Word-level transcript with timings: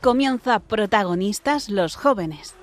Comienza 0.00 0.58
protagonistas 0.60 1.68
los 1.68 1.96
jóvenes. 1.96 2.54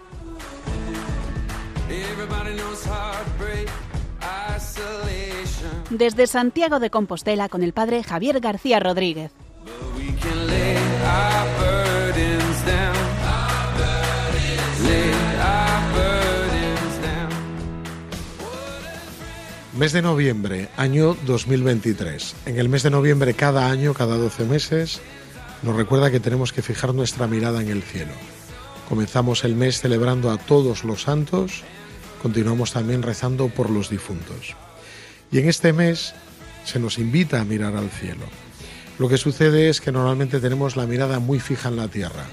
Desde 5.89 6.28
Santiago 6.28 6.79
de 6.79 6.89
Compostela 6.89 7.49
con 7.49 7.62
el 7.62 7.74
padre 7.74 8.03
Javier 8.03 8.39
García 8.39 8.79
Rodríguez. 8.79 9.31
Mes 19.77 19.91
de 19.91 20.02
noviembre, 20.02 20.70
año 20.77 21.17
2023. 21.25 22.35
En 22.45 22.57
el 22.57 22.70
mes 22.70 22.84
de 22.84 22.89
noviembre 22.89 23.34
cada 23.34 23.70
año, 23.70 23.93
cada 23.93 24.16
12 24.16 24.45
meses, 24.45 25.02
nos 25.64 25.76
recuerda 25.76 26.12
que 26.12 26.20
tenemos 26.20 26.54
que 26.54 26.62
fijar 26.62 26.94
nuestra 26.94 27.27
mirada 27.27 27.62
en 27.62 27.70
el 27.70 27.84
cielo. 27.84 28.14
Comenzamos 28.90 29.44
el 29.44 29.55
mes 29.55 29.80
celebrando 29.80 30.31
a 30.31 30.38
todos 30.38 30.84
los 30.84 31.04
santos, 31.04 31.64
continuamos 32.22 32.72
también 32.73 33.02
rezando 33.02 33.50
por 33.50 33.70
los 33.70 33.90
difuntos. 33.90 34.55
Y 35.31 35.40
en 35.40 35.50
este 35.50 35.73
mes 35.73 36.14
se 36.66 36.80
nos 36.80 36.98
invita 36.98 37.41
a 37.41 37.45
mirar 37.45 37.76
al 37.76 37.90
cielo. 37.90 38.26
Lo 39.00 39.09
que 39.09 39.18
sucede 39.18 39.70
es 39.70 39.81
que 39.81 39.91
normalmente 39.91 40.40
tenemos 40.40 40.76
la 40.76 40.86
mirada 40.86 41.20
muy 41.20 41.40
fija 41.40 41.70
en 41.70 41.76
la 41.76 41.88
tierra. 41.88 42.26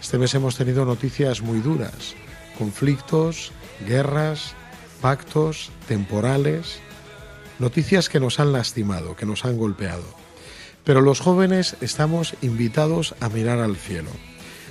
Este 0.00 0.18
mes 0.18 0.34
hemos 0.34 0.56
tenido 0.56 0.84
noticias 0.84 1.42
muy 1.42 1.58
duras, 1.58 2.14
conflictos, 2.56 3.52
guerras, 3.86 4.54
pactos 5.00 5.70
temporales, 5.86 6.80
noticias 7.58 8.08
que 8.08 8.20
nos 8.20 8.40
han 8.40 8.52
lastimado, 8.52 9.16
que 9.16 9.26
nos 9.26 9.44
han 9.44 9.58
golpeado. 9.58 10.04
Pero 10.88 11.02
los 11.02 11.20
jóvenes 11.20 11.76
estamos 11.82 12.34
invitados 12.40 13.14
a 13.20 13.28
mirar 13.28 13.58
al 13.58 13.76
cielo. 13.76 14.08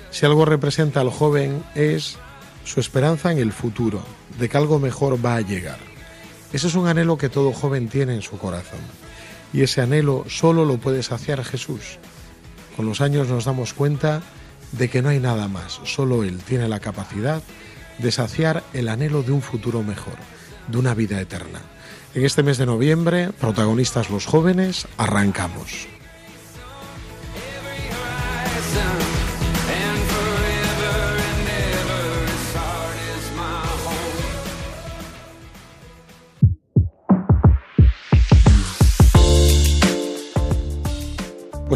Si 0.09 0.25
algo 0.25 0.45
representa 0.45 0.99
al 0.99 1.11
joven 1.11 1.63
es 1.75 2.17
su 2.63 2.79
esperanza 2.79 3.31
en 3.31 3.37
el 3.37 3.51
futuro, 3.51 4.01
de 4.39 4.49
que 4.49 4.57
algo 4.57 4.79
mejor 4.79 5.23
va 5.23 5.35
a 5.35 5.41
llegar. 5.41 5.77
Ese 6.51 6.69
es 6.69 6.73
un 6.73 6.87
anhelo 6.87 7.19
que 7.19 7.29
todo 7.29 7.53
joven 7.53 7.87
tiene 7.87 8.15
en 8.15 8.23
su 8.23 8.39
corazón. 8.39 8.79
Y 9.53 9.61
ese 9.61 9.79
anhelo 9.81 10.25
solo 10.27 10.65
lo 10.65 10.79
puede 10.79 11.03
saciar 11.03 11.43
Jesús. 11.43 11.99
Con 12.75 12.87
los 12.87 12.99
años 12.99 13.27
nos 13.27 13.45
damos 13.45 13.75
cuenta 13.75 14.23
de 14.71 14.89
que 14.89 15.03
no 15.03 15.09
hay 15.09 15.19
nada 15.19 15.47
más, 15.47 15.81
solo 15.83 16.23
Él 16.23 16.39
tiene 16.39 16.67
la 16.67 16.79
capacidad 16.79 17.43
de 17.99 18.11
saciar 18.11 18.63
el 18.73 18.89
anhelo 18.89 19.21
de 19.21 19.33
un 19.33 19.43
futuro 19.43 19.83
mejor, 19.83 20.15
de 20.67 20.79
una 20.79 20.95
vida 20.95 21.21
eterna. 21.21 21.61
En 22.15 22.25
este 22.25 22.41
mes 22.41 22.57
de 22.57 22.65
noviembre, 22.65 23.29
protagonistas 23.39 24.09
los 24.09 24.25
jóvenes, 24.25 24.87
arrancamos. 24.97 25.87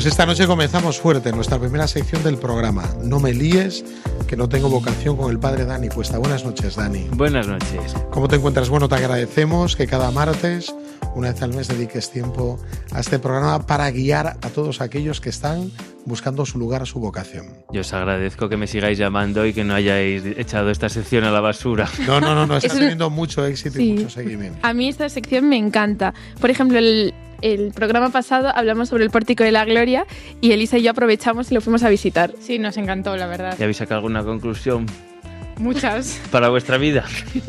Pues 0.02 0.13
esta 0.13 0.25
noche 0.25 0.47
comenzamos 0.47 0.99
fuerte, 0.99 1.31
nuestra 1.31 1.59
primera 1.59 1.88
sección 1.88 2.23
del 2.23 2.39
programa. 2.39 2.89
No 3.03 3.19
me 3.19 3.35
líes, 3.35 3.85
que 4.27 4.35
no 4.35 4.49
tengo 4.49 4.67
vocación 4.67 5.16
con 5.16 5.30
el 5.30 5.38
padre 5.38 5.63
Dani 5.63 5.89
Cuesta. 5.89 6.17
Buenas 6.17 6.44
noches, 6.44 6.75
Dani. 6.75 7.07
Buenas 7.11 7.47
noches. 7.47 7.94
¿Cómo 8.09 8.27
te 8.27 8.38
encuentras? 8.38 8.67
Bueno, 8.67 8.89
te 8.89 8.95
agradecemos 8.95 9.75
que 9.75 9.85
cada 9.85 10.09
martes, 10.09 10.73
una 11.13 11.31
vez 11.31 11.44
al 11.44 11.53
mes, 11.53 11.67
dediques 11.67 12.09
tiempo 12.09 12.59
a 12.91 12.99
este 12.99 13.19
programa 13.19 13.67
para 13.67 13.91
guiar 13.91 14.38
a 14.41 14.50
todos 14.50 14.81
aquellos 14.81 15.22
que 15.22 15.29
están 15.29 15.72
buscando 16.06 16.47
su 16.47 16.57
lugar, 16.57 16.88
su 16.88 17.00
vocación. 17.00 17.45
Yo 17.72 17.81
os 17.81 17.94
agradezco 17.94 18.50
que 18.50 18.57
me 18.57 18.66
sigáis 18.66 18.97
llamando 18.97 19.45
y 19.45 19.53
que 19.53 19.63
no 19.63 19.75
hayáis 19.75 20.23
echado 20.25 20.72
esta 20.72 20.89
sección 20.89 21.25
a 21.25 21.31
la 21.31 21.41
basura. 21.41 21.88
No, 22.07 22.19
no, 22.19 22.33
no, 22.33 22.47
no 22.47 22.57
está 22.57 22.73
teniendo 22.73 23.12
mucho 23.12 23.45
éxito 23.45 23.79
y 23.79 23.94
mucho 23.94 24.09
seguimiento. 24.09 24.57
A 24.63 24.73
mí 24.73 24.89
esta 24.89 25.07
sección 25.09 25.47
me 25.47 25.57
encanta. 25.57 26.16
Por 26.39 26.50
ejemplo, 26.50 26.79
el, 26.79 27.13
el 27.41 27.72
programa 27.74 28.09
pasado 28.09 28.52
hablamos 28.53 28.90
sobre 28.90 29.03
el 29.03 29.09
Pórtico 29.09 29.44
de 29.44 29.52
la 29.52 29.66
Gloria 29.66 30.06
y 30.41 30.52
Elisa 30.52 30.78
y 30.78 30.84
yo 30.84 30.91
aprovechamos 30.91 31.52
y 31.52 31.56
lo 31.56 31.62
fuimos 31.62 31.84
a 31.84 31.90
visitar. 31.90 32.34
Sí, 32.40 32.59
nos 32.59 32.78
encantó, 32.78 33.16
la 33.18 33.28
verdad. 33.28 33.56
¿Ya 33.57 33.66
habéis 33.66 33.78
sacado 33.78 34.00
alguna 34.00 34.24
conclusión? 34.24 34.85
Muchas. 35.61 36.19
¿Para 36.31 36.49
vuestra 36.49 36.77
vida? 36.77 37.05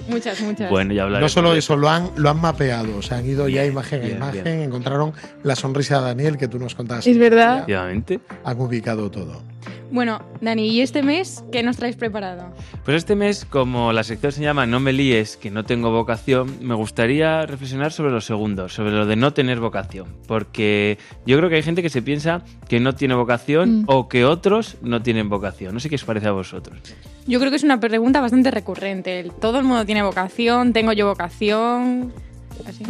muchas, 0.09 0.41
muchas. 0.43 0.71
Bueno, 0.71 0.93
ya 0.93 1.05
hablaremos. 1.05 1.35
No 1.35 1.35
solo 1.35 1.55
eso, 1.55 1.77
lo 1.77 1.89
han, 1.89 2.11
lo 2.17 2.29
han 2.29 2.41
mapeado, 2.41 2.99
o 2.99 3.03
sea, 3.03 3.19
han 3.19 3.27
ido 3.27 3.49
ya 3.49 3.65
imagen 3.65 4.03
a 4.03 4.09
imagen, 4.09 4.63
encontraron 4.63 5.13
la 5.43 5.57
sonrisa 5.57 5.99
de 6.01 6.07
Daniel 6.07 6.37
que 6.37 6.47
tú 6.47 6.59
nos 6.59 6.75
contaste. 6.75 7.11
Es 7.11 7.19
verdad. 7.19 7.55
Efectivamente. 7.55 8.21
Han 8.45 8.61
ubicado 8.61 9.11
todo. 9.11 9.43
Bueno, 9.91 10.23
Dani, 10.41 10.69
¿y 10.69 10.81
este 10.81 11.03
mes 11.03 11.45
qué 11.53 11.63
nos 11.63 11.77
traes 11.77 11.97
preparado? 11.97 12.55
Pues 12.83 12.97
este 12.97 13.15
mes, 13.15 13.45
como 13.45 13.93
la 13.93 14.03
sección 14.05 14.33
se 14.33 14.41
llama 14.41 14.65
No 14.65 14.81
me 14.81 14.95
líes, 14.95 15.37
que 15.37 15.51
no 15.51 15.65
tengo 15.65 15.91
vocación, 15.91 16.57
me 16.63 16.75
gustaría 16.75 17.45
reflexionar 17.45 17.93
sobre 17.93 18.11
lo 18.11 18.23
segundo, 18.23 18.71
sobre 18.71 18.93
lo 18.93 19.05
de 19.05 19.17
no 19.17 19.35
tener 19.35 19.61
vocación. 19.61 20.17
Porque 20.27 20.97
yo 21.27 21.37
creo 21.37 21.51
que 21.51 21.57
hay 21.57 21.63
gente 21.63 21.83
que 21.83 21.91
se 21.91 22.01
piensa 22.01 22.43
que 22.69 22.81
no 22.81 22.95
tiene 22.95 23.15
vocación 23.15 23.83
mm. 23.83 23.85
o 23.87 24.09
que 24.09 24.25
otros 24.25 24.77
no 24.81 25.03
tienen 25.03 25.29
vocación. 25.29 25.75
No 25.75 25.81
sé 25.81 25.91
qué 25.91 25.97
os 25.97 26.05
parece 26.05 26.29
a 26.29 26.33
vosotros. 26.33 26.79
Yo 27.27 27.39
creo 27.39 27.51
que 27.51 27.57
es 27.57 27.65
una 27.65 27.79
pregunta 27.81 28.21
bastante 28.21 28.51
recurrente. 28.51 29.31
Todo 29.41 29.59
el 29.59 29.65
mundo 29.65 29.87
tiene 29.87 30.03
vocación, 30.03 30.73
tengo 30.73 30.93
yo 30.93 31.07
vocación. 31.07 32.13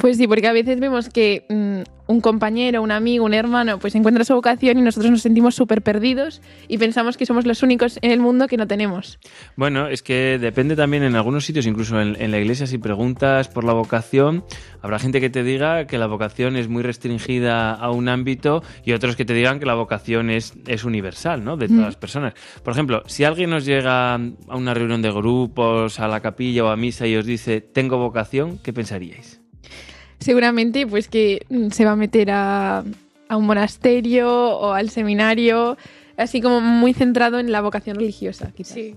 Pues 0.00 0.16
sí, 0.16 0.26
porque 0.26 0.48
a 0.48 0.53
veces 0.53 0.81
vemos 0.81 1.09
que 1.09 1.47
mm, 1.48 2.02
un 2.07 2.21
compañero, 2.21 2.83
un 2.83 2.91
amigo, 2.91 3.25
un 3.25 3.35
hermano, 3.35 3.79
pues 3.79 3.95
encuentra 3.95 4.25
su 4.25 4.35
vocación 4.35 4.79
y 4.79 4.83
nosotros 4.83 5.11
nos 5.11 5.23
sentimos 5.23 5.55
súper 5.55 5.83
perdidos 5.83 6.43
y 6.69 6.79
pensamos 6.79 7.17
que 7.17 7.27
somos 7.27 7.47
los 7.47 7.63
únicos 7.63 7.99
en 8.03 8.11
el 8.11 8.21
mundo 8.21 8.49
que 8.49 8.57
no 8.57 8.67
tenemos. 8.67 9.19
Bueno, 9.57 9.89
es 9.89 10.03
que 10.03 10.39
depende 10.39 10.77
también 10.77 11.03
en 11.03 11.17
algunos 11.17 11.45
sitios, 11.45 11.67
incluso 11.67 12.01
en, 12.01 12.31
la 12.31 12.39
iglesia, 12.39 12.67
si 12.67 12.79
preguntas 12.79 13.49
por 13.49 13.65
la 13.65 13.73
vocación, 13.73 14.45
habrá 14.81 14.99
gente 14.99 15.21
que 15.21 15.31
te 15.31 15.43
diga 15.43 15.87
que 15.87 15.99
la 15.99 16.07
vocación 16.07 16.57
es 16.57 16.69
muy 16.69 16.83
restringida 16.83 17.73
a 17.73 17.91
un 17.91 18.09
ámbito 18.09 18.62
y 18.85 18.93
otros 18.93 19.17
que 19.17 19.25
te 19.25 19.35
digan 19.35 19.61
que 19.61 19.67
la 19.67 19.75
vocación 19.75 20.31
es, 20.31 20.55
es 20.67 20.85
universal, 20.85 21.45
¿no? 21.45 21.57
De 21.57 21.69
todas 21.69 21.85
las 21.85 21.97
personas. 21.97 22.35
Por 22.62 22.73
ejemplo, 22.73 23.03
si 23.07 23.25
alguien 23.25 23.51
nos 23.51 23.65
llega 23.65 24.15
a 24.15 24.57
una 24.57 24.75
reunión 24.75 25.03
de 25.03 25.11
grupos, 25.11 26.01
a 26.01 26.09
la 26.09 26.21
capilla 26.21 26.65
o 26.65 26.69
a 26.69 26.77
misa 26.77 27.07
y 27.07 27.17
os 27.17 27.27
dice, 27.27 27.61
tengo 27.61 27.99
vocación, 27.99 28.59
¿qué 28.59 28.73
pensaríais? 28.73 29.43
Seguramente 30.22 30.87
pues 30.87 31.09
que 31.09 31.44
mm, 31.49 31.69
se 31.69 31.84
va 31.84 31.93
a 31.93 31.97
meter 31.97 32.31
a, 32.31 32.84
un 33.31 33.47
monasterio 33.47 34.31
o 34.31 34.72
al 34.72 34.91
seminario, 34.91 35.78
así 36.19 36.43
como 36.43 36.60
muy 36.60 36.93
centrado 36.93 37.38
en 37.38 37.50
la 37.50 37.62
vocación 37.62 37.97
religiosa, 37.97 38.53
quizás. 38.55 38.75
Sí. 38.75 38.94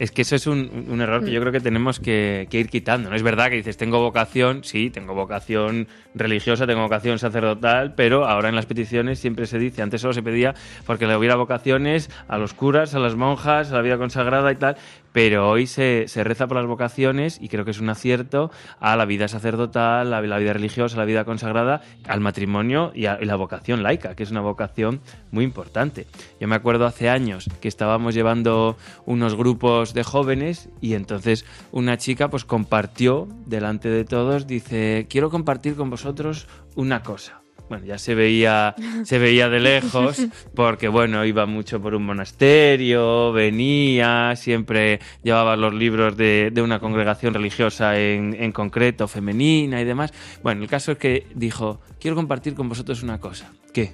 Es 0.00 0.10
que 0.10 0.22
eso 0.22 0.34
es 0.34 0.46
un, 0.46 0.98
error 0.98 1.22
que 1.22 1.30
yo 1.30 1.40
mm. 1.40 1.42
creo 1.42 1.52
que 1.52 1.60
tenemos 1.60 2.00
que, 2.00 2.48
ir 2.50 2.68
quitando. 2.70 3.10
No 3.10 3.16
es 3.16 3.22
verdad 3.22 3.50
que 3.50 3.56
dices, 3.56 3.76
tengo 3.76 4.00
vocación, 4.00 4.64
sí, 4.64 4.88
tengo 4.88 5.14
vocación 5.14 5.88
religiosa, 6.14 6.66
tengo 6.66 6.80
vocación 6.80 7.18
sacerdotal, 7.18 7.94
pero 7.94 8.26
ahora 8.26 8.48
en 8.48 8.54
las 8.54 8.64
peticiones 8.64 9.18
siempre 9.18 9.44
se 9.44 9.58
dice, 9.58 9.82
antes 9.82 10.00
solo 10.00 10.14
se 10.14 10.22
pedía 10.22 10.54
porque 10.86 11.06
le 11.06 11.14
hubiera 11.14 11.36
vocaciones 11.36 12.10
a 12.28 12.38
los 12.38 12.54
curas, 12.54 12.94
a 12.94 12.98
las 12.98 13.14
monjas, 13.14 13.72
a 13.72 13.74
la 13.74 13.82
vida 13.82 13.98
consagrada 13.98 14.50
y 14.50 14.56
tal, 14.56 14.76
pero 15.12 15.48
hoy 15.48 15.66
se, 15.66 16.06
reza 16.16 16.46
por 16.46 16.56
las 16.56 16.66
vocaciones 16.66 17.38
y 17.40 17.48
creo 17.48 17.64
que 17.64 17.70
es 17.70 17.80
un 17.80 17.88
acierto 17.88 18.50
a 18.78 18.96
la 18.96 19.04
vida 19.04 19.28
sacerdotal, 19.28 20.12
a 20.12 20.20
la 20.20 20.38
vida 20.38 20.52
religiosa, 20.52 20.96
a 20.96 20.98
la 20.98 21.04
vida 21.04 21.24
consagrada, 21.24 21.82
al 22.06 22.20
matrimonio 22.20 22.92
y 22.94 23.06
a 23.06 23.18
la 23.20 23.36
vocación 23.36 23.82
laica, 23.82 24.14
que 24.14 24.22
es 24.22 24.30
una 24.30 24.40
vocación 24.40 25.00
muy 25.30 25.44
importante. 25.44 26.06
Yo 26.40 26.48
me 26.48 26.56
acuerdo 26.56 26.86
hace 26.86 27.08
años 27.08 27.48
que 27.60 27.68
estábamos 27.68 28.14
llevando 28.14 28.76
unos 29.06 29.34
grupos 29.34 29.94
de 29.94 30.04
jóvenes 30.04 30.68
y 30.80 30.94
entonces 30.94 31.44
una 31.72 31.98
chica 31.98 32.28
pues 32.28 32.44
compartió 32.44 33.28
delante 33.46 33.88
de 33.88 34.04
todos, 34.04 34.46
dice, 34.46 35.06
quiero 35.08 35.30
compartir 35.30 35.74
con 35.76 35.90
vosotros 35.90 36.46
una 36.76 37.02
cosa 37.02 37.40
bueno, 37.70 37.86
ya 37.86 37.98
se 37.98 38.16
veía, 38.16 38.74
se 39.04 39.20
veía 39.20 39.48
de 39.48 39.60
lejos, 39.60 40.26
porque 40.56 40.88
bueno, 40.88 41.24
iba 41.24 41.46
mucho 41.46 41.80
por 41.80 41.94
un 41.94 42.04
monasterio, 42.04 43.32
venía, 43.32 44.34
siempre 44.34 44.98
llevaba 45.22 45.56
los 45.56 45.72
libros 45.72 46.16
de, 46.16 46.52
una 46.60 46.80
congregación 46.80 47.32
religiosa 47.32 47.96
en, 47.96 48.34
en, 48.38 48.50
concreto, 48.50 49.06
femenina 49.06 49.80
y 49.80 49.84
demás. 49.84 50.12
Bueno, 50.42 50.62
el 50.62 50.68
caso 50.68 50.92
es 50.92 50.98
que 50.98 51.28
dijo, 51.36 51.80
quiero 52.00 52.16
compartir 52.16 52.54
con 52.54 52.68
vosotros 52.68 53.04
una 53.04 53.20
cosa. 53.20 53.52
¿Qué? 53.72 53.92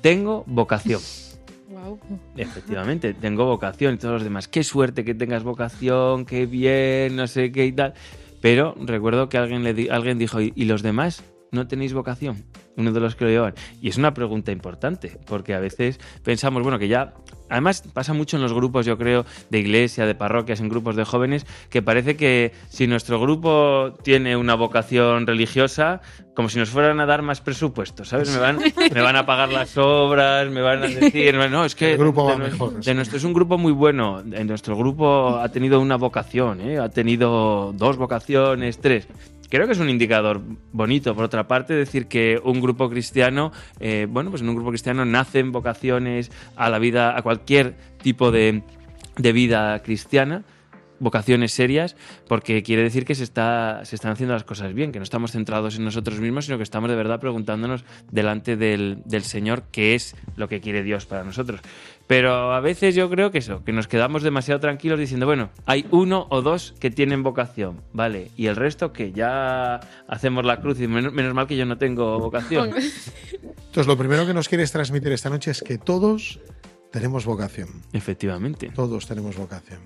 Tengo 0.00 0.42
vocación. 0.46 1.02
Wow. 1.68 2.00
Efectivamente, 2.38 3.12
tengo 3.12 3.44
vocación 3.44 3.94
y 3.94 3.98
todos 3.98 4.14
los 4.14 4.24
demás. 4.24 4.48
Qué 4.48 4.64
suerte 4.64 5.04
que 5.04 5.14
tengas 5.14 5.42
vocación, 5.42 6.24
qué 6.24 6.46
bien, 6.46 7.16
no 7.16 7.26
sé 7.26 7.52
qué 7.52 7.66
y 7.66 7.72
tal. 7.72 7.92
Pero 8.40 8.74
recuerdo 8.80 9.28
que 9.28 9.36
alguien, 9.36 9.62
le 9.62 9.90
alguien 9.90 10.16
dijo, 10.18 10.40
¿y 10.40 10.64
los 10.64 10.82
demás? 10.82 11.22
No 11.54 11.66
tenéis 11.66 11.92
vocación? 11.92 12.44
Uno 12.76 12.92
de 12.92 13.00
los 13.00 13.14
que 13.14 13.24
lo 13.24 13.30
llevan. 13.30 13.54
Y 13.80 13.88
es 13.88 13.96
una 13.96 14.14
pregunta 14.14 14.52
importante, 14.52 15.18
porque 15.26 15.54
a 15.54 15.60
veces 15.60 16.00
pensamos, 16.22 16.62
bueno, 16.62 16.78
que 16.78 16.88
ya 16.88 17.14
Además, 17.50 17.84
pasa 17.92 18.14
mucho 18.14 18.36
en 18.36 18.42
los 18.42 18.52
grupos, 18.52 18.86
yo 18.86 18.96
creo, 18.96 19.26
de 19.50 19.58
iglesia, 19.58 20.06
de 20.06 20.14
parroquias, 20.14 20.60
en 20.60 20.68
grupos 20.68 20.96
de 20.96 21.04
jóvenes, 21.04 21.46
que 21.68 21.82
parece 21.82 22.16
que 22.16 22.52
si 22.68 22.86
nuestro 22.86 23.20
grupo 23.20 23.94
tiene 24.02 24.36
una 24.36 24.54
vocación 24.54 25.26
religiosa, 25.26 26.00
como 26.34 26.48
si 26.48 26.58
nos 26.58 26.70
fueran 26.70 27.00
a 27.00 27.06
dar 27.06 27.22
más 27.22 27.42
presupuesto, 27.42 28.04
¿sabes? 28.04 28.30
Me 28.30 28.38
van, 28.38 28.58
me 28.92 29.00
van 29.00 29.16
a 29.16 29.26
pagar 29.26 29.52
las 29.52 29.76
obras, 29.76 30.50
me 30.50 30.62
van 30.62 30.82
a 30.82 30.88
decir, 30.88 31.34
no, 31.50 31.64
es 31.64 31.74
que 31.74 31.92
El 31.92 31.98
grupo 31.98 32.24
va 32.24 32.32
de, 32.32 32.38
mejor, 32.38 32.80
de 32.82 32.94
nuestro 32.94 33.18
es 33.18 33.24
un 33.24 33.34
grupo 33.34 33.58
muy 33.58 33.72
bueno, 33.72 34.20
en 34.20 34.46
nuestro 34.46 34.76
grupo 34.76 35.38
ha 35.38 35.48
tenido 35.50 35.80
una 35.80 35.96
vocación, 35.96 36.60
¿eh? 36.62 36.78
ha 36.78 36.88
tenido 36.88 37.72
dos 37.74 37.98
vocaciones, 37.98 38.78
tres. 38.78 39.06
Creo 39.54 39.68
que 39.68 39.74
es 39.74 39.78
un 39.78 39.88
indicador 39.88 40.40
bonito, 40.72 41.14
por 41.14 41.22
otra 41.22 41.46
parte, 41.46 41.74
decir 41.74 42.08
que 42.08 42.40
un 42.42 42.60
grupo 42.60 42.90
cristiano, 42.90 43.52
eh, 43.78 44.08
bueno, 44.10 44.30
pues 44.30 44.42
en 44.42 44.48
un 44.48 44.56
grupo 44.56 44.70
cristiano 44.70 45.04
nacen 45.04 45.52
vocaciones 45.52 46.32
a 46.56 46.68
la 46.70 46.80
vida, 46.80 47.16
a 47.16 47.22
cualquier 47.22 47.76
tipo 48.02 48.32
de, 48.32 48.64
de 49.16 49.32
vida 49.32 49.80
cristiana, 49.84 50.42
vocaciones 51.04 51.52
serias, 51.52 51.94
porque 52.26 52.64
quiere 52.64 52.82
decir 52.82 53.04
que 53.04 53.14
se, 53.14 53.22
está, 53.22 53.84
se 53.84 53.94
están 53.94 54.10
haciendo 54.10 54.34
las 54.34 54.42
cosas 54.42 54.74
bien, 54.74 54.90
que 54.90 54.98
no 54.98 55.04
estamos 55.04 55.30
centrados 55.30 55.76
en 55.76 55.84
nosotros 55.84 56.18
mismos, 56.18 56.46
sino 56.46 56.56
que 56.56 56.64
estamos 56.64 56.90
de 56.90 56.96
verdad 56.96 57.20
preguntándonos 57.20 57.84
delante 58.10 58.56
del, 58.56 59.02
del 59.04 59.22
Señor 59.22 59.64
qué 59.70 59.94
es 59.94 60.16
lo 60.36 60.48
que 60.48 60.60
quiere 60.60 60.82
Dios 60.82 61.06
para 61.06 61.22
nosotros. 61.22 61.60
Pero 62.06 62.52
a 62.52 62.60
veces 62.60 62.94
yo 62.94 63.08
creo 63.08 63.30
que 63.30 63.38
eso, 63.38 63.64
que 63.64 63.72
nos 63.72 63.88
quedamos 63.88 64.22
demasiado 64.22 64.60
tranquilos 64.60 64.98
diciendo, 64.98 65.24
bueno, 65.24 65.50
hay 65.64 65.86
uno 65.90 66.26
o 66.30 66.42
dos 66.42 66.74
que 66.78 66.90
tienen 66.90 67.22
vocación, 67.22 67.80
¿vale? 67.92 68.30
Y 68.36 68.46
el 68.46 68.56
resto 68.56 68.92
que 68.92 69.12
ya 69.12 69.80
hacemos 70.06 70.44
la 70.44 70.60
cruz 70.60 70.80
y 70.80 70.88
menos, 70.88 71.12
menos 71.12 71.32
mal 71.32 71.46
que 71.46 71.56
yo 71.56 71.64
no 71.64 71.78
tengo 71.78 72.18
vocación. 72.18 72.70
Entonces, 73.66 73.86
lo 73.86 73.96
primero 73.96 74.26
que 74.26 74.34
nos 74.34 74.48
quieres 74.48 74.70
transmitir 74.70 75.12
esta 75.12 75.30
noche 75.30 75.50
es 75.50 75.62
que 75.62 75.78
todos 75.78 76.40
tenemos 76.92 77.24
vocación. 77.24 77.68
Efectivamente. 77.92 78.70
Todos 78.74 79.06
tenemos 79.06 79.36
vocación. 79.36 79.80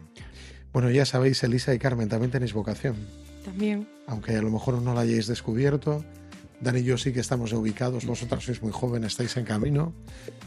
Bueno, 0.73 0.91
ya 0.91 1.05
sabéis, 1.05 1.43
Elisa 1.43 1.75
y 1.75 1.79
Carmen 1.79 2.09
también 2.09 2.31
tenéis 2.31 2.53
vocación. 2.53 2.97
También. 3.44 3.88
Aunque 4.06 4.37
a 4.37 4.43
lo 4.43 4.50
mejor 4.50 4.81
no 4.81 4.94
la 4.94 5.03
hayáis 5.03 5.26
descubierto. 5.26 6.05
Dan 6.61 6.76
y 6.76 6.82
yo 6.82 6.99
sí 6.99 7.12
que 7.12 7.20
estamos 7.20 7.53
ubicados. 7.53 8.05
Vosotras 8.05 8.43
sois 8.43 8.61
muy 8.62 8.73
jóvenes, 8.73 9.12
estáis 9.12 9.37
en 9.37 9.44
camino 9.44 9.94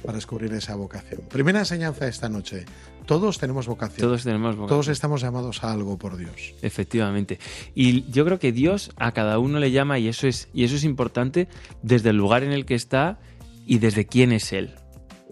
para 0.03 0.15
descubrir 0.15 0.53
esa 0.53 0.75
vocación. 0.75 1.21
Primera 1.29 1.59
enseñanza 1.59 2.07
esta 2.07 2.27
noche. 2.27 2.65
Todos 3.05 3.39
tenemos 3.39 3.65
vocación. 3.67 4.07
Todos 4.07 4.23
tenemos 4.23 4.55
vocación. 4.55 4.69
Todos 4.69 4.87
estamos 4.89 5.21
llamados 5.21 5.63
a 5.63 5.71
algo 5.71 5.97
por 5.97 6.17
Dios. 6.17 6.53
Efectivamente. 6.61 7.39
Y 7.75 8.11
yo 8.11 8.25
creo 8.25 8.39
que 8.39 8.51
Dios 8.51 8.91
a 8.97 9.13
cada 9.13 9.39
uno 9.39 9.59
le 9.59 9.71
llama 9.71 9.99
y 9.99 10.09
eso 10.09 10.27
es, 10.27 10.49
y 10.53 10.65
eso 10.65 10.75
es 10.75 10.83
importante 10.83 11.47
desde 11.81 12.09
el 12.09 12.17
lugar 12.17 12.43
en 12.43 12.51
el 12.51 12.65
que 12.65 12.75
está 12.75 13.19
y 13.65 13.79
desde 13.79 14.05
quién 14.05 14.33
es 14.33 14.51
Él. 14.51 14.75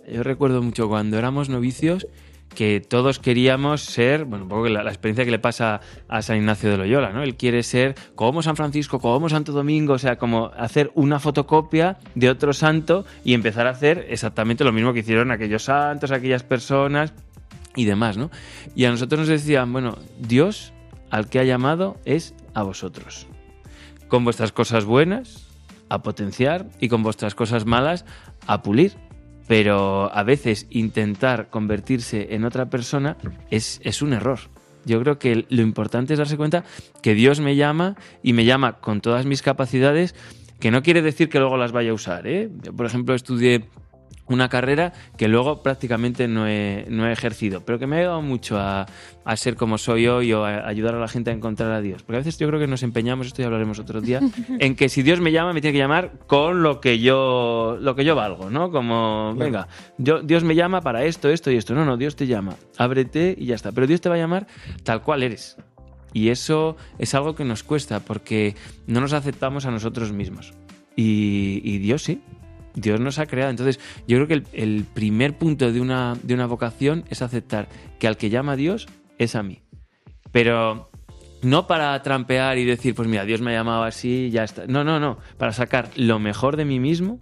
Yo 0.10 0.24
recuerdo 0.24 0.62
mucho 0.62 0.88
cuando 0.88 1.18
éramos 1.18 1.50
novicios 1.50 2.08
que 2.54 2.82
todos 2.82 3.20
queríamos 3.20 3.82
ser, 3.82 4.26
bueno, 4.26 4.46
un 4.46 4.50
poco 4.50 4.68
la, 4.68 4.84
la, 4.84 4.90
experiencia 4.90 5.24
que 5.24 5.32
le 5.32 5.40
pasa 5.40 5.82
a 6.08 6.22
San 6.22 6.38
Ignacio 6.38 6.70
de 6.70 6.78
Loyola, 6.78 7.12
¿no? 7.12 7.24
Él 7.24 7.36
quiere 7.36 7.64
ser 7.64 7.96
como 8.16 8.42
San 8.42 8.56
Francisco, 8.56 9.00
como 9.00 9.30
Santo 9.30 9.52
Domingo, 9.52 9.94
o 9.94 10.00
sea, 10.00 10.18
como 10.18 10.52
hacer 10.58 10.92
una 10.96 11.20
fotocopia 11.20 11.98
de 12.16 12.30
otro 12.30 12.54
santo 12.54 13.06
y 13.24 13.34
empezar 13.34 13.68
a 13.68 13.72
hacer 13.72 14.08
exactamente 14.10 14.64
lo 14.64 14.72
mismo 14.72 14.94
que 14.94 15.00
hicieron 15.00 15.32
aquellos 15.32 15.64
santos, 15.64 16.12
aquellas 16.12 16.44
personas 16.44 17.14
y 17.76 17.86
demás, 17.86 18.18
¿no? 18.18 18.30
Y 18.76 18.86
a 18.86 18.92
nosotros 18.92 19.22
nos 19.22 19.30
decían, 19.30 19.72
bueno, 19.72 19.98
Dios 20.20 20.74
al 21.10 21.30
que 21.30 21.40
ha 21.40 21.44
llamado 21.44 21.98
es 22.06 22.34
a 22.54 22.64
vosotros. 22.64 23.28
Con 24.08 24.24
vuestras 24.24 24.52
cosas 24.52 24.86
buenas, 24.86 25.48
a 25.90 26.02
potenciar, 26.02 26.68
y 26.80 26.90
con 26.90 27.04
vuestras 27.04 27.36
cosas 27.36 27.66
malas, 27.66 28.06
a 28.48 28.62
pulir. 28.62 28.94
Pero 29.50 30.16
a 30.16 30.22
veces 30.22 30.68
intentar 30.70 31.50
convertirse 31.50 32.36
en 32.36 32.46
otra 32.46 32.70
persona 32.70 33.18
es, 33.50 33.82
es 33.84 34.04
un 34.04 34.14
error. 34.14 34.42
Yo 34.86 35.02
creo 35.02 35.18
que 35.18 35.48
lo 35.50 35.64
importante 35.64 36.14
es 36.14 36.20
darse 36.20 36.38
cuenta 36.38 36.66
que 37.02 37.16
Dios 37.16 37.40
me 37.40 37.56
llama 37.56 37.96
y 38.22 38.34
me 38.34 38.46
llama 38.46 38.74
con 38.74 39.02
todas 39.02 39.26
mis 39.26 39.42
capacidades, 39.42 40.14
que 40.60 40.70
no 40.70 40.84
quiere 40.84 41.02
decir 41.02 41.30
que 41.30 41.40
luego 41.40 41.58
las 41.58 41.72
vaya 41.72 41.90
a 41.90 41.96
usar. 41.96 42.28
¿eh? 42.28 42.52
Yo, 42.62 42.76
por 42.76 42.86
ejemplo, 42.86 43.16
estudié 43.16 43.66
una 44.30 44.48
carrera 44.48 44.94
que 45.18 45.28
luego 45.28 45.62
prácticamente 45.62 46.28
no 46.28 46.48
he, 46.48 46.86
no 46.90 47.08
he 47.08 47.12
ejercido, 47.12 47.62
pero 47.66 47.80
que 47.80 47.88
me 47.88 47.98
ha 47.98 48.00
ayudado 48.00 48.22
mucho 48.22 48.58
a, 48.58 48.86
a, 49.26 49.36
ser 49.36 49.56
como 49.56 49.78
soy 49.78 50.08
hoy 50.08 50.32
o 50.34 50.46
a 50.46 50.68
ayudar 50.68 50.96
a 50.96 51.00
la 51.00 51.08
gente 51.08 51.32
a 51.32 51.34
encontrar 51.34 51.72
a 51.72 51.82
Dios. 51.82 52.04
Porque 52.04 52.18
a 52.18 52.20
veces 52.20 52.38
yo 52.38 52.48
creo 52.48 52.60
que 52.60 52.68
nos 52.68 52.84
empeñamos, 52.84 53.28
esto 53.28 53.42
ya 53.42 53.48
hablaremos 53.48 53.80
otro 53.80 54.02
día, 54.02 54.22
en 54.60 54.76
que 54.76 54.88
si 54.88 55.02
Dios 55.02 55.20
me 55.20 55.32
llama, 55.32 55.52
me 55.52 55.62
tiene 55.62 55.74
que 55.74 55.80
llamar 55.80 56.12
con 56.28 56.62
lo 56.62 56.80
que 56.80 57.00
yo, 57.00 57.78
lo 57.82 57.96
que 57.96 58.06
yo 58.06 58.16
valgo, 58.16 58.50
¿no? 58.50 58.72
Como, 58.72 59.34
venga, 59.36 59.68
yo, 59.98 60.22
Dios 60.22 60.44
me 60.44 60.56
llama 60.56 60.82
para 60.82 61.04
esto, 61.04 61.30
esto 61.30 61.52
y 61.52 61.58
esto. 61.58 61.74
No, 61.74 61.84
no, 61.84 61.98
Dios 61.98 62.16
te 62.16 62.28
llama, 62.28 62.56
ábrete 62.78 63.36
y 63.38 63.48
ya 63.48 63.56
está. 63.56 63.72
Pero 63.72 63.88
Dios 63.88 64.00
te 64.00 64.10
va 64.10 64.16
a 64.16 64.20
llamar 64.20 64.48
tal 64.84 65.02
cual 65.02 65.24
eres. 65.24 65.58
Y 66.14 66.30
eso 66.30 66.76
es 66.98 67.14
algo 67.14 67.36
que 67.36 67.46
nos 67.46 67.64
cuesta 67.64 68.00
porque 68.00 68.56
no 68.88 69.02
nos 69.02 69.14
aceptamos 69.14 69.66
a 69.66 69.72
nosotros 69.72 70.12
mismos. 70.12 70.54
Y, 70.96 71.62
y 71.64 71.78
Dios 71.78 72.04
sí, 72.04 72.22
Dios 72.76 73.00
nos 73.00 73.20
ha 73.20 73.26
creado. 73.26 73.52
Entonces, 73.52 73.80
yo 74.08 74.18
creo 74.18 74.28
que 74.28 74.44
el, 74.54 74.86
primer 74.94 75.38
punto 75.38 75.72
de 75.72 75.82
una, 75.82 76.16
de 76.24 76.34
una 76.34 76.46
vocación 76.46 77.06
es 77.10 77.22
aceptar 77.22 77.68
que 78.00 78.08
al 78.08 78.18
que 78.18 78.30
llama 78.30 78.54
a 78.54 78.56
Dios 78.56 78.88
es 79.18 79.36
a 79.36 79.44
mí. 79.44 79.62
Pero 80.32 80.90
no 81.42 81.68
para 81.68 82.02
trampear 82.02 82.58
y 82.58 82.66
decir, 82.66 82.96
pues 82.96 83.08
mira, 83.08 83.26
Dios 83.26 83.42
me 83.42 83.52
ha 83.52 83.60
llamado 83.60 83.84
así 83.84 84.30
ya 84.32 84.44
está. 84.44 84.68
No, 84.68 84.84
no, 84.84 85.00
no. 85.00 85.18
Para 85.38 85.54
sacar 85.54 85.90
lo 85.96 86.20
mejor 86.20 86.58
de 86.58 86.66
mí 86.66 86.80
mismo 86.80 87.20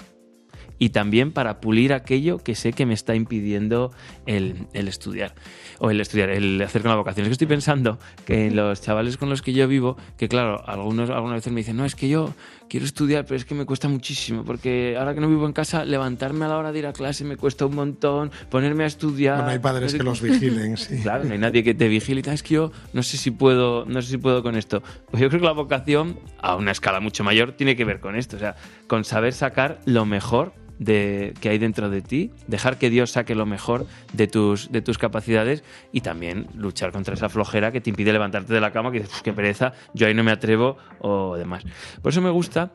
y 0.79 0.89
también 0.89 1.31
para 1.31 1.59
pulir 1.59 1.93
aquello 1.93 2.37
que 2.37 2.55
sé 2.55 2.73
que 2.73 2.85
me 2.85 2.93
está 2.93 3.15
impidiendo 3.15 3.91
el, 4.25 4.67
el, 4.73 4.87
estudiar. 4.87 5.33
O 5.79 5.89
el 5.89 5.99
estudiar, 6.01 6.29
el 6.29 6.61
hacer 6.61 6.81
con 6.81 6.91
la 6.91 6.97
vocación. 6.97 7.25
Es 7.25 7.29
que 7.29 7.33
estoy 7.33 7.47
pensando 7.47 7.97
que 8.25 8.51
los 8.51 8.81
chavales 8.81 9.17
con 9.17 9.29
los 9.29 9.41
que 9.41 9.53
yo 9.53 9.67
vivo, 9.67 9.97
que 10.17 10.27
claro, 10.27 10.63
algunos 10.67 11.09
algunas 11.09 11.37
veces 11.37 11.53
me 11.53 11.61
dicen, 11.61 11.77
no, 11.77 11.85
es 11.85 11.95
que 11.95 12.09
yo 12.09 12.33
quiero 12.69 12.85
estudiar, 12.85 13.25
pero 13.25 13.35
es 13.35 13.45
que 13.45 13.55
me 13.55 13.65
cuesta 13.65 13.87
muchísimo, 13.87 14.43
porque 14.43 14.95
ahora 14.97 15.13
que 15.13 15.21
no 15.21 15.29
vivo 15.29 15.45
en 15.45 15.53
casa, 15.53 15.85
levantarme 15.85 16.45
a 16.45 16.47
la 16.47 16.57
hora 16.57 16.71
de 16.71 16.79
ir 16.79 16.87
a 16.87 16.93
clase 16.93 17.23
me 17.23 17.37
cuesta 17.37 17.65
un 17.65 17.75
montón, 17.75 18.31
ponerme 18.49 18.83
a 18.83 18.87
estudiar. 18.87 19.37
Bueno, 19.37 19.51
hay 19.51 19.59
padres 19.59 19.93
que 19.93 20.03
los 20.03 20.21
vigilen, 20.23 20.77
sí. 20.77 21.01
Claro, 21.01 21.23
no 21.23 21.33
hay 21.33 21.39
nadie 21.39 21.63
que 21.63 21.73
te 21.73 21.87
vigile. 21.87 22.21
Es 22.25 22.43
que 22.43 22.55
yo 22.55 22.71
no 22.93 23.03
sé 23.03 23.17
si 23.17 23.31
puedo, 23.31 23.85
no 23.85 24.01
sé 24.01 24.09
si 24.09 24.17
puedo 24.17 24.43
con 24.43 24.55
esto. 24.55 24.81
Pues 25.09 25.21
yo 25.21 25.29
creo 25.29 25.41
que 25.41 25.45
la 25.45 25.53
vocación, 25.53 26.19
a 26.39 26.55
una 26.55 26.71
escala 26.71 26.99
mucho 26.99 27.23
mayor, 27.23 27.53
tiene 27.53 27.75
que 27.75 27.85
ver 27.85 27.99
con 27.99 28.15
esto, 28.15 28.37
o 28.37 28.39
sea, 28.39 28.55
con 28.87 29.03
saber 29.03 29.33
sacar 29.33 29.79
lo 29.85 30.05
mejor 30.05 30.53
de, 30.79 31.33
que 31.39 31.49
hay 31.49 31.57
dentro 31.57 31.89
de 31.89 32.01
ti, 32.01 32.31
dejar 32.47 32.77
que 32.77 32.89
Dios 32.89 33.11
saque 33.11 33.35
lo 33.35 33.45
mejor 33.45 33.85
de 34.13 34.27
tus, 34.27 34.71
de 34.71 34.81
tus 34.81 34.97
capacidades 34.97 35.63
y 35.91 36.01
también 36.01 36.47
luchar 36.55 36.91
contra 36.91 37.13
esa 37.13 37.29
flojera 37.29 37.71
que 37.71 37.81
te 37.81 37.89
impide 37.89 38.13
levantarte 38.13 38.53
de 38.53 38.61
la 38.61 38.71
cama, 38.71 38.91
que 38.91 39.01
dices, 39.01 39.21
qué 39.21 39.33
pereza, 39.33 39.73
yo 39.93 40.07
ahí 40.07 40.13
no 40.13 40.23
me 40.23 40.31
atrevo 40.31 40.77
o 40.99 41.35
demás. 41.35 41.63
Por 42.01 42.11
eso 42.11 42.21
me 42.21 42.29
gusta, 42.29 42.71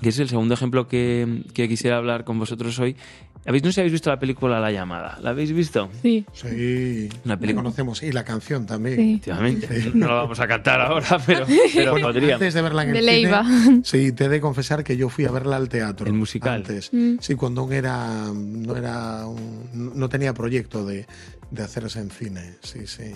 que 0.00 0.08
es 0.08 0.18
el 0.18 0.28
segundo 0.28 0.54
ejemplo 0.54 0.88
que, 0.88 1.44
que 1.54 1.68
quisiera 1.68 1.96
hablar 1.96 2.24
con 2.24 2.38
vosotros 2.38 2.78
hoy, 2.78 2.96
¿Habéis, 3.44 3.64
no 3.64 3.70
sé 3.70 3.74
si 3.74 3.80
habéis 3.80 3.92
visto 3.92 4.08
la 4.10 4.18
película 4.20 4.60
La 4.60 4.70
llamada. 4.70 5.18
¿La 5.20 5.30
habéis 5.30 5.52
visto? 5.52 5.90
Sí. 6.02 6.24
Sí. 6.32 7.08
Una 7.24 7.36
película. 7.38 7.62
La 7.62 7.64
conocemos. 7.64 8.02
Y 8.02 8.12
la 8.12 8.24
canción 8.24 8.66
también. 8.66 8.96
Sí. 8.96 9.10
Efectivamente. 9.14 9.80
Sí. 9.82 9.90
No 9.94 10.06
la 10.08 10.14
vamos 10.14 10.38
a 10.40 10.46
cantar 10.46 10.80
ahora, 10.80 11.18
pero, 11.26 11.46
pero 11.74 11.90
bueno, 11.92 12.06
podríamos. 12.06 12.34
Antes 12.34 12.54
de 12.54 12.62
verla 12.62 12.82
en 12.84 12.92
de 12.92 12.98
el 13.00 13.06
Leiva. 13.06 13.44
cine, 13.44 13.80
sí, 13.84 14.12
te 14.12 14.24
he 14.26 14.28
de 14.28 14.40
confesar 14.40 14.84
que 14.84 14.96
yo 14.96 15.08
fui 15.08 15.24
a 15.24 15.30
verla 15.32 15.56
al 15.56 15.68
teatro. 15.68 16.06
El 16.06 16.12
musical. 16.12 16.54
Antes. 16.60 16.90
Mm. 16.92 17.16
Sí, 17.20 17.34
cuando 17.34 17.62
aún 17.62 17.72
era, 17.72 18.30
no 18.32 18.76
era, 18.76 19.26
un- 19.26 19.92
no 19.94 20.08
tenía 20.08 20.32
proyecto 20.34 20.86
de, 20.86 21.06
de 21.50 21.62
hacerse 21.62 21.98
en 21.98 22.10
cine. 22.10 22.54
Sí, 22.62 22.86
sí. 22.86 23.12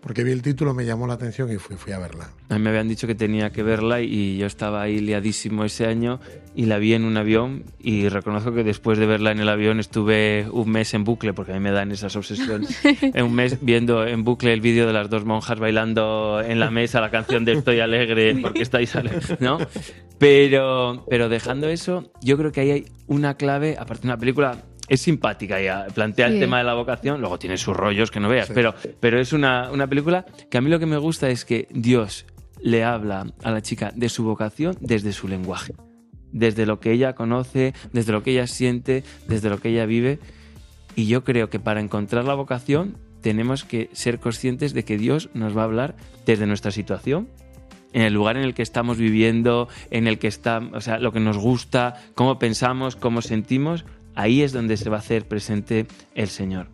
Porque 0.00 0.22
vi 0.24 0.32
el 0.32 0.42
título, 0.42 0.74
me 0.74 0.84
llamó 0.84 1.06
la 1.06 1.14
atención 1.14 1.52
y 1.52 1.56
fui, 1.56 1.76
fui 1.76 1.92
a 1.92 1.98
verla. 1.98 2.30
A 2.48 2.54
mí 2.54 2.60
me 2.60 2.70
habían 2.70 2.88
dicho 2.88 3.06
que 3.06 3.14
tenía 3.14 3.50
que 3.50 3.62
verla 3.62 4.00
y 4.00 4.38
yo 4.38 4.46
estaba 4.46 4.82
ahí 4.82 5.00
liadísimo 5.00 5.64
ese 5.64 5.86
año 5.86 6.20
y 6.54 6.66
la 6.66 6.78
vi 6.78 6.94
en 6.94 7.04
un 7.04 7.16
avión 7.16 7.64
y 7.78 8.08
reconozco 8.08 8.52
que 8.52 8.64
después 8.64 8.98
de 8.98 9.06
verla 9.06 9.32
en 9.32 9.40
el 9.40 9.48
avión 9.48 9.80
estuve 9.80 10.46
un 10.50 10.70
mes 10.70 10.94
en 10.94 11.04
bucle, 11.04 11.32
porque 11.32 11.52
a 11.52 11.54
mí 11.54 11.60
me 11.60 11.72
dan 11.72 11.90
esas 11.90 12.14
obsesiones, 12.16 12.78
en 13.02 13.24
un 13.24 13.34
mes 13.34 13.58
viendo 13.60 14.06
en 14.06 14.24
bucle 14.24 14.52
el 14.52 14.60
vídeo 14.60 14.86
de 14.86 14.92
las 14.92 15.10
dos 15.10 15.24
monjas 15.24 15.58
bailando 15.58 16.40
en 16.44 16.60
la 16.60 16.70
mesa 16.70 17.00
la 17.00 17.10
canción 17.10 17.44
de 17.44 17.52
Estoy 17.58 17.80
alegre 17.80 18.36
porque 18.40 18.62
estáis 18.62 18.94
alegre, 18.94 19.36
¿no? 19.40 19.58
Pero, 20.18 21.04
pero 21.08 21.28
dejando 21.28 21.68
eso, 21.68 22.12
yo 22.22 22.36
creo 22.36 22.52
que 22.52 22.60
ahí 22.60 22.70
hay 22.70 22.86
una 23.06 23.34
clave, 23.34 23.76
aparte 23.78 24.02
de 24.02 24.08
una 24.08 24.16
película 24.16 24.64
es 24.88 25.00
simpática 25.00 25.60
ya, 25.60 25.86
plantea 25.94 26.28
Sí. 26.28 26.34
el 26.34 26.40
tema 26.40 26.58
de 26.58 26.64
la 26.64 26.74
vocación, 26.74 27.20
luego 27.20 27.38
tiene 27.38 27.56
sus 27.58 27.76
rollos 27.76 28.10
que 28.10 28.20
no 28.20 28.28
veas, 28.28 28.46
Sí. 28.48 28.52
pero, 28.54 28.74
pero 29.00 29.20
es 29.20 29.32
una, 29.32 29.70
una 29.70 29.86
película 29.86 30.24
que 30.50 30.58
a 30.58 30.60
mí 30.60 30.70
lo 30.70 30.78
que 30.78 30.86
me 30.86 30.96
gusta 30.96 31.28
es 31.28 31.44
que 31.44 31.68
Dios 31.70 32.26
le 32.60 32.84
habla 32.84 33.26
a 33.44 33.50
la 33.50 33.62
chica 33.62 33.92
de 33.94 34.08
su 34.08 34.24
vocación 34.24 34.76
desde 34.80 35.12
su 35.12 35.28
lenguaje, 35.28 35.74
desde 36.32 36.66
lo 36.66 36.80
que 36.80 36.92
ella 36.92 37.14
conoce, 37.14 37.72
desde 37.92 38.12
lo 38.12 38.22
que 38.22 38.32
ella 38.32 38.46
siente, 38.46 39.04
desde 39.28 39.48
lo 39.50 39.60
que 39.60 39.68
ella 39.70 39.86
vive. 39.86 40.18
Y 40.96 41.06
yo 41.06 41.22
creo 41.22 41.48
que 41.50 41.60
para 41.60 41.80
encontrar 41.80 42.24
la 42.24 42.34
vocación 42.34 42.96
tenemos 43.22 43.64
que 43.64 43.88
ser 43.92 44.18
conscientes 44.18 44.74
de 44.74 44.84
que 44.84 44.96
Dios 44.98 45.28
nos 45.34 45.56
va 45.56 45.62
a 45.62 45.64
hablar 45.64 45.96
desde 46.26 46.46
nuestra 46.46 46.70
situación, 46.72 47.28
en 47.92 48.02
el 48.02 48.12
lugar 48.12 48.36
en 48.36 48.42
el 48.44 48.54
que 48.54 48.62
estamos 48.62 48.98
viviendo, 48.98 49.68
en 49.90 50.06
el 50.08 50.18
que 50.18 50.26
está, 50.28 50.58
o 50.72 50.80
sea, 50.80 50.98
lo 50.98 51.10
que 51.12 51.20
nos 51.20 51.38
gusta, 51.38 51.94
cómo 52.14 52.38
pensamos, 52.38 52.96
cómo 52.96 53.22
sentimos, 53.22 53.84
ahí 54.18 54.42
es 54.42 54.52
donde 54.52 54.76
se 54.76 54.90
va 54.90 54.96
a 54.96 54.98
hacer 54.98 55.28
presente 55.28 55.86
el 56.14 56.28
Señor. 56.28 56.66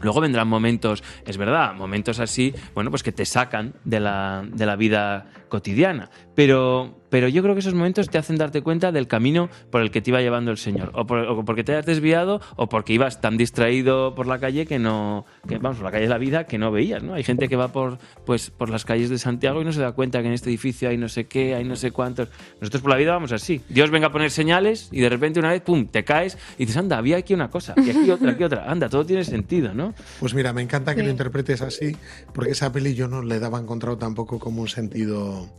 Luego 0.00 0.20
vendrán 0.20 0.48
momentos, 0.48 1.04
es 1.24 1.36
verdad, 1.36 1.74
momentos 1.74 2.18
así, 2.18 2.52
bueno, 2.74 2.90
pues 2.90 3.04
que 3.04 3.12
te 3.12 3.24
sacan 3.24 3.74
de 3.84 4.00
la, 4.00 4.44
de 4.52 4.66
la 4.66 4.74
vida 4.74 5.26
cotidiana. 5.48 6.10
Pero, 6.34 6.98
pero 7.12 7.28
yo 7.28 7.42
creo 7.42 7.54
que 7.54 7.60
esos 7.60 7.74
momentos 7.74 8.08
te 8.08 8.16
hacen 8.16 8.38
darte 8.38 8.62
cuenta 8.62 8.90
del 8.90 9.06
camino 9.06 9.50
por 9.70 9.82
el 9.82 9.90
que 9.90 10.00
te 10.00 10.08
iba 10.08 10.22
llevando 10.22 10.50
el 10.50 10.56
Señor. 10.56 10.92
O, 10.94 11.04
porque 11.44 11.62
te 11.62 11.76
has 11.76 11.84
desviado 11.84 12.40
o 12.56 12.70
porque 12.70 12.94
ibas 12.94 13.20
tan 13.20 13.36
distraído 13.36 14.14
por 14.14 14.26
la 14.26 14.38
calle 14.38 14.64
que 14.64 14.78
no. 14.78 15.26
Que, 15.46 15.58
vamos, 15.58 15.76
por 15.76 15.84
la 15.84 15.90
calle 15.90 16.04
de 16.04 16.08
la 16.08 16.16
vida 16.16 16.46
que 16.46 16.56
no 16.56 16.72
veías, 16.72 17.02
¿no? 17.02 17.12
Hay 17.12 17.22
gente 17.22 17.50
que 17.50 17.56
va 17.56 17.68
por, 17.68 17.98
pues, 18.24 18.48
por 18.48 18.70
las 18.70 18.86
calles 18.86 19.10
de 19.10 19.18
Santiago 19.18 19.60
y 19.60 19.64
no 19.66 19.72
se 19.72 19.82
da 19.82 19.92
cuenta 19.92 20.22
que 20.22 20.28
en 20.28 20.32
este 20.32 20.48
edificio 20.48 20.88
hay 20.88 20.96
no 20.96 21.10
sé 21.10 21.26
qué, 21.26 21.54
hay 21.54 21.64
no 21.64 21.76
sé 21.76 21.90
cuántos. 21.90 22.30
Nosotros 22.62 22.80
por 22.80 22.90
la 22.90 22.96
vida 22.96 23.12
vamos 23.12 23.32
así. 23.32 23.60
Dios 23.68 23.90
venga 23.90 24.06
a 24.06 24.10
poner 24.10 24.30
señales 24.30 24.88
y 24.90 25.02
de 25.02 25.10
repente 25.10 25.38
una 25.38 25.50
vez, 25.50 25.60
pum, 25.60 25.88
te 25.88 26.04
caes 26.04 26.38
y 26.56 26.60
dices, 26.60 26.78
anda, 26.78 26.96
había 26.96 27.18
aquí 27.18 27.34
una 27.34 27.50
cosa, 27.50 27.74
y 27.76 27.90
aquí 27.90 28.10
otra, 28.10 28.30
aquí 28.30 28.42
otra. 28.42 28.70
Anda, 28.70 28.88
todo 28.88 29.04
tiene 29.04 29.24
sentido, 29.24 29.74
¿no? 29.74 29.92
Pues 30.18 30.32
mira, 30.32 30.54
me 30.54 30.62
encanta 30.62 30.94
que 30.94 31.02
lo 31.02 31.10
interpretes 31.10 31.60
así, 31.60 31.94
porque 32.32 32.52
esa 32.52 32.72
peli 32.72 32.94
yo 32.94 33.06
no 33.06 33.20
le 33.20 33.38
daba 33.38 33.58
encontrado 33.58 33.98
tampoco 33.98 34.38
como 34.38 34.62
un 34.62 34.68
sentido 34.68 35.50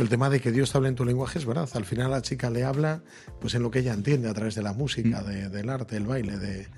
pero 0.00 0.06
el 0.06 0.10
tema 0.12 0.30
de 0.30 0.40
que 0.40 0.50
Dios 0.50 0.72
te 0.72 0.78
habla 0.78 0.88
en 0.88 0.94
tu 0.94 1.04
lenguaje 1.04 1.38
es 1.38 1.44
verdad. 1.44 1.68
Al 1.74 1.84
final 1.84 2.10
la 2.10 2.22
chica 2.22 2.48
le 2.48 2.64
habla 2.64 3.02
pues 3.38 3.54
en 3.54 3.62
lo 3.62 3.70
que 3.70 3.80
ella 3.80 3.92
entiende 3.92 4.30
a 4.30 4.32
través 4.32 4.54
de 4.54 4.62
la 4.62 4.72
música, 4.72 5.20
mm. 5.20 5.50
del 5.50 5.68
arte, 5.68 5.96
del 5.96 6.06
baile, 6.06 6.38
de, 6.38 6.68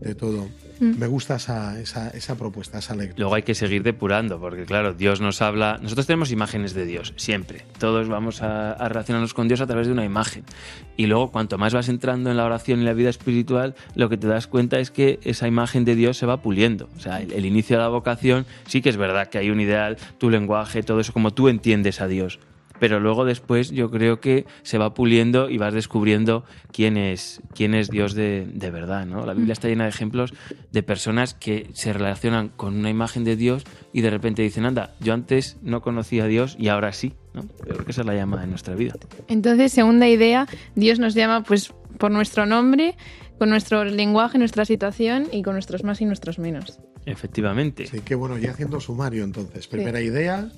de 0.00 0.14
todo. 0.16 0.48
Mm. 0.80 0.98
Me 0.98 1.06
gusta 1.06 1.36
esa, 1.36 1.80
esa, 1.80 2.08
esa, 2.08 2.34
propuesta, 2.34 2.78
esa 2.78 2.96
lectura. 2.96 3.20
Luego 3.20 3.36
hay 3.36 3.44
que 3.44 3.54
seguir 3.54 3.84
depurando, 3.84 4.40
porque 4.40 4.64
claro, 4.64 4.92
Dios 4.92 5.20
nos 5.20 5.40
habla. 5.40 5.78
Nosotros 5.80 6.08
tenemos 6.08 6.32
imágenes 6.32 6.74
de 6.74 6.84
Dios, 6.84 7.14
siempre. 7.14 7.64
Todos 7.78 8.08
vamos 8.08 8.42
a, 8.42 8.72
a, 8.72 8.88
relacionarnos 8.88 9.34
con 9.34 9.46
Dios 9.46 9.60
a 9.60 9.68
través 9.68 9.86
de 9.86 9.92
una 9.92 10.04
imagen. 10.04 10.42
Y 10.96 11.06
luego, 11.06 11.30
cuanto 11.30 11.58
más 11.58 11.74
vas 11.74 11.88
entrando 11.88 12.32
en 12.32 12.36
la 12.36 12.44
oración 12.44 12.80
y 12.80 12.84
la 12.84 12.92
vida 12.92 13.08
espiritual, 13.08 13.76
lo 13.94 14.08
que 14.08 14.16
te 14.16 14.26
das 14.26 14.48
cuenta 14.48 14.80
es 14.80 14.90
que 14.90 15.20
esa 15.22 15.46
imagen 15.46 15.84
de 15.84 15.94
Dios 15.94 16.16
se 16.16 16.26
va 16.26 16.42
puliendo. 16.42 16.88
O 16.96 17.00
sea, 17.00 17.20
el, 17.20 17.30
el 17.34 17.46
inicio 17.46 17.76
de 17.76 17.84
la 17.84 17.88
vocación 17.88 18.46
sí 18.66 18.82
que 18.82 18.88
es 18.88 18.96
verdad 18.96 19.28
que 19.28 19.38
hay 19.38 19.50
un 19.50 19.60
ideal, 19.60 19.96
tu 20.18 20.28
lenguaje, 20.28 20.82
todo 20.82 20.98
eso, 20.98 21.12
como 21.12 21.32
tú 21.32 21.48
entiendes 21.48 22.00
a 22.00 22.08
Dios 22.08 22.40
pero 22.78 23.00
luego 23.00 23.24
después 23.24 23.70
yo 23.70 23.90
creo 23.90 24.20
que 24.20 24.46
se 24.62 24.78
va 24.78 24.94
puliendo 24.94 25.50
y 25.50 25.58
vas 25.58 25.74
descubriendo 25.74 26.44
quién 26.72 26.96
es, 26.96 27.40
quién 27.54 27.74
es 27.74 27.88
Dios 27.88 28.14
de, 28.14 28.46
de 28.52 28.70
verdad. 28.70 29.06
¿no? 29.06 29.24
La 29.26 29.34
Biblia 29.34 29.52
está 29.52 29.68
llena 29.68 29.84
de 29.84 29.90
ejemplos 29.90 30.34
de 30.72 30.82
personas 30.82 31.34
que 31.34 31.68
se 31.72 31.92
relacionan 31.92 32.48
con 32.48 32.76
una 32.76 32.90
imagen 32.90 33.24
de 33.24 33.36
Dios 33.36 33.64
y 33.92 34.00
de 34.00 34.10
repente 34.10 34.42
dicen, 34.42 34.64
anda, 34.64 34.94
yo 35.00 35.14
antes 35.14 35.56
no 35.62 35.82
conocía 35.82 36.24
a 36.24 36.26
Dios 36.26 36.56
y 36.58 36.68
ahora 36.68 36.92
sí. 36.92 37.14
¿no? 37.32 37.42
Yo 37.42 37.74
creo 37.74 37.84
que 37.84 37.90
esa 37.92 38.02
es 38.02 38.06
la 38.06 38.14
llama 38.14 38.42
en 38.42 38.50
nuestra 38.50 38.74
vida. 38.74 38.94
Entonces, 39.28 39.72
segunda 39.72 40.08
idea, 40.08 40.46
Dios 40.74 40.98
nos 40.98 41.14
llama 41.14 41.42
pues 41.42 41.72
por 41.98 42.10
nuestro 42.10 42.46
nombre, 42.46 42.96
con 43.38 43.50
nuestro 43.50 43.84
lenguaje, 43.84 44.38
nuestra 44.38 44.64
situación 44.64 45.28
y 45.32 45.42
con 45.42 45.54
nuestros 45.54 45.84
más 45.84 46.00
y 46.00 46.04
nuestros 46.04 46.38
menos. 46.38 46.78
Efectivamente. 47.06 47.86
Sí, 47.86 48.00
qué 48.04 48.14
bueno, 48.14 48.38
ya 48.38 48.52
haciendo 48.52 48.80
sumario 48.80 49.24
entonces. 49.24 49.66
Primera 49.66 50.00
idea, 50.00 50.48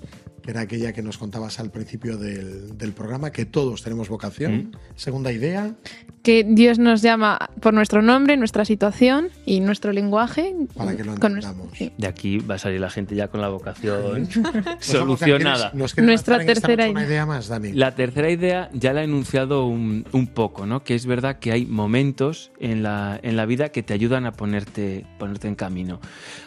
era 0.47 0.61
aquella 0.61 0.93
que 0.93 1.03
nos 1.03 1.19
contabas 1.19 1.59
al 1.61 1.71
principio 1.71 2.17
del, 2.17 2.93
programa, 2.95 3.31
que 3.31 3.45
todos 3.45 3.83
tenemos 3.83 4.09
vocación. 4.09 4.57
Mm. 4.57 4.73
Segunda 4.95 5.33
idea. 5.33 5.75
Que 6.23 6.45
Dios 6.45 6.79
nos 6.79 7.03
llama 7.03 7.38
por 7.61 7.75
nuestro 7.75 8.03
nombre, 8.03 8.37
nuestra 8.37 8.65
situación 8.65 9.29
y 9.45 9.61
nuestro 9.61 9.93
lenguaje. 9.93 10.55
Para 10.75 10.97
que 10.97 11.05
lo 11.05 11.15
entendamos. 11.15 11.69
De 11.97 12.07
aquí 12.07 12.38
va 12.38 12.57
a 12.57 12.59
salir 12.59 12.81
la 12.81 12.91
gente 12.91 13.15
ya 13.15 13.29
con 13.29 13.41
la 13.41 13.49
vocación 13.49 14.29
solucionada. 14.81 15.73
nuestra 15.75 16.45
tercera 16.45 16.88
idea. 16.88 17.26
más, 17.26 17.49
Dani. 17.49 17.73
La 17.73 17.95
tercera 17.95 18.31
idea 18.31 18.71
ya 18.73 18.93
la 18.93 19.03
he 19.03 19.05
enunciado 19.05 19.67
un, 19.67 20.05
poco, 20.35 20.67
¿no? 20.67 20.83
Que 20.83 20.95
es 20.95 21.07
verdad 21.07 21.38
que 21.38 21.53
hay 21.53 21.67
momentos 21.67 22.50
en 22.59 22.83
la, 22.83 23.19
en 23.23 23.37
la 23.37 23.47
vida 23.47 23.69
que 23.71 23.83
te 23.83 23.95
ayudan 23.95 24.26
a 24.26 24.33
ponerte, 24.33 25.07
ponerte 25.19 25.49
en 25.49 25.55
camino. 25.55 26.00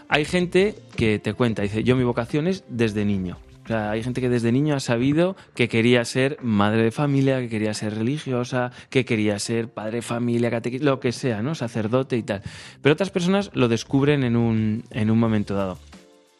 Hay 0.09 0.25
gente 0.25 0.75
que 0.95 1.19
te 1.19 1.33
cuenta, 1.33 1.61
dice, 1.61 1.83
yo 1.83 1.95
mi 1.95 2.03
vocación 2.03 2.47
es 2.47 2.63
desde 2.67 3.05
niño 3.05 3.37
hay 3.69 4.03
gente 4.03 4.21
que 4.21 4.29
desde 4.29 4.51
niño 4.51 4.75
ha 4.75 4.79
sabido 4.79 5.35
que 5.55 5.67
quería 5.67 6.03
ser 6.05 6.37
madre 6.41 6.83
de 6.83 6.91
familia, 6.91 7.39
que 7.39 7.49
quería 7.49 7.73
ser 7.73 7.95
religiosa, 7.95 8.71
que 8.89 9.05
quería 9.05 9.39
ser 9.39 9.69
padre 9.69 9.97
de 9.97 10.01
familia, 10.01 10.49
catequista, 10.49 10.85
lo 10.85 10.99
que 10.99 11.11
sea, 11.11 11.41
¿no? 11.41 11.55
Sacerdote 11.55 12.17
y 12.17 12.23
tal. 12.23 12.41
Pero 12.81 12.93
otras 12.93 13.09
personas 13.09 13.51
lo 13.53 13.67
descubren 13.67 14.23
en 14.23 14.35
un, 14.35 14.83
en 14.91 15.11
un 15.11 15.19
momento 15.19 15.55
dado. 15.55 15.77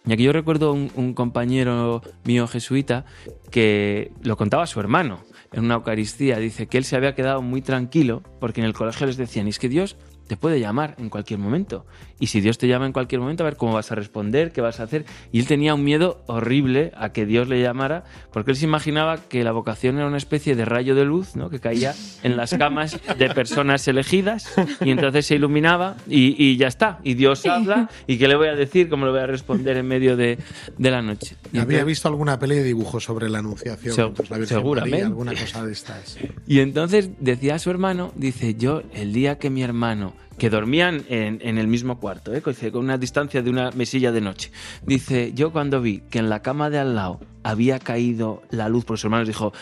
Y 0.05 0.13
aquí 0.13 0.24
yo 0.24 0.31
recuerdo 0.31 0.74
un, 0.74 0.91
un 0.95 1.13
compañero 1.13 2.01
mío 2.24 2.48
jesuita 2.48 3.05
que 3.51 4.12
lo 4.24 4.38
contaba 4.38 4.63
a 4.63 4.67
su 4.67 4.79
hermano 4.79 5.24
en 5.51 5.65
una 5.65 5.75
Eucaristía. 5.75 6.38
Dice 6.38 6.67
que 6.67 6.77
él 6.77 6.83
se 6.83 6.95
había 6.95 7.15
quedado 7.15 7.41
muy 7.41 7.62
tranquilo 7.62 8.24
porque 8.39 8.62
en 8.62 8.65
el 8.65 8.74
colegio 8.74 9.07
les 9.07 9.17
decían, 9.17 9.48
es 9.48 9.59
que 9.59 9.69
Dios 9.69 9.98
te 10.29 10.38
puede 10.38 10.59
llamar 10.59 10.93
en 11.00 11.09
cualquier 11.09 11.39
momento. 11.39 11.88
Y 12.19 12.27
si 12.27 12.39
Dios 12.39 12.59
te 12.59 12.67
llama 12.67 12.86
en 12.86 12.93
cualquier 12.93 13.19
momento, 13.19 13.43
a 13.43 13.45
ver 13.45 13.55
cómo 13.55 13.74
vas 13.74 13.91
a 13.91 13.95
responder, 13.95 14.51
qué 14.51 14.62
vas 14.62 14.79
a 14.79 14.83
hacer. 14.83 15.05
Y 15.31 15.39
él 15.39 15.48
tenía 15.48 15.74
un 15.74 15.83
miedo 15.83 16.21
horrible 16.27 16.91
a 16.95 17.12
que 17.12 17.25
Dios 17.25 17.48
le 17.48 17.59
llamara, 17.59 18.03
porque 18.31 18.51
él 18.51 18.57
se 18.57 18.65
imaginaba 18.65 19.17
que 19.17 19.43
la 19.43 19.51
vocación 19.51 19.98
era 19.98 20.05
una 20.05 20.17
especie 20.17 20.55
de 20.55 20.65
rayo 20.65 20.93
de 20.93 21.03
luz, 21.03 21.36
¿no? 21.36 21.50
Que 21.50 21.59
caía 21.59 21.95
en 22.21 22.38
las 22.38 22.53
camas 22.53 23.00
de 23.17 23.29
personas 23.31 23.88
elegidas 23.88 24.53
y 24.81 24.91
entonces 24.91 25.25
se 25.25 25.33
iluminaba 25.33 25.98
y, 26.07 26.57
ya 26.57 26.67
está. 26.67 27.00
Y 27.03 27.15
Dios 27.15 27.48
habla 27.48 27.89
y 28.05 28.19
qué 28.19 28.27
le 28.27 28.36
voy 28.36 28.50
a 28.50 28.55
decir, 28.55 28.88
cómo 28.88 29.05
le 29.07 29.12
voy 29.12 29.21
a 29.21 29.27
responder 29.27 29.77
en 29.77 29.88
medio 29.88 30.15
de, 30.15 30.38
la 30.77 31.01
noche. 31.01 31.38
Había 31.59 31.83
visto 31.83 32.07
alguna 32.07 32.38
peli 32.38 32.55
de 32.55 32.63
dibujos 32.63 33.03
sobre 33.03 33.29
la 33.29 33.39
anunciación, 33.39 34.13
pues 34.13 34.29
seguramente. 34.48 35.05
alguna 35.05 35.33
cosa 35.33 35.65
de 35.65 35.71
estas. 35.71 36.19
Y 36.45 36.59
entonces 36.59 37.09
decía 37.19 37.55
a 37.55 37.59
su 37.59 37.71
hermano, 37.71 38.12
dice, 38.15 38.53
yo 38.53 38.83
el 38.93 39.12
día 39.12 39.39
que 39.39 39.50
mi 39.50 39.63
hermano 39.63 40.19
que 40.39 40.50
dormían 40.50 41.03
en, 41.10 41.58
el 41.58 41.67
mismo 41.67 42.00
cuarto, 42.00 42.34
¿eh? 42.34 42.41
con 42.41 42.55
una 42.84 42.98
distancia 42.98 43.41
de 43.41 43.50
una 43.50 43.72
mesilla 43.72 44.12
de 44.12 44.22
noche. 44.22 44.51
Dice, 44.86 45.34
yo 45.34 45.51
cuando 45.51 45.81
vi 45.81 46.01
que 46.10 46.19
en 46.19 46.29
la 46.29 46.41
cama 46.41 46.69
de 46.69 46.79
al 46.79 46.96
lado 46.96 47.19
había 47.43 47.79
caído 47.79 48.41
la 48.50 48.69
luz, 48.69 48.86
por 48.86 48.98
su 48.98 49.08
hermano 49.08 49.25
dijo, 49.25 49.53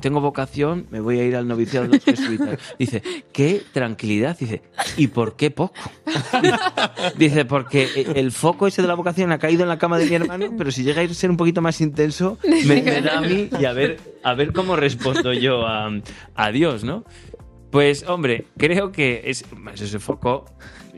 tengo 0.00 0.20
vocación, 0.20 0.86
me 0.90 1.00
voy 1.00 1.18
a 1.18 1.24
ir 1.24 1.36
al 1.36 1.46
noviciado 1.46 1.86
de 1.86 1.96
los 1.96 2.04
jesuitas. 2.04 2.58
Dice, 2.78 3.02
qué 3.32 3.62
tranquilidad. 3.72 4.38
Dice, 4.38 4.62
¿y 4.96 5.08
por 5.08 5.36
qué 5.36 5.50
poco? 5.50 5.74
Dice, 7.18 7.44
porque 7.44 8.12
el 8.14 8.32
foco 8.32 8.66
ese 8.66 8.82
de 8.82 8.88
la 8.88 8.94
vocación 8.94 9.32
ha 9.32 9.38
caído 9.38 9.62
en 9.62 9.68
la 9.68 9.78
cama 9.78 9.98
de 9.98 10.06
mi 10.06 10.14
hermano, 10.14 10.54
pero 10.56 10.70
si 10.70 10.82
llega 10.82 11.02
a 11.02 11.08
ser 11.08 11.30
un 11.30 11.36
poquito 11.36 11.60
más 11.60 11.80
intenso, 11.80 12.38
me, 12.66 12.82
da 12.82 13.18
a 13.18 13.20
mí 13.20 13.48
y 13.58 13.64
a 13.64 13.72
ver, 13.72 14.00
a 14.22 14.34
ver 14.34 14.52
cómo 14.52 14.76
respondo 14.76 15.32
yo 15.32 15.66
a, 15.66 15.90
a 16.34 16.52
Dios, 16.52 16.84
¿no? 16.84 17.04
Pues 17.70 18.04
hombre, 18.08 18.46
creo 18.56 18.90
que 18.90 19.22
es, 19.26 19.44
ese 19.74 19.98
foco. 19.98 20.44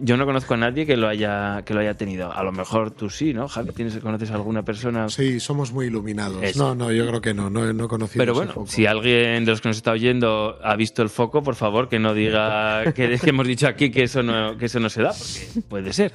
Yo 0.01 0.17
no 0.17 0.25
conozco 0.25 0.55
a 0.55 0.57
nadie 0.57 0.87
que 0.87 0.97
lo 0.97 1.07
haya 1.07 1.63
que 1.67 1.75
lo 1.75 1.81
haya 1.81 1.95
tenido. 1.95 2.33
A 2.33 2.43
lo 2.43 2.51
mejor 2.51 2.91
tú 2.91 3.11
sí, 3.11 3.35
¿no? 3.35 3.47
Javi, 3.47 3.73
¿tienes 3.73 3.99
conoces 3.99 4.31
a 4.31 4.35
alguna 4.35 4.65
persona? 4.65 5.09
Sí, 5.11 5.39
somos 5.39 5.71
muy 5.71 5.87
iluminados. 5.87 6.57
No, 6.57 6.75
no, 6.75 6.91
yo 6.91 7.07
creo 7.07 7.21
que 7.21 7.35
no, 7.35 7.51
no, 7.51 7.71
no 7.73 7.85
he 7.85 7.89
conocido 7.89 8.23
Pero 8.23 8.35
bueno, 8.35 8.65
si 8.67 8.87
alguien 8.87 9.45
de 9.45 9.51
los 9.51 9.61
que 9.61 9.69
nos 9.69 9.77
está 9.77 9.93
oyendo 9.93 10.59
ha 10.65 10.75
visto 10.77 11.03
el 11.03 11.11
foco, 11.11 11.43
por 11.43 11.57
favor, 11.57 11.91
que 11.91 11.99
no 11.99 12.15
diga 12.15 12.93
que, 12.95 13.19
que 13.19 13.31
hemos 13.31 13.47
dicho 13.47 13.69
aquí 13.69 13.91
que 13.91 14.05
eso 14.05 14.23
no 14.23 14.57
que 14.57 14.67
eso 14.67 14.81
no 14.81 14.89
se 14.89 15.03
da, 15.03 15.11
porque 15.11 15.63
puede 15.69 15.93
ser. 15.93 16.13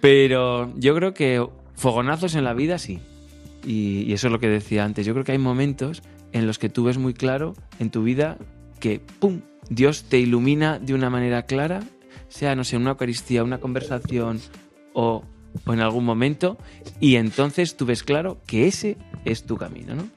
Pero 0.00 0.72
yo 0.76 0.94
creo 0.94 1.12
que 1.12 1.46
fogonazos 1.74 2.34
en 2.34 2.44
la 2.44 2.54
vida 2.54 2.78
sí. 2.78 2.98
Y, 3.64 4.04
y 4.04 4.12
eso 4.14 4.28
es 4.28 4.32
lo 4.32 4.40
que 4.40 4.48
decía 4.48 4.84
antes. 4.84 5.04
Yo 5.04 5.12
creo 5.12 5.24
que 5.24 5.32
hay 5.32 5.38
momentos 5.38 6.02
en 6.32 6.46
los 6.46 6.58
que 6.58 6.70
tú 6.70 6.84
ves 6.84 6.96
muy 6.96 7.12
claro 7.12 7.54
en 7.78 7.90
tu 7.90 8.02
vida 8.02 8.38
que 8.80 9.00
¡pum! 9.18 9.42
Dios 9.70 10.04
te 10.04 10.18
ilumina 10.18 10.78
de 10.78 10.94
una 10.94 11.10
manera 11.10 11.42
clara, 11.44 11.82
sea, 12.28 12.54
no 12.54 12.64
sé, 12.64 12.76
una 12.76 12.90
Eucaristía, 12.90 13.44
una 13.44 13.58
conversación 13.58 14.40
o, 14.92 15.24
en 15.66 15.80
algún 15.80 16.04
momento, 16.04 16.58
y 17.00 17.16
entonces 17.16 17.76
tú 17.76 17.86
ves 17.86 18.02
claro 18.02 18.40
que 18.46 18.66
ese 18.66 18.96
es 19.24 19.44
tu 19.44 19.56
camino, 19.56 19.94
¿no? 19.94 20.08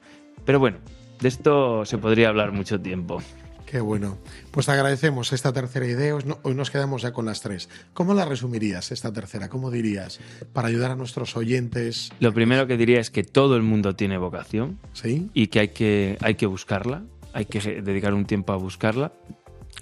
Pero 0.44 0.58
bueno, 0.58 0.78
de 1.20 1.28
esto 1.28 1.84
se 1.84 1.98
podría 1.98 2.28
hablar 2.28 2.52
mucho 2.52 2.80
tiempo. 2.80 3.22
Qué 3.72 3.80
bueno. 3.80 4.18
Pues 4.50 4.66
te 4.66 4.72
agradecemos 4.72 5.32
esta 5.32 5.50
tercera 5.50 5.86
idea. 5.86 6.14
Hoy 6.42 6.54
nos 6.54 6.70
quedamos 6.70 7.00
ya 7.00 7.12
con 7.12 7.24
las 7.24 7.40
tres. 7.40 7.70
¿Cómo 7.94 8.12
la 8.12 8.26
resumirías 8.26 8.92
esta 8.92 9.10
tercera? 9.14 9.48
¿Cómo 9.48 9.70
dirías? 9.70 10.20
Para 10.52 10.68
ayudar 10.68 10.90
a 10.90 10.94
nuestros 10.94 11.38
oyentes. 11.38 12.10
Lo 12.20 12.34
primero 12.34 12.66
que 12.66 12.76
diría 12.76 13.00
es 13.00 13.10
que 13.10 13.24
todo 13.24 13.56
el 13.56 13.62
mundo 13.62 13.96
tiene 13.96 14.18
vocación. 14.18 14.78
Sí. 14.92 15.30
Y 15.32 15.46
que 15.46 15.60
hay 15.60 15.68
que, 15.68 16.18
hay 16.20 16.34
que 16.34 16.44
buscarla. 16.44 17.04
Hay 17.32 17.46
que 17.46 17.60
dedicar 17.80 18.12
un 18.12 18.26
tiempo 18.26 18.52
a 18.52 18.56
buscarla. 18.56 19.12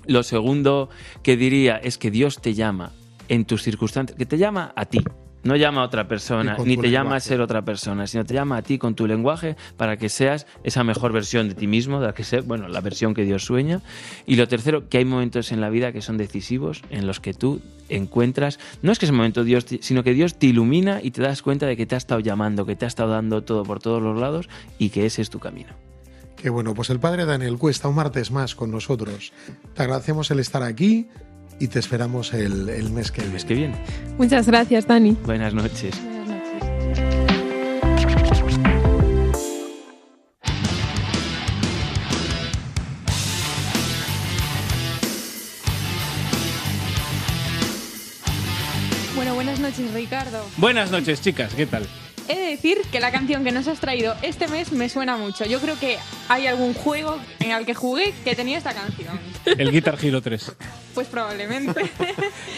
Lo 0.06 0.22
segundo 0.22 0.88
que 1.22 1.36
diría 1.36 1.76
es 1.76 1.98
que 1.98 2.10
Dios 2.10 2.40
te 2.40 2.54
llama 2.54 2.92
en 3.28 3.44
tus 3.44 3.62
circunstancias, 3.62 4.18
que 4.18 4.26
te 4.26 4.38
llama 4.38 4.72
a 4.74 4.86
ti. 4.86 5.00
No 5.42 5.56
llama 5.56 5.80
a 5.80 5.84
otra 5.84 6.06
persona, 6.06 6.58
ni 6.66 6.76
te 6.76 6.90
llama 6.90 7.16
a 7.16 7.20
ser 7.20 7.40
otra 7.40 7.64
persona, 7.64 8.06
sino 8.06 8.26
te 8.26 8.34
llama 8.34 8.58
a 8.58 8.62
ti 8.62 8.76
con 8.76 8.94
tu 8.94 9.06
lenguaje 9.06 9.56
para 9.78 9.96
que 9.96 10.10
seas 10.10 10.46
esa 10.64 10.84
mejor 10.84 11.12
versión 11.12 11.48
de 11.48 11.54
ti 11.54 11.66
mismo, 11.66 11.98
de 11.98 12.08
la 12.08 12.12
que 12.12 12.24
sé, 12.24 12.42
bueno, 12.42 12.68
la 12.68 12.82
versión 12.82 13.14
que 13.14 13.24
Dios 13.24 13.44
sueña. 13.44 13.80
Y 14.26 14.36
lo 14.36 14.48
tercero, 14.48 14.90
que 14.90 14.98
hay 14.98 15.06
momentos 15.06 15.50
en 15.50 15.62
la 15.62 15.70
vida 15.70 15.92
que 15.92 16.02
son 16.02 16.18
decisivos 16.18 16.82
en 16.90 17.06
los 17.06 17.20
que 17.20 17.32
tú 17.32 17.62
encuentras, 17.88 18.58
no 18.82 18.92
es 18.92 18.98
que 18.98 19.06
ese 19.06 19.12
momento 19.12 19.42
Dios, 19.42 19.64
sino 19.80 20.04
que 20.04 20.12
Dios 20.12 20.34
te 20.38 20.48
ilumina 20.48 21.00
y 21.02 21.10
te 21.10 21.22
das 21.22 21.40
cuenta 21.40 21.66
de 21.66 21.76
que 21.76 21.86
te 21.86 21.94
ha 21.94 21.98
estado 21.98 22.20
llamando, 22.20 22.66
que 22.66 22.76
te 22.76 22.84
ha 22.84 22.88
estado 22.88 23.12
dando 23.12 23.42
todo 23.42 23.62
por 23.62 23.80
todos 23.80 24.02
los 24.02 24.20
lados 24.20 24.48
y 24.78 24.90
que 24.90 25.06
ese 25.06 25.22
es 25.22 25.30
tu 25.30 25.38
camino. 25.38 25.89
Qué 26.40 26.48
bueno, 26.48 26.74
pues 26.74 26.88
el 26.90 26.98
padre 27.00 27.26
Daniel 27.26 27.58
Cuesta, 27.58 27.88
un 27.88 27.96
martes 27.96 28.30
más 28.30 28.54
con 28.54 28.70
nosotros. 28.70 29.32
Te 29.74 29.82
agradecemos 29.82 30.30
el 30.30 30.38
estar 30.40 30.62
aquí 30.62 31.08
y 31.58 31.68
te 31.68 31.78
esperamos 31.78 32.32
el, 32.32 32.68
el 32.70 32.90
mes 32.90 33.12
que 33.12 33.20
El 33.20 33.26
viene. 33.28 33.34
mes 33.34 33.44
que 33.44 33.54
viene. 33.54 33.84
Muchas 34.16 34.46
gracias, 34.46 34.86
Dani. 34.86 35.16
Buenas 35.26 35.52
noches. 35.52 35.94
Buenas 36.02 36.28
noches. 36.28 37.50
Bueno, 49.14 49.34
buenas 49.34 49.60
noches, 49.60 49.92
Ricardo. 49.92 50.44
Buenas 50.56 50.90
noches, 50.90 51.20
chicas, 51.20 51.52
¿qué 51.54 51.66
tal? 51.66 51.86
He 52.30 52.36
de 52.36 52.46
decir 52.46 52.78
que 52.92 53.00
la 53.00 53.10
canción 53.10 53.42
que 53.42 53.50
nos 53.50 53.66
has 53.66 53.80
traído 53.80 54.14
este 54.22 54.46
mes 54.46 54.70
me 54.70 54.88
suena 54.88 55.16
mucho. 55.16 55.46
Yo 55.46 55.58
creo 55.58 55.76
que 55.80 55.98
hay 56.28 56.46
algún 56.46 56.74
juego 56.74 57.18
en 57.40 57.50
el 57.50 57.66
que 57.66 57.74
jugué 57.74 58.14
que 58.22 58.36
tenía 58.36 58.56
esta 58.56 58.72
canción. 58.72 59.18
El 59.44 59.72
Guitar 59.72 59.98
Hero 60.00 60.22
3. 60.22 60.52
Pues 60.94 61.06
probablemente. 61.08 61.82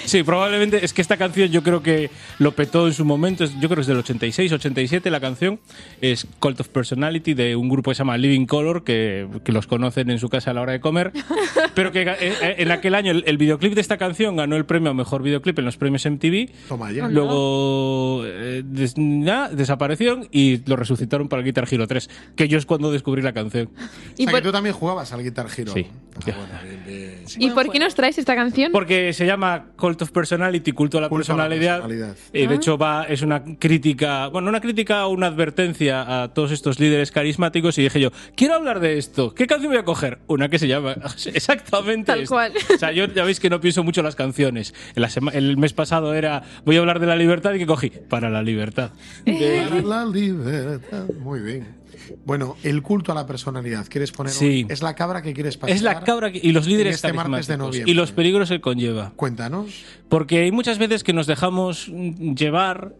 Sí, 0.04 0.24
probablemente 0.24 0.84
es 0.84 0.92
que 0.92 1.00
esta 1.00 1.16
canción 1.16 1.48
yo 1.50 1.62
creo 1.62 1.80
que 1.80 2.10
lo 2.40 2.52
petó 2.52 2.88
en 2.88 2.92
su 2.92 3.04
momento. 3.04 3.44
Yo 3.44 3.68
creo 3.68 3.76
que 3.76 3.80
es 3.82 3.86
del 3.86 3.98
86, 3.98 4.52
87 4.52 5.10
la 5.10 5.20
canción. 5.20 5.60
Es 6.00 6.26
Cult 6.40 6.58
of 6.60 6.68
Personality 6.68 7.34
de 7.34 7.54
un 7.54 7.68
grupo 7.68 7.92
que 7.92 7.94
se 7.94 8.00
llama 8.00 8.18
Living 8.18 8.46
Color, 8.46 8.82
que, 8.82 9.28
que 9.44 9.52
los 9.52 9.68
conocen 9.68 10.10
en 10.10 10.18
su 10.18 10.28
casa 10.28 10.50
a 10.50 10.54
la 10.54 10.62
hora 10.62 10.72
de 10.72 10.80
comer. 10.80 11.12
Pero 11.76 11.92
que 11.92 12.02
eh, 12.02 12.16
eh, 12.20 12.54
en 12.58 12.72
aquel 12.72 12.96
año 12.96 13.12
el, 13.12 13.22
el 13.28 13.38
videoclip 13.38 13.74
de 13.74 13.80
esta 13.80 13.96
canción 13.96 14.34
ganó 14.36 14.56
el 14.56 14.64
premio 14.64 14.90
a 14.90 14.94
mejor 14.94 15.22
videoclip 15.22 15.56
en 15.60 15.64
los 15.66 15.76
premios 15.76 16.04
MTV. 16.04 16.50
Toma 16.68 16.90
ya. 16.90 17.06
Luego 17.08 18.22
eh, 18.26 18.62
des- 18.64 18.98
nada, 18.98 19.48
desaparecieron 19.50 20.26
y 20.32 20.62
lo 20.68 20.74
resucitaron 20.76 21.28
para 21.28 21.40
el 21.40 21.46
Guitar 21.46 21.68
Hero 21.70 21.86
3, 21.86 22.10
que 22.34 22.48
yo 22.48 22.58
es 22.58 22.66
cuando 22.66 22.90
descubrí 22.90 23.22
la 23.22 23.32
canción. 23.32 23.68
O 23.68 23.80
¿Y 24.16 24.24
sea, 24.24 24.32
por, 24.32 24.40
que 24.40 24.48
tú 24.48 24.52
también 24.52 24.74
jugabas 24.74 25.12
al 25.12 25.22
Guitar 25.22 25.46
Hero. 25.56 25.72
Sí. 25.72 25.86
Ah, 26.14 26.20
bueno, 26.24 26.82
bien, 26.84 26.84
bien. 26.86 27.24
¿y 27.38 27.50
por 27.50 27.70
qué 27.70 27.78
nos 27.78 27.94
traes 27.94 28.18
esta 28.22 28.34
canción? 28.34 28.72
Porque 28.72 29.12
se 29.12 29.26
llama 29.26 29.66
Cult 29.76 30.02
of 30.02 30.10
Personality, 30.10 30.72
culto 30.72 30.98
a 30.98 31.00
la 31.02 31.08
Culto 31.08 31.32
a 31.32 31.36
la 31.36 31.48
personalidad. 31.48 32.16
Eh, 32.32 32.46
de 32.46 32.54
hecho, 32.54 32.78
va, 32.78 33.04
es 33.04 33.22
una 33.22 33.44
crítica, 33.58 34.28
bueno, 34.28 34.48
una 34.48 34.60
crítica 34.60 35.06
o 35.06 35.10
una 35.10 35.26
advertencia 35.26 36.22
a 36.22 36.32
todos 36.34 36.50
estos 36.52 36.80
líderes 36.80 37.10
carismáticos. 37.12 37.76
Y 37.78 37.82
dije 37.82 38.00
yo, 38.00 38.10
quiero 38.34 38.54
hablar 38.54 38.80
de 38.80 38.98
esto. 38.98 39.34
¿Qué 39.34 39.46
canción 39.46 39.70
voy 39.72 39.78
a 39.80 39.84
coger? 39.84 40.18
Una 40.26 40.48
que 40.48 40.58
se 40.58 40.68
llama 40.68 40.94
exactamente 41.34 42.12
Tal 42.12 42.26
cual. 42.26 42.52
O 42.74 42.78
sea, 42.78 42.92
yo 42.92 43.06
ya 43.06 43.24
veis 43.24 43.40
que 43.40 43.50
no 43.50 43.60
pienso 43.60 43.82
mucho 43.84 44.02
las 44.02 44.16
canciones. 44.16 44.74
En 44.94 45.02
la 45.02 45.08
sema- 45.08 45.32
el 45.32 45.56
mes 45.56 45.72
pasado 45.72 46.14
era, 46.14 46.42
voy 46.64 46.76
a 46.76 46.80
hablar 46.80 47.00
de 47.00 47.06
la 47.06 47.16
libertad 47.16 47.52
y 47.54 47.58
que 47.58 47.66
cogí 47.66 47.90
para 47.90 48.30
la 48.30 48.42
libertad. 48.42 48.90
De- 49.24 49.66
Para 49.68 49.82
la 49.82 50.04
libertad. 50.04 51.04
Muy 51.20 51.40
bien. 51.40 51.81
Bueno, 52.24 52.56
el 52.62 52.82
culto 52.82 53.12
a 53.12 53.14
la 53.14 53.26
personalidad. 53.26 53.86
¿Quieres 53.88 54.12
poner? 54.12 54.32
Sí. 54.32 54.66
Es 54.68 54.82
la 54.82 54.94
cabra 54.94 55.22
que 55.22 55.32
quieres 55.34 55.56
pasar. 55.56 55.74
es 55.76 55.82
la 55.82 56.00
cabra 56.00 56.30
que- 56.32 56.40
y 56.42 56.52
los 56.52 56.66
líderes 56.66 56.96
este 56.96 57.12
martes 57.12 57.46
de 57.46 57.56
noviembre. 57.56 57.90
y 57.90 57.94
los 57.94 58.12
peligros 58.12 58.48
que 58.48 58.60
conlleva. 58.60 59.12
Cuéntanos. 59.16 59.84
Porque 60.08 60.38
hay 60.42 60.52
muchas 60.52 60.78
veces 60.78 61.04
que 61.04 61.12
nos 61.12 61.26
dejamos 61.26 61.88
llevar 61.88 62.94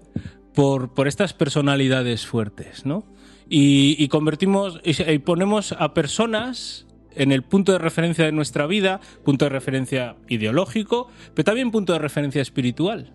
por, 0.55 0.93
por 0.95 1.09
estas 1.09 1.33
personalidades 1.33 2.27
fuertes, 2.27 2.85
¿no? 2.85 3.05
Y, 3.49 3.97
y 3.99 4.09
convertimos 4.09 4.81
y 4.85 5.19
ponemos 5.19 5.73
a 5.73 5.93
personas 5.95 6.87
en 7.15 7.33
el 7.33 7.43
punto 7.43 7.73
de 7.73 7.79
referencia 7.79 8.25
de 8.25 8.33
nuestra 8.33 8.67
vida, 8.67 9.01
punto 9.25 9.45
de 9.45 9.51
referencia 9.51 10.17
ideológico, 10.29 11.09
pero 11.35 11.45
también 11.45 11.71
punto 11.71 11.93
de 11.93 11.99
referencia 11.99 12.41
espiritual. 12.41 13.13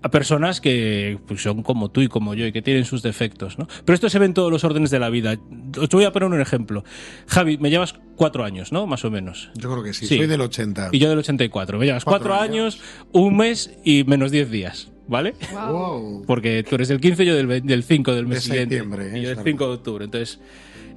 A 0.00 0.10
personas 0.10 0.60
que 0.60 1.18
pues, 1.26 1.42
son 1.42 1.62
como 1.64 1.90
tú 1.90 2.02
y 2.02 2.08
como 2.08 2.34
yo 2.34 2.46
y 2.46 2.52
que 2.52 2.62
tienen 2.62 2.84
sus 2.84 3.02
defectos, 3.02 3.58
¿no? 3.58 3.66
Pero 3.84 3.94
esto 3.94 4.08
se 4.08 4.20
ve 4.20 4.26
en 4.26 4.34
todos 4.34 4.50
los 4.52 4.62
órdenes 4.62 4.90
de 4.90 5.00
la 5.00 5.10
vida. 5.10 5.36
Os 5.76 5.88
voy 5.88 6.04
a 6.04 6.12
poner 6.12 6.28
un 6.28 6.40
ejemplo. 6.40 6.84
Javi, 7.26 7.58
me 7.58 7.68
llevas 7.68 7.94
cuatro 8.14 8.44
años, 8.44 8.70
¿no? 8.70 8.86
Más 8.86 9.04
o 9.04 9.10
menos. 9.10 9.50
Yo 9.56 9.70
creo 9.72 9.82
que 9.82 9.92
sí. 9.92 10.06
Sí. 10.06 10.16
Soy 10.18 10.26
del 10.28 10.40
80. 10.40 10.90
Y 10.92 11.00
yo 11.00 11.08
del 11.08 11.18
84. 11.18 11.78
Me 11.80 11.86
llevas 11.86 12.04
Cuatro 12.04 12.28
cuatro, 12.30 12.42
años. 12.44 12.76
años, 12.76 13.06
un 13.12 13.36
mes 13.36 13.76
y 13.84 14.04
menos 14.04 14.30
10 14.30 14.50
días, 14.52 14.88
¿vale? 15.08 15.34
Wow. 15.52 16.24
Porque 16.26 16.62
tú 16.62 16.76
eres 16.76 16.86
del 16.88 17.00
15 17.00 17.24
y 17.24 17.26
yo 17.26 17.34
del, 17.34 17.66
del 17.66 17.82
5 17.82 18.14
del 18.14 18.26
mes 18.28 18.36
De 18.36 18.40
siguiente. 18.42 18.76
septiembre, 18.76 19.06
Y 19.18 19.22
yo 19.22 19.28
del 19.28 19.36
verdad. 19.36 19.42
5 19.44 19.66
de 19.66 19.74
octubre. 19.74 20.04
Entonces, 20.04 20.38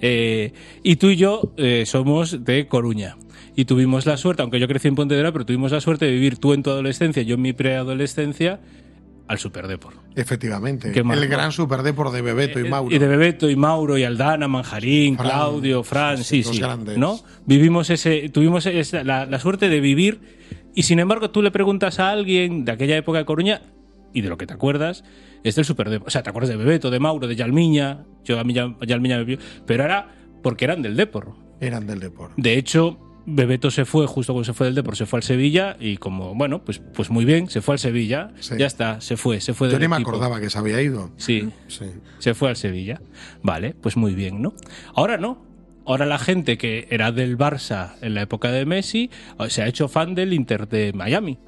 eh, 0.01 0.53
y 0.83 0.97
tú 0.97 1.07
y 1.09 1.15
yo 1.15 1.53
eh, 1.57 1.85
somos 1.87 2.43
de 2.45 2.67
Coruña. 2.67 3.17
Y 3.55 3.65
tuvimos 3.65 4.05
la 4.05 4.15
suerte, 4.15 4.43
aunque 4.43 4.59
yo 4.59 4.67
crecí 4.67 4.87
en 4.87 4.95
Pontevedra, 4.95 5.31
pero 5.33 5.45
tuvimos 5.45 5.71
la 5.71 5.81
suerte 5.81 6.05
de 6.05 6.11
vivir 6.11 6.37
tú 6.37 6.53
en 6.53 6.63
tu 6.63 6.69
adolescencia, 6.69 7.21
yo 7.23 7.35
en 7.35 7.41
mi 7.41 7.51
preadolescencia, 7.51 8.61
al 9.31 9.39
Superdepor. 9.39 9.93
Efectivamente. 10.15 10.91
El 10.93 11.03
mal. 11.05 11.25
gran 11.27 11.51
superdepor 11.51 12.11
de 12.11 12.21
Bebeto 12.21 12.59
y 12.59 12.69
Mauro. 12.69 12.91
Eh, 12.91 12.95
Y 12.95 12.99
de 12.99 13.07
Bebeto 13.07 13.49
y 13.49 13.55
Mauro 13.55 13.97
y 13.97 14.03
Aldana, 14.03 14.47
Manjarín, 14.47 15.15
Fran, 15.17 15.27
Claudio, 15.29 15.83
Fran, 15.83 16.17
sí, 16.23 16.43
sí, 16.43 16.59
grandes. 16.59 16.97
¿no? 16.97 17.19
Vivimos 17.45 17.89
ese, 17.89 18.29
tuvimos 18.29 18.65
esa- 18.65 19.03
la, 19.03 19.25
la 19.25 19.39
suerte 19.39 19.69
de 19.69 19.79
vivir 19.79 20.19
y 20.75 20.83
sin 20.83 20.99
embargo 20.99 21.31
tú 21.31 21.41
le 21.41 21.51
preguntas 21.51 21.99
a 21.99 22.11
alguien 22.11 22.65
de 22.65 22.71
aquella 22.71 22.97
época 22.97 23.17
de 23.19 23.25
Coruña 23.25 23.61
y 24.13 24.21
de 24.21 24.29
lo 24.29 24.37
que 24.37 24.45
te 24.45 24.53
acuerdas 24.53 25.03
es 25.43 25.55
del 25.55 25.65
Superdepor. 25.65 26.07
O 26.07 26.11
sea, 26.11 26.23
te 26.23 26.29
acuerdas 26.29 26.49
de 26.49 26.57
Bebeto, 26.57 26.91
de 26.91 26.99
Mauro, 26.99 27.27
de 27.27 27.35
Yalmiña, 27.35 28.05
yo 28.23 28.39
a 28.39 28.43
mí 28.43 28.53
Ya- 28.53 28.75
Yalmiña 28.85 29.17
me 29.17 29.23
vio, 29.23 29.37
pero 29.65 29.83
era 29.85 30.13
porque 30.43 30.65
eran 30.65 30.81
del 30.81 30.95
Depor. 30.97 31.33
Eran 31.59 31.85
del 31.87 31.99
deporte. 31.99 32.33
De 32.37 32.57
hecho, 32.57 32.99
Bebeto 33.25 33.69
se 33.71 33.85
fue 33.85 34.07
justo 34.07 34.33
cuando 34.33 34.45
se 34.45 34.53
fue 34.53 34.65
del 34.67 34.75
Depor, 34.75 34.95
se 34.95 35.05
fue 35.05 35.17
al 35.19 35.23
Sevilla 35.23 35.77
y 35.79 35.97
como, 35.97 36.33
bueno, 36.33 36.63
pues, 36.63 36.79
pues 36.93 37.09
muy 37.11 37.23
bien, 37.23 37.49
se 37.49 37.61
fue 37.61 37.75
al 37.75 37.79
Sevilla, 37.79 38.31
Sí. 38.39 38.55
ya 38.57 38.65
está, 38.65 38.99
se 39.01 39.15
fue, 39.17 39.39
se 39.41 39.53
fue 39.53 39.67
Yo 39.67 39.73
del 39.73 39.81
ni 39.81 39.87
me 39.87 39.95
equipo. 39.97 40.09
acordaba 40.09 40.39
que 40.39 40.49
se 40.49 40.57
había 40.57 40.81
ido. 40.81 41.11
Sí, 41.17 41.49
Sí. 41.67 41.85
se 42.19 42.33
fue 42.33 42.49
al 42.49 42.55
Sevilla. 42.55 43.01
Vale, 43.43 43.75
pues 43.79 43.95
muy 43.97 44.15
bien, 44.15 44.41
¿no? 44.41 44.53
Ahora 44.95 45.17
no. 45.17 45.45
Ahora 45.85 46.05
la 46.05 46.19
gente 46.19 46.57
que 46.57 46.87
era 46.91 47.11
del 47.11 47.37
Barça 47.37 47.93
en 48.01 48.13
la 48.13 48.21
época 48.21 48.51
de 48.51 48.65
Messi 48.65 49.09
se 49.49 49.61
ha 49.63 49.67
hecho 49.67 49.87
fan 49.87 50.13
del 50.15 50.31
Inter 50.33 50.67
de 50.67 50.93
Miami. 50.93 51.39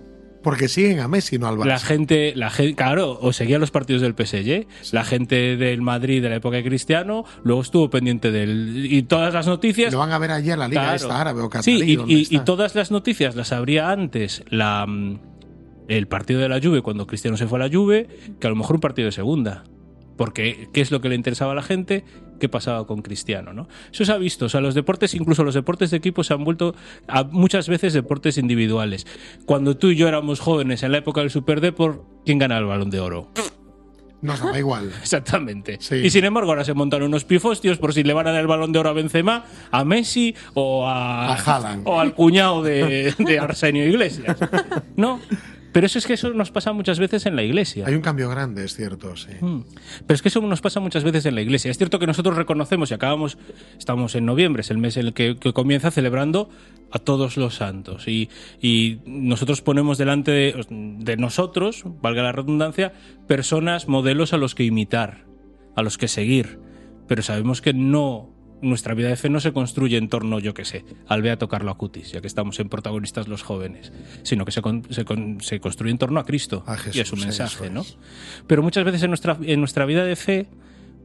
Porque 0.44 0.68
siguen 0.68 1.00
a 1.00 1.08
Messi, 1.08 1.38
no 1.40 1.48
al 1.48 1.56
Barça. 1.58 1.66
La 1.66 1.80
gente, 1.80 2.34
la 2.36 2.50
gente, 2.52 2.76
claro, 2.76 3.18
o 3.22 3.32
seguía 3.34 3.58
los 3.60 3.72
partidos 3.72 4.02
del 4.02 4.14
PSG. 4.14 4.68
La 4.94 5.04
gente 5.04 5.56
del 5.58 5.82
Madrid 5.82 6.22
de 6.22 6.30
la 6.30 6.36
época 6.36 6.58
de 6.58 6.64
Cristiano, 6.64 7.24
luego 7.44 7.62
estuvo 7.62 7.90
pendiente 7.90 8.32
del 8.32 8.86
y 8.92 9.04
todas 9.04 9.34
las 9.34 9.48
noticias. 9.48 9.92
Lo 9.94 10.00
van 10.00 10.12
a 10.12 10.18
ver 10.20 10.32
en 10.32 10.60
la 10.60 10.68
Liga 10.68 10.82
Claro. 10.82 10.96
esta 10.96 11.20
árabe 11.22 11.42
o 11.42 11.50
catarí. 11.50 11.80
Sí, 11.82 11.98
y, 12.08 12.14
y- 12.14 12.28
y 12.30 12.40
todas 12.42 12.76
las 12.76 12.92
noticias 12.92 13.36
las 13.36 13.52
habría 13.52 13.90
antes 13.90 14.44
la 14.50 14.86
mm, 14.86 15.20
el 15.88 16.08
partido 16.08 16.40
de 16.40 16.50
la 16.50 16.60
Juve 16.62 16.82
cuando 16.82 17.08
Cristiano 17.08 17.36
se 17.38 17.48
fue 17.48 17.60
a 17.62 17.68
la 17.68 17.74
Juve, 17.74 18.08
que 18.40 18.48
a 18.48 18.50
lo 18.50 18.56
mejor 18.56 18.76
un 18.76 18.82
partido 18.82 19.06
de 19.08 19.12
segunda. 19.12 19.64
Porque, 20.18 20.70
¿qué 20.74 20.82
es 20.82 20.92
lo 20.92 21.02
que 21.02 21.10
le 21.10 21.16
interesaba 21.16 21.54
a 21.54 21.56
la 21.56 21.64
gente? 21.64 22.04
¿Qué 22.40 22.50
pasaba 22.50 22.86
con 22.86 23.02
Cristiano? 23.02 23.54
¿no? 23.54 23.68
Eso 23.92 24.06
se 24.06 24.12
ha 24.12 24.18
visto. 24.18 24.46
O 24.46 24.50
sea, 24.50 24.62
los 24.62 24.76
deportes, 24.76 25.14
incluso 25.14 25.44
los 25.44 25.54
deportes 25.54 25.92
de 25.92 25.98
equipo, 25.98 26.24
se 26.24 26.34
han 26.34 26.44
vuelto 26.44 26.76
a 27.08 27.24
muchas 27.24 27.70
veces 27.70 27.94
deportes 27.94 28.38
individuales. 28.38 29.08
Cuando 29.46 29.78
tú 29.78 29.88
y 29.90 29.96
yo 29.96 30.08
éramos 30.08 30.40
jóvenes 30.40 30.84
en 30.84 30.92
la 30.92 31.00
época 31.00 31.22
del 31.22 31.30
Superdeport, 31.30 32.02
¿quién 32.26 32.40
ganaba 32.40 32.62
el 32.62 32.68
balón 32.68 32.90
de 32.90 33.00
oro? 33.00 33.30
Nos 34.24 34.42
da 34.42 34.58
igual. 34.58 34.92
Exactamente. 35.02 35.78
Sí. 35.80 35.96
Y 35.96 36.10
sin 36.10 36.24
embargo, 36.26 36.52
ahora 36.52 36.64
se 36.64 36.74
montan 36.74 37.04
unos 37.04 37.26
pifostios 37.26 37.78
por 37.78 37.94
si 37.94 38.04
le 38.04 38.14
van 38.14 38.28
a 38.28 38.32
dar 38.32 38.42
el 38.42 38.48
balón 38.48 38.72
de 38.72 38.80
oro 38.80 38.90
a 38.90 38.94
Benzema, 38.94 39.46
a 39.70 39.84
Messi 39.84 40.34
o 40.54 40.88
a, 40.88 41.36
A 41.36 41.80
o 41.84 42.00
al 42.00 42.14
cuñado 42.14 42.64
de, 42.64 43.14
de 43.18 43.40
Arsenio 43.40 43.86
Iglesias. 43.88 44.38
No. 44.96 45.20
Pero 45.74 45.88
eso 45.88 45.98
es 45.98 46.06
que 46.06 46.14
eso 46.14 46.32
nos 46.34 46.52
pasa 46.52 46.72
muchas 46.72 47.00
veces 47.00 47.26
en 47.26 47.36
la 47.36 47.42
iglesia. 47.42 47.86
Hay 47.88 47.96
un 47.96 48.02
cambio 48.02 48.30
grande, 48.30 48.64
es 48.64 48.76
cierto, 48.76 49.16
sí. 49.16 49.32
Mm. 49.42 49.64
Pero 50.06 50.16
es 50.16 50.22
que 50.22 50.30
eso 50.30 50.40
nos 50.42 50.62
pasa 50.62 50.80
muchas 50.80 51.04
veces 51.04 51.26
en 51.26 51.34
la 51.34 51.42
iglesia. 51.42 51.72
Es 51.72 51.78
cierto 51.78 51.98
que 51.98 52.06
nosotros 52.06 52.38
reconocemos 52.38 52.92
y 52.92 52.94
acabamos, 52.94 53.40
estamos 53.78 54.14
en 54.14 54.26
noviembre, 54.26 54.62
es 54.62 54.70
el 54.70 54.78
mes 54.78 54.98
en 54.98 55.08
el 55.08 55.14
que, 55.14 55.36
que 55.36 55.52
comienza 55.52 55.90
celebrando 55.90 56.50
a 56.92 57.00
todos 57.00 57.38
los 57.38 57.56
santos. 57.56 58.08
Y, 58.08 58.30
y 58.62 59.00
nosotros 59.06 59.64
ponemos 59.64 59.98
delante 59.98 60.32
de, 60.32 60.66
de 60.70 61.18
nosotros, 61.18 61.84
valga 62.02 62.22
la 62.22 62.32
redundancia, 62.32 62.94
personas, 63.28 63.88
modelos 63.88 64.32
a 64.34 64.38
los 64.38 64.54
que 64.54 64.64
imitar, 64.64 65.26
a 65.76 65.82
los 65.82 65.98
que 65.98 66.08
seguir. 66.08 66.60
Pero 67.08 67.24
sabemos 67.24 67.62
que 67.62 67.74
no. 67.74 68.33
Nuestra 68.64 68.94
vida 68.96 69.10
de 69.10 69.16
fe 69.18 69.30
no 69.30 69.40
se 69.40 69.54
construye 69.54 69.98
en 69.98 70.10
torno, 70.10 70.40
yo 70.40 70.54
qué 70.54 70.66
sé, 70.66 70.86
al 71.08 71.22
Beato 71.22 71.48
Carlo 71.48 71.70
Acutis, 71.72 72.12
ya 72.12 72.22
que 72.22 72.28
estamos 72.28 72.60
en 72.60 72.70
protagonistas 72.70 73.28
los 73.28 73.44
jóvenes, 73.44 73.92
sino 74.24 74.46
que 74.46 74.52
se, 74.52 74.62
con- 74.62 74.84
se 74.90 75.06
con- 75.06 75.42
se 75.42 75.60
construye 75.60 75.92
en 75.92 75.98
torno 75.98 76.20
a 76.20 76.26
Cristo 76.26 76.64
A 76.66 76.76
y 76.98 77.02
a 77.02 77.06
su 77.06 77.16
mensaje, 77.18 77.70
¿no? 77.70 77.84
Pero 78.48 78.64
muchas 78.64 78.84
veces 78.86 79.04
en 79.04 79.10
nuestra, 79.12 79.38
en 79.42 79.60
nuestra 79.60 79.86
vida 79.86 80.04
de 80.06 80.16
fe 80.16 80.48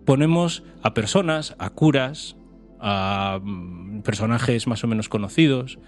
ponemos 0.07 0.62
a 0.83 0.94
personas, 0.94 1.55
a 1.59 1.71
curas, 1.71 2.37
a 2.81 3.40
mm, 3.42 4.03
personajes 4.03 4.66
más 4.66 4.83
o 4.85 4.87
menos 4.87 5.09
conocidos, 5.09 5.79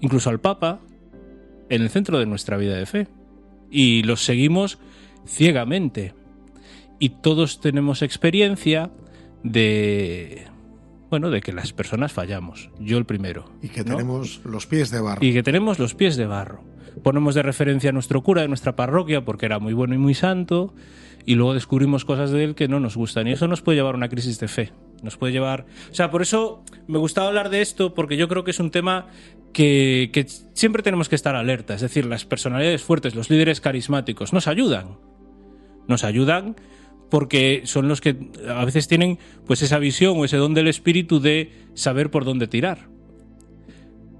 incluso 0.00 0.28
al 0.30 0.38
Papa, 0.40 0.80
en 1.70 1.82
el 1.82 1.88
centro 1.90 2.18
de 2.18 2.26
nuestra 2.26 2.56
vida 2.58 2.76
de 2.76 2.86
fe. 2.86 3.08
Y 3.70 4.02
los 4.04 4.22
seguimos 4.22 4.78
ciegamente. 5.26 6.14
Y 7.00 7.08
todos 7.08 7.60
tenemos 7.60 8.02
experiencia 8.02 8.90
de... 9.42 10.46
Bueno, 11.10 11.30
de 11.30 11.40
que 11.40 11.52
las 11.52 11.72
personas 11.72 12.12
fallamos. 12.12 12.70
Yo 12.80 12.98
el 12.98 13.04
primero. 13.04 13.50
Y 13.62 13.68
que 13.68 13.84
¿no? 13.84 13.96
tenemos 13.96 14.40
los 14.44 14.66
pies 14.66 14.90
de 14.90 15.00
barro. 15.00 15.24
y 15.24 15.32
que 15.32 15.42
tenemos 15.42 15.78
los 15.78 15.94
pies 15.94 16.16
de 16.16 16.26
barro. 16.26 16.64
Ponemos 17.02 17.34
de 17.34 17.42
referencia 17.42 17.90
a 17.90 17.92
nuestro 17.92 18.22
cura 18.22 18.42
de 18.42 18.48
nuestra 18.48 18.74
parroquia 18.74 19.24
porque 19.24 19.46
era 19.46 19.58
muy 19.58 19.74
bueno 19.74 19.94
y 19.94 19.98
muy 19.98 20.14
santo, 20.14 20.74
y 21.26 21.34
luego 21.34 21.54
descubrimos 21.54 22.04
cosas 22.04 22.30
de 22.30 22.42
él 22.42 22.54
que 22.54 22.68
no 22.68 22.80
nos 22.80 22.96
gustan, 22.96 23.28
y 23.28 23.32
eso 23.32 23.46
nos 23.48 23.60
puede 23.60 23.76
llevar 23.76 23.94
a 23.94 23.98
una 23.98 24.08
crisis 24.08 24.40
de 24.40 24.48
fe. 24.48 24.72
Nos 25.02 25.16
puede 25.16 25.32
llevar. 25.32 25.66
O 25.90 25.94
sea, 25.94 26.10
por 26.10 26.22
eso 26.22 26.64
me 26.86 26.98
gustaba 26.98 27.28
hablar 27.28 27.50
de 27.50 27.60
esto, 27.60 27.94
porque 27.94 28.16
yo 28.16 28.28
creo 28.28 28.44
que 28.44 28.52
es 28.52 28.60
un 28.60 28.70
tema 28.70 29.08
que, 29.52 30.10
que 30.12 30.26
siempre 30.54 30.82
tenemos 30.82 31.08
que 31.08 31.16
estar 31.16 31.36
alerta. 31.36 31.74
Es 31.74 31.82
decir, 31.82 32.06
las 32.06 32.24
personalidades 32.24 32.82
fuertes, 32.82 33.14
los 33.14 33.28
líderes 33.28 33.60
carismáticos, 33.60 34.32
nos 34.32 34.48
ayudan. 34.48 34.96
Nos 35.86 36.02
ayudan 36.02 36.56
porque 37.10 37.62
son 37.64 37.88
los 37.88 38.00
que 38.00 38.16
a 38.48 38.64
veces 38.64 38.88
tienen 38.88 39.18
pues 39.46 39.62
esa 39.62 39.78
visión 39.78 40.18
o 40.18 40.24
ese 40.24 40.36
don 40.36 40.54
del 40.54 40.68
espíritu 40.68 41.20
de 41.20 41.50
saber 41.74 42.10
por 42.10 42.24
dónde 42.24 42.46
tirar. 42.48 42.88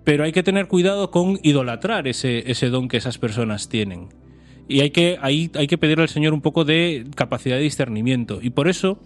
Pero 0.04 0.24
hay 0.24 0.32
que 0.32 0.42
tener 0.42 0.68
cuidado 0.68 1.10
con 1.10 1.38
idolatrar 1.42 2.06
ese, 2.06 2.50
ese 2.50 2.68
don 2.68 2.86
que 2.88 2.96
esas 2.96 3.18
personas 3.18 3.68
tienen. 3.68 4.08
Y 4.68 4.80
hay 4.80 4.90
que, 4.90 5.18
ahí 5.20 5.50
hay 5.54 5.66
que 5.66 5.78
pedirle 5.78 6.02
al 6.02 6.08
Señor 6.08 6.32
un 6.32 6.40
poco 6.42 6.64
de 6.64 7.06
capacidad 7.14 7.56
de 7.56 7.62
discernimiento. 7.62 8.38
Y 8.40 8.50
por 8.50 8.68
eso 8.68 9.00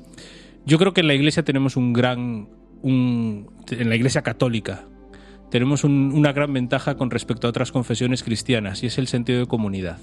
yo 0.66 0.78
creo 0.78 0.92
que 0.92 1.00
en 1.00 1.06
la 1.06 1.14
iglesia 1.14 1.42
tenemos 1.42 1.76
un 1.76 1.92
gran. 1.92 2.48
Un, 2.82 3.50
en 3.70 3.90
la 3.90 3.96
iglesia 3.96 4.22
católica 4.22 4.86
tenemos 5.50 5.84
un- 5.84 6.12
una 6.14 6.32
gran 6.32 6.50
ventaja 6.54 6.96
con 6.96 7.10
respecto 7.10 7.46
a 7.46 7.50
otras 7.50 7.72
confesiones 7.72 8.22
cristianas 8.22 8.82
y 8.82 8.86
es 8.86 8.96
el 8.96 9.06
sentido 9.06 9.40
de 9.40 9.46
comunidad. 9.46 9.98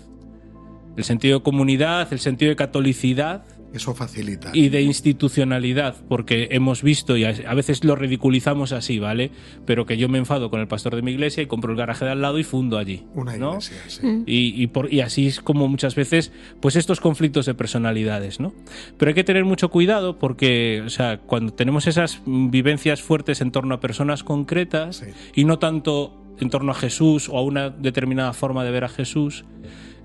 El 0.96 1.04
sentido 1.04 1.40
de 1.40 1.44
comunidad, 1.44 2.08
el 2.12 2.20
sentido 2.20 2.50
de 2.50 2.56
catolicidad 2.56 3.46
Eso 3.74 3.94
facilita. 3.94 4.52
y 4.54 4.70
de 4.70 4.82
institucionalidad, 4.82 5.96
porque 6.08 6.48
hemos 6.52 6.82
visto 6.84 7.18
y 7.18 7.26
a 7.26 7.54
veces 7.54 7.84
lo 7.84 7.96
ridiculizamos 7.96 8.72
así, 8.72 8.98
¿vale? 9.00 9.32
Pero 9.66 9.86
que 9.86 9.98
yo 9.98 10.08
me 10.10 10.18
enfado 10.18 10.50
con 10.50 10.60
el 10.62 10.68
pastor 10.68 10.96
de 10.96 11.02
mi 11.02 11.12
iglesia 11.12 11.44
y 11.44 11.48
compro 11.48 11.72
el 11.72 11.78
garaje 11.78 12.06
de 12.06 12.12
al 12.12 12.22
lado 12.22 12.40
y 12.40 12.44
fundo 12.44 12.78
allí. 12.78 13.04
Una 13.14 13.36
¿no? 13.38 13.50
iglesia, 13.58 13.78
sí. 13.88 14.24
Y, 14.26 14.62
y 14.64 14.68
por- 14.68 14.92
y 14.94 15.02
así 15.02 15.28
es 15.28 15.42
como 15.42 15.68
muchas 15.68 15.96
veces, 15.96 16.32
pues 16.62 16.76
estos 16.76 17.00
conflictos 17.02 17.46
de 17.46 17.54
personalidades, 17.54 18.40
¿no? 18.40 18.54
Pero 18.98 19.10
hay 19.10 19.16
que 19.16 19.24
tener 19.24 19.44
mucho 19.46 19.70
cuidado 19.70 20.18
porque, 20.18 20.82
o 20.86 20.90
sea, 20.90 21.20
cuando 21.20 21.54
tenemos 21.54 21.88
esas 21.88 22.22
mm, 22.26 22.50
vivencias 22.50 23.02
fuertes 23.02 23.42
en 23.42 23.52
torno 23.52 23.76
a 23.76 23.80
personas 23.80 24.24
concretas 24.24 24.98
Sí. 24.98 25.06
y 25.36 25.44
no 25.46 25.60
tanto 25.60 26.24
en 26.40 26.50
torno 26.50 26.72
a 26.72 26.76
Jesús 26.76 27.30
o 27.30 27.38
a 27.38 27.42
una 27.44 27.70
determinada 27.70 28.32
forma 28.34 28.64
de 28.64 28.72
ver 28.72 28.84
a 28.84 28.90
Jesús, 28.90 29.44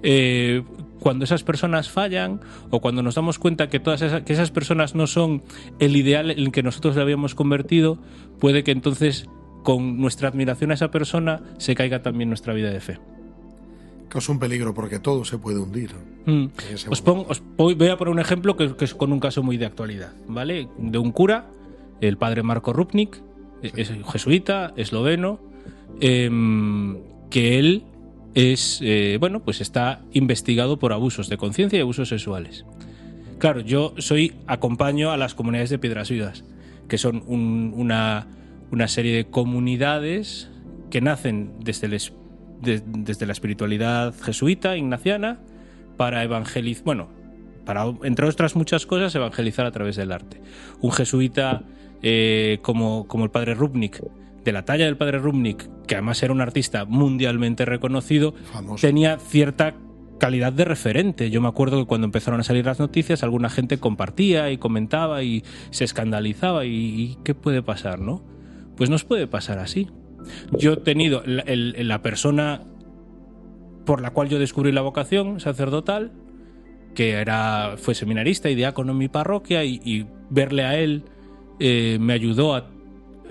eh, 0.03 0.63
cuando 1.01 1.25
esas 1.25 1.43
personas 1.43 1.91
fallan 1.91 2.41
o 2.71 2.81
cuando 2.81 3.03
nos 3.03 3.15
damos 3.17 3.39
cuenta 3.39 3.69
que 3.69 3.81
todas 3.81 4.03
esas, 4.03 4.23
que 4.23 4.33
esas 4.33 4.51
personas 4.51 4.95
no 4.95 5.07
son 5.07 5.43
el 5.81 5.97
ideal 5.97 6.31
en 6.31 6.39
el 6.39 6.53
que 6.53 6.63
nosotros 6.63 6.95
le 6.97 7.03
habíamos 7.03 7.35
convertido, 7.35 7.99
puede 8.39 8.63
que 8.65 8.71
entonces 8.71 9.27
con 9.65 9.99
nuestra 10.01 10.29
admiración 10.29 10.71
a 10.71 10.75
esa 10.75 10.91
persona 10.91 11.41
se 11.59 11.75
caiga 11.75 12.03
también 12.03 12.29
nuestra 12.29 12.53
vida 12.55 12.71
de 12.71 12.81
fe. 12.81 12.99
Que 14.11 14.19
es 14.19 14.29
un 14.29 14.39
peligro 14.39 14.75
porque 14.75 14.99
todo 14.99 15.25
se 15.25 15.39
puede 15.39 15.59
hundir. 15.59 15.91
Mm. 16.27 16.47
Os, 16.91 17.03
pongo- 17.03 17.27
os 17.29 17.43
voy 17.57 17.89
a 17.89 17.97
poner 17.97 18.13
un 18.13 18.19
ejemplo 18.21 18.57
que, 18.57 18.77
que 18.77 18.85
es 18.85 18.95
con 18.95 19.13
un 19.13 19.21
caso 19.21 19.43
muy 19.43 19.57
de 19.57 19.67
actualidad, 19.67 20.13
¿vale? 20.29 20.69
De 20.79 20.99
un 20.99 21.11
cura, 21.13 21.47
el 22.01 22.17
padre 22.19 22.43
Marco 22.43 22.73
Rupnik, 22.73 23.21
es 23.63 23.91
jesuita, 24.13 24.73
esloveno, 24.77 25.41
em, 26.01 26.99
que 27.31 27.59
él 27.59 27.85
es, 28.35 28.81
eh, 28.83 29.17
bueno, 29.21 29.41
pues 29.41 29.61
está 29.61 30.01
investigado 30.13 30.79
por 30.79 30.93
abusos 30.93 31.29
de 31.29 31.37
conciencia 31.37 31.79
y 31.79 31.83
abusos 31.83 32.09
sexuales. 32.09 32.65
Claro, 33.39 33.61
yo 33.61 33.95
soy, 33.99 34.35
acompaño 34.47 35.11
a 35.11 35.17
las 35.17 35.35
comunidades 35.35 35.71
de 35.71 35.79
Piedras 35.79 36.11
Vivas, 36.11 36.45
que 36.89 36.99
son 36.99 37.23
un- 37.27 37.73
una, 37.77 38.27
una 38.71 38.89
serie 38.89 39.15
de 39.15 39.25
comunidades 39.27 40.51
que 40.91 41.01
nacen 41.01 41.53
desde, 41.61 41.87
el 41.89 41.95
es- 41.95 42.13
de- 42.61 42.83
desde 42.87 43.27
la 43.27 43.33
espiritualidad 43.33 44.15
jesuita, 44.15 44.77
ignaciana, 44.77 45.41
para 45.97 46.23
evangelizar, 46.23 46.85
bueno, 46.85 47.09
para, 47.65 47.85
entre 48.05 48.27
otras 48.27 48.57
muchas 48.57 48.87
cosas, 48.87 49.15
evangelizar 49.15 49.67
a 49.67 49.73
través 49.73 49.97
del 49.97 50.13
arte. 50.13 50.41
Un 50.81 50.93
jesuita 50.93 51.63
eh, 52.03 52.59
como, 52.63 53.07
como 53.07 53.25
el 53.25 53.31
padre 53.31 53.55
Rubnik, 53.55 54.01
de 54.45 54.53
la 54.53 54.65
talla 54.65 54.85
del 54.87 54.97
padre 54.97 55.19
Rubnik, 55.19 55.69
que 55.87 55.95
además 55.95 56.23
era 56.23 56.33
un 56.33 56.41
artista 56.41 56.85
mundialmente 56.85 57.65
reconocido, 57.65 58.35
Famoso. 58.53 58.87
tenía 58.87 59.19
cierta 59.19 59.75
calidad 60.19 60.53
de 60.53 60.65
referente. 60.65 61.31
Yo 61.31 61.41
me 61.41 61.49
acuerdo 61.49 61.79
que 61.81 61.87
cuando 61.87 62.05
empezaron 62.07 62.39
a 62.41 62.45
salir 62.45 62.65
las 62.65 62.79
noticias, 62.79 63.23
alguna 63.23 63.51
gente 63.51 63.79
compartía 63.79 64.51
y 64.51 64.59
comentaba 64.59 65.23
y 65.25 65.43
se 65.71 65.85
escandalizaba. 65.85 66.65
¿Y, 66.65 66.71
y 66.71 67.19
qué 67.25 67.35
puede 67.35 67.63
pasar, 67.63 67.99
no? 68.01 68.23
Pues 68.77 68.89
nos 68.91 69.05
puede 69.05 69.27
pasar 69.27 69.59
así. 69.59 69.89
Yo 70.57 70.75
he 70.75 70.77
tenido 70.77 71.23
la, 71.27 71.43
el- 71.43 71.89
la 71.89 72.03
persona 72.03 72.63
por 73.85 74.01
la 74.01 74.11
cual 74.11 74.29
yo 74.29 74.39
descubrí 74.39 74.71
la 74.71 74.81
vocación 74.83 75.41
sacerdotal, 75.41 76.13
que 76.95 77.11
era, 77.13 77.75
fue 77.77 77.95
seminarista 77.97 78.49
y 78.49 78.55
diácono 78.55 78.93
en 78.93 78.99
mi 78.99 79.09
parroquia, 79.09 79.65
y, 79.65 79.81
y 79.85 80.07
verle 80.31 80.63
a 80.65 80.79
él 80.79 81.05
eh, 81.59 81.99
me 82.01 82.13
ayudó 82.13 82.55
a 82.55 82.71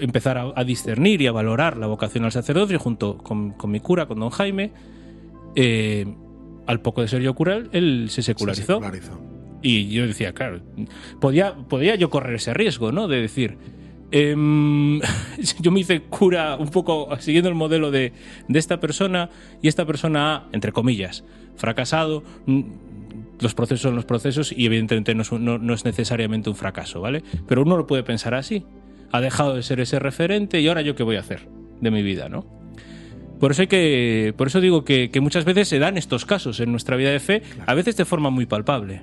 empezar 0.01 0.37
a, 0.37 0.51
a 0.55 0.63
discernir 0.63 1.21
y 1.21 1.27
a 1.27 1.31
valorar 1.31 1.77
la 1.77 1.87
vocación 1.87 2.25
al 2.25 2.31
sacerdocio 2.31 2.77
junto 2.79 3.17
con, 3.19 3.51
con 3.51 3.71
mi 3.71 3.79
cura, 3.79 4.05
con 4.07 4.19
don 4.19 4.29
Jaime. 4.31 4.71
eh, 5.55 6.05
al 6.67 6.79
poco 6.81 7.01
de 7.01 7.07
ser 7.07 7.21
yo 7.21 7.33
cura, 7.33 7.59
él 7.71 8.05
se 8.09 8.15
Se 8.21 8.33
secularizó. 8.33 8.73
secularizó. 8.75 9.19
Y 9.63 9.89
yo 9.89 10.05
decía, 10.07 10.33
claro, 10.33 10.61
podía, 11.19 11.55
podía 11.55 11.95
yo 11.95 12.09
correr 12.09 12.35
ese 12.35 12.53
riesgo, 12.53 12.91
¿no? 12.91 13.07
De 13.07 13.19
decir, 13.21 13.57
em, 14.11 14.99
yo 15.59 15.71
me 15.71 15.79
hice 15.81 16.01
cura 16.01 16.55
un 16.57 16.69
poco 16.69 17.09
siguiendo 17.19 17.49
el 17.49 17.55
modelo 17.55 17.91
de, 17.91 18.13
de 18.47 18.59
esta 18.59 18.79
persona 18.79 19.29
y 19.61 19.67
esta 19.67 19.85
persona 19.85 20.35
ha, 20.35 20.47
entre 20.53 20.71
comillas, 20.71 21.23
fracasado. 21.55 22.23
mm, 22.45 22.61
Los 23.41 23.55
procesos 23.55 23.81
son 23.81 23.95
los 23.95 24.05
procesos 24.05 24.51
y 24.55 24.65
evidentemente 24.67 25.13
no 25.15 25.23
es, 25.23 25.31
no- 25.31 25.57
no 25.57 25.73
es 25.73 25.83
necesariamente 25.83 26.49
un 26.49 26.55
fracaso, 26.55 27.01
¿vale? 27.01 27.23
Pero 27.47 27.63
uno 27.63 27.75
lo 27.75 27.87
puede 27.87 28.03
pensar 28.03 28.33
así. 28.35 28.63
Ha 29.11 29.21
dejado 29.21 29.55
de 29.55 29.63
ser 29.63 29.79
ese 29.79 29.99
referente 29.99 30.61
y 30.61 30.67
ahora 30.67 30.81
yo 30.81 30.95
qué 30.95 31.03
voy 31.03 31.17
a 31.17 31.19
hacer 31.21 31.47
de 31.81 31.91
mi 31.91 32.01
vida, 32.01 32.29
¿no? 32.29 32.45
Por 33.39 33.51
eso 33.51 33.63
hay 33.63 33.67
que, 33.67 34.33
por 34.37 34.47
eso 34.47 34.61
digo 34.61 34.85
que, 34.85 35.09
que 35.09 35.19
muchas 35.19 35.45
veces 35.45 35.67
se 35.67 35.79
dan 35.79 35.97
estos 35.97 36.25
casos 36.25 36.59
en 36.59 36.71
nuestra 36.71 36.95
vida 36.95 37.09
de 37.09 37.19
fe, 37.19 37.41
a 37.65 37.73
veces 37.73 37.97
de 37.97 38.05
forma 38.05 38.29
muy 38.29 38.45
palpable. 38.45 39.01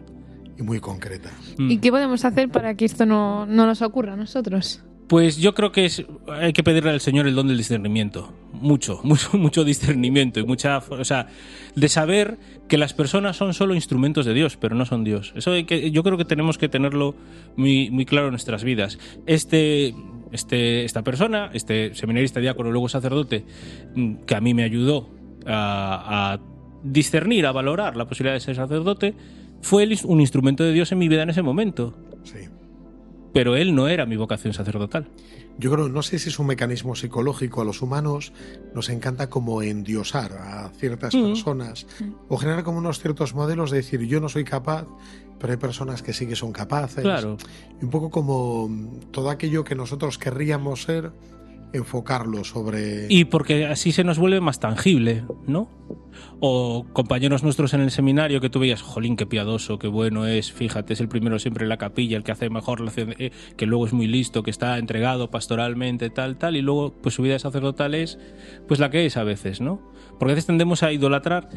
Y 0.56 0.62
muy 0.62 0.80
concreta. 0.80 1.30
Mm. 1.56 1.70
¿Y 1.72 1.78
qué 1.78 1.90
podemos 1.90 2.24
hacer 2.24 2.48
para 2.48 2.74
que 2.74 2.84
esto 2.84 3.04
no, 3.04 3.46
no 3.46 3.66
nos 3.66 3.82
ocurra 3.82 4.12
a 4.12 4.16
nosotros? 4.16 4.82
Pues 5.08 5.38
yo 5.38 5.54
creo 5.54 5.72
que 5.72 5.86
es, 5.86 6.04
hay 6.28 6.52
que 6.52 6.62
pedirle 6.62 6.90
al 6.90 7.00
Señor 7.00 7.26
el 7.26 7.34
don 7.34 7.48
del 7.48 7.56
discernimiento. 7.56 8.32
Mucho, 8.52 9.00
mucho, 9.04 9.38
mucho 9.38 9.64
discernimiento 9.64 10.38
y 10.38 10.44
mucha. 10.44 10.78
O 10.78 11.04
sea, 11.04 11.28
de 11.74 11.88
saber 11.88 12.38
que 12.68 12.78
las 12.78 12.92
personas 12.92 13.36
son 13.36 13.54
solo 13.54 13.74
instrumentos 13.74 14.26
de 14.26 14.34
Dios, 14.34 14.56
pero 14.56 14.76
no 14.76 14.84
son 14.84 15.04
Dios. 15.04 15.32
Eso 15.34 15.56
yo 15.56 16.02
creo 16.02 16.18
que 16.18 16.24
tenemos 16.24 16.58
que 16.58 16.68
tenerlo 16.68 17.14
muy, 17.56 17.90
muy 17.90 18.04
claro 18.04 18.28
en 18.28 18.32
nuestras 18.32 18.62
vidas. 18.62 18.98
Este, 19.26 19.94
este, 20.32 20.84
esta 20.84 21.02
persona, 21.02 21.50
este 21.54 21.94
seminarista, 21.94 22.40
diácono, 22.40 22.70
luego 22.70 22.88
sacerdote, 22.88 23.44
mm, 23.94 24.14
que 24.26 24.34
a 24.34 24.40
mí 24.40 24.54
me 24.54 24.64
ayudó 24.64 25.08
a, 25.46 26.34
a 26.34 26.40
discernir, 26.82 27.46
a 27.46 27.52
valorar 27.52 27.96
la 27.96 28.06
posibilidad 28.06 28.34
de 28.34 28.40
ser 28.40 28.56
sacerdote, 28.56 29.14
fue 29.62 29.88
un 30.04 30.20
instrumento 30.20 30.62
de 30.62 30.72
Dios 30.72 30.92
en 30.92 30.98
mi 30.98 31.08
vida 31.08 31.22
en 31.22 31.30
ese 31.30 31.42
momento. 31.42 31.94
Sí. 32.24 32.48
Pero 33.32 33.56
él 33.56 33.74
no 33.74 33.88
era 33.88 34.06
mi 34.06 34.16
vocación 34.16 34.54
sacerdotal. 34.54 35.08
Yo 35.58 35.72
creo, 35.72 35.88
no 35.88 36.02
sé 36.02 36.18
si 36.20 36.28
es 36.28 36.38
un 36.38 36.46
mecanismo 36.46 36.94
psicológico 36.94 37.60
a 37.60 37.64
los 37.64 37.82
humanos, 37.82 38.32
nos 38.74 38.88
encanta 38.90 39.28
como 39.28 39.60
endiosar 39.62 40.32
a 40.32 40.70
ciertas 40.78 41.14
Mm. 41.14 41.22
personas 41.24 41.86
o 42.28 42.36
generar 42.36 42.62
como 42.62 42.78
unos 42.78 43.00
ciertos 43.00 43.34
modelos 43.34 43.70
de 43.72 43.78
decir 43.78 44.00
yo 44.06 44.20
no 44.20 44.28
soy 44.28 44.44
capaz, 44.44 44.86
pero 45.40 45.52
hay 45.52 45.56
personas 45.58 46.02
que 46.02 46.12
sí 46.12 46.26
que 46.26 46.36
son 46.36 46.52
capaces. 46.52 47.02
Claro. 47.02 47.36
Y 47.80 47.84
un 47.84 47.90
poco 47.90 48.10
como 48.10 48.70
todo 49.10 49.30
aquello 49.30 49.64
que 49.64 49.74
nosotros 49.74 50.16
querríamos 50.18 50.82
ser, 50.82 51.10
enfocarlo 51.72 52.44
sobre... 52.44 53.06
Y 53.08 53.24
porque 53.24 53.66
así 53.66 53.92
se 53.92 54.04
nos 54.04 54.18
vuelve 54.18 54.40
más 54.40 54.60
tangible, 54.60 55.24
¿no? 55.46 55.68
O 56.40 56.86
compañeros 56.92 57.42
nuestros 57.42 57.74
en 57.74 57.80
el 57.80 57.90
seminario 57.90 58.40
que 58.40 58.50
tú 58.50 58.60
veías, 58.60 58.82
jolín, 58.82 59.16
qué 59.16 59.26
piadoso, 59.26 59.78
qué 59.78 59.88
bueno 59.88 60.26
es, 60.26 60.52
fíjate, 60.52 60.94
es 60.94 61.00
el 61.00 61.08
primero 61.08 61.38
siempre 61.38 61.64
en 61.64 61.68
la 61.68 61.78
capilla, 61.78 62.16
el 62.16 62.24
que 62.24 62.32
hace 62.32 62.50
mejor 62.50 62.82
eh, 62.96 63.30
que 63.56 63.66
luego 63.66 63.86
es 63.86 63.92
muy 63.92 64.06
listo, 64.06 64.42
que 64.42 64.50
está 64.50 64.78
entregado 64.78 65.30
pastoralmente, 65.30 66.10
tal, 66.10 66.38
tal, 66.38 66.56
y 66.56 66.62
luego 66.62 66.94
pues 67.02 67.14
su 67.14 67.22
vida 67.22 67.38
sacerdotal 67.38 67.94
es 67.94 68.18
pues 68.66 68.80
la 68.80 68.90
que 68.90 69.06
es 69.06 69.16
a 69.16 69.24
veces, 69.24 69.60
¿no? 69.60 69.92
Porque 70.18 70.32
a 70.32 70.34
veces 70.34 70.46
tendemos 70.46 70.82
a 70.82 70.92
idolatrar 70.92 71.48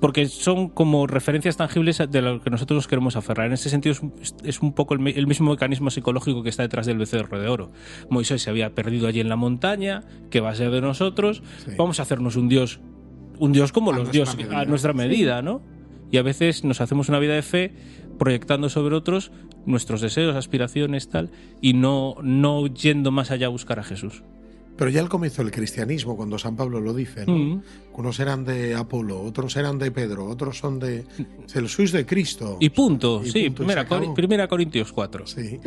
porque 0.00 0.26
son 0.26 0.68
como 0.68 1.06
referencias 1.06 1.56
tangibles 1.56 1.98
de 2.10 2.22
lo 2.22 2.40
que 2.40 2.50
nosotros 2.50 2.76
nos 2.76 2.88
queremos 2.88 3.16
aferrar. 3.16 3.46
En 3.46 3.52
ese 3.52 3.68
sentido 3.68 3.92
es 3.92 4.00
un, 4.00 4.14
es 4.44 4.60
un 4.60 4.72
poco 4.72 4.94
el, 4.94 5.26
mismo 5.26 5.50
mecanismo 5.50 5.90
psicológico 5.90 6.42
que 6.42 6.48
está 6.48 6.62
detrás 6.62 6.86
del 6.86 6.98
becerro 6.98 7.40
de 7.40 7.48
oro. 7.48 7.72
Moisés 8.08 8.42
se 8.42 8.50
había 8.50 8.74
perdido 8.74 9.06
allí 9.06 9.20
en 9.20 9.28
la 9.28 9.36
montaña, 9.36 10.04
que 10.30 10.40
va 10.40 10.50
a 10.50 10.54
ser 10.54 10.70
de 10.70 10.80
nosotros, 10.80 11.42
Sí. 11.64 11.72
vamos 11.76 11.98
a 12.00 12.02
hacernos 12.02 12.36
un 12.36 12.48
dios, 12.48 12.80
un 13.38 13.52
dios 13.52 13.72
como 13.72 13.92
A 13.92 13.96
los 13.96 14.10
dioses, 14.10 14.36
medida. 14.36 14.60
a 14.60 14.64
nuestra 14.64 14.92
medida, 14.92 15.42
¿no? 15.42 15.62
Y 16.10 16.18
a 16.18 16.22
veces 16.22 16.64
nos 16.64 16.80
hacemos 16.80 17.08
una 17.08 17.18
vida 17.18 17.34
de 17.34 17.42
fe 17.42 17.74
proyectando 18.18 18.68
sobre 18.68 18.94
otros 18.96 19.30
nuestros 19.66 20.00
deseos, 20.00 20.36
aspiraciones, 20.36 21.08
tal, 21.08 21.30
y 21.60 21.74
no, 21.74 22.16
no 22.22 22.66
yendo 22.66 23.10
más 23.10 23.30
allá 23.30 23.46
a 23.46 23.50
buscar 23.50 23.78
a 23.78 23.82
Jesús. 23.82 24.22
Pero 24.76 24.90
ya 24.90 25.00
al 25.00 25.08
comienzo 25.08 25.42
del 25.42 25.52
cristianismo, 25.52 26.16
cuando 26.16 26.38
San 26.38 26.56
Pablo 26.56 26.80
lo 26.80 26.94
dice, 26.94 27.26
¿no? 27.26 27.36
Mm. 27.36 27.62
Unos 27.94 28.18
eran 28.20 28.44
de 28.44 28.74
Apolo, 28.74 29.20
otros 29.20 29.56
eran 29.56 29.78
de 29.78 29.90
Pedro, 29.90 30.26
otros 30.26 30.58
son 30.58 30.78
de... 30.78 31.04
El 31.54 31.68
sois 31.68 31.92
de 31.92 32.06
Cristo. 32.06 32.56
Y 32.58 32.70
punto, 32.70 33.22
Y 33.24 33.30
sí, 33.30 33.50
punto, 33.50 34.14
primera, 34.14 34.48
Corintios 34.48 34.92
4. 34.92 35.26
Sí. 35.26 35.60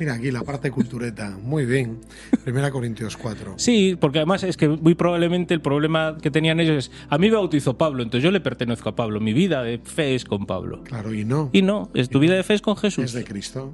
Mira 0.00 0.14
aquí 0.14 0.30
la 0.30 0.42
parte 0.42 0.70
cultureta. 0.70 1.38
Muy 1.42 1.66
bien. 1.66 2.00
Primera 2.44 2.70
Corintios 2.70 3.16
4. 3.16 3.54
Sí, 3.58 3.96
porque 3.98 4.18
además 4.18 4.42
es 4.42 4.56
que 4.56 4.68
muy 4.68 4.94
probablemente 4.94 5.54
el 5.54 5.60
problema 5.60 6.18
que 6.20 6.30
tenían 6.30 6.60
ellos 6.60 6.86
es, 6.86 6.92
a 7.08 7.18
mí 7.18 7.28
me 7.28 7.36
bautizó 7.36 7.78
Pablo, 7.78 8.02
entonces 8.02 8.24
yo 8.24 8.30
le 8.30 8.40
pertenezco 8.40 8.88
a 8.88 8.96
Pablo, 8.96 9.20
mi 9.20 9.32
vida 9.32 9.62
de 9.62 9.78
fe 9.78 10.14
es 10.14 10.24
con 10.24 10.46
Pablo. 10.46 10.82
Claro, 10.82 11.14
y 11.14 11.24
no. 11.24 11.50
Y 11.52 11.62
no, 11.62 11.90
es 11.94 12.08
tu 12.08 12.18
vida 12.18 12.34
de 12.34 12.42
fe 12.42 12.54
es 12.54 12.62
con 12.62 12.74
Es 12.74 12.80
Jesús. 12.80 13.12
de 13.12 13.24
Cristo. 13.24 13.72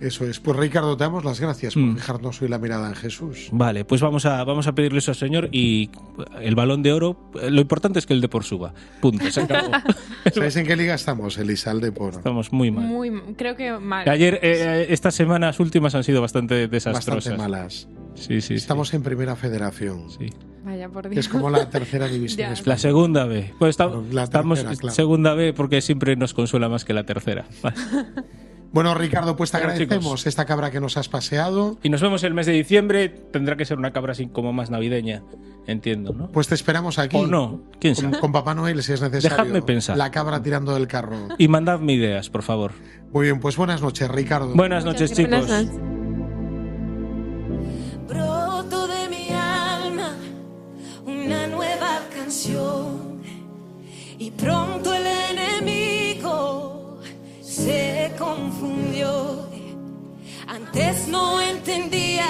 Eso 0.00 0.26
es. 0.26 0.40
Pues 0.40 0.56
Ricardo, 0.58 0.94
te 0.96 1.04
damos 1.04 1.24
las 1.24 1.40
gracias 1.40 1.72
por 1.74 1.82
Mm. 1.82 1.96
fijarnos 1.96 2.42
hoy 2.42 2.48
la 2.48 2.58
mirada 2.58 2.88
en 2.88 2.94
Jesús. 2.94 3.48
Vale, 3.50 3.84
pues 3.86 4.02
vamos 4.02 4.26
a, 4.26 4.44
vamos 4.44 4.66
a 4.66 4.74
pedirle 4.74 4.98
eso 4.98 5.10
al 5.12 5.16
Señor 5.16 5.48
y 5.52 5.90
el 6.42 6.54
balón 6.54 6.82
de 6.82 6.92
oro, 6.92 7.30
eh, 7.40 7.50
lo 7.50 7.60
importante 7.62 7.98
es 7.98 8.04
que 8.06 8.12
el 8.12 8.20
de 8.20 8.28
por 8.28 8.44
suba. 8.44 8.74
Punto, 9.00 9.30
se 9.30 9.40
acabó. 9.40 9.70
¿Sabéis 10.34 10.56
en 10.56 10.66
qué 10.66 10.76
liga 10.76 10.94
estamos? 10.94 11.38
Elizalde 11.38 11.92
por 11.92 12.12
Estamos 12.14 12.52
muy 12.52 12.70
mal. 12.70 12.84
Muy, 12.84 13.10
creo 13.38 13.56
que 13.56 13.72
mal. 13.78 14.06
Ayer, 14.08 14.34
eh, 14.34 14.40
eh, 14.42 14.86
estas 14.90 15.14
semanas 15.14 15.60
últimas 15.60 15.94
han 15.94 16.04
sido 16.04 16.20
bastante 16.20 16.68
desastrosas. 16.68 17.14
bastante 17.32 17.38
malas. 17.42 17.88
Sí, 18.14 18.24
sí, 18.26 18.40
sí. 18.42 18.54
Estamos 18.54 18.92
en 18.94 19.02
Primera 19.02 19.34
Federación. 19.36 20.10
Sí. 20.10 20.28
Vaya, 20.64 20.88
por 20.88 21.08
Dios. 21.08 21.24
es 21.24 21.28
como 21.32 21.48
la 21.48 21.70
tercera 21.70 22.06
división. 22.08 22.52
La 22.64 22.76
segunda 22.76 23.24
B. 23.24 23.52
Pues 23.58 23.76
Bueno, 23.78 24.04
la 24.12 24.24
estamos 24.24 24.58
tercera, 24.58 24.78
claro. 24.80 24.94
segunda 24.94 25.34
B 25.34 25.52
porque 25.54 25.80
siempre 25.80 26.16
nos 26.16 26.34
consuela 26.34 26.68
más 26.68 26.84
que 26.84 26.92
la 26.92 27.04
tercera. 27.04 27.46
Vale. 27.62 27.76
Bueno, 28.72 28.94
Ricardo, 28.94 29.36
pues 29.36 29.50
te 29.50 29.56
Bueno, 29.58 29.72
agradecemos 29.72 30.04
chicos. 30.20 30.26
esta 30.26 30.44
cabra 30.44 30.70
que 30.70 30.80
nos 30.80 30.96
has 30.96 31.08
paseado. 31.08 31.78
Y 31.82 31.88
nos 31.88 32.02
vemos 32.02 32.22
el 32.24 32.34
mes 32.34 32.46
de 32.46 32.52
diciembre. 32.52 33.08
Tendrá 33.08 33.56
que 33.56 33.64
ser 33.64 33.78
una 33.78 33.92
cabra 33.92 34.12
así 34.12 34.26
como 34.26 34.52
más 34.52 34.70
navideña. 34.70 35.22
Entiendo, 35.66 36.12
¿no? 36.12 36.28
Pues 36.30 36.46
te 36.48 36.54
esperamos 36.54 36.98
aquí. 36.98 37.16
o 37.16 37.26
no. 37.26 37.62
¿Quién 37.80 37.94
Con, 37.94 38.04
sabe? 38.04 38.20
con 38.20 38.32
Papá 38.32 38.54
Noel, 38.54 38.82
si 38.82 38.92
es 38.92 39.00
necesario. 39.00 39.36
Dejadme 39.36 39.62
pensar. 39.62 39.96
La 39.96 40.10
cabra 40.10 40.42
tirando 40.42 40.74
del 40.74 40.86
carro. 40.88 41.16
Y 41.38 41.48
mandadme 41.48 41.94
ideas, 41.94 42.28
por 42.28 42.42
favor. 42.42 42.72
Muy 43.12 43.24
bien, 43.26 43.40
pues 43.40 43.56
buenas 43.56 43.80
noches, 43.82 44.08
Ricardo. 44.08 44.52
Buenas 44.54 44.84
noches, 44.84 45.12
chicos. 45.12 45.46
Buenas 45.46 45.64
noches. 45.66 45.80
Broto 48.08 48.86
de 48.86 49.08
mi 49.08 49.28
alma 49.32 50.10
una 51.06 51.46
nueva 51.48 52.00
canción 52.14 53.22
y 54.18 54.30
pronto 54.30 54.94
el 54.94 55.05
se 57.66 58.12
confundió. 58.16 59.48
Antes 60.46 61.08
no 61.08 61.40
entendía 61.40 62.28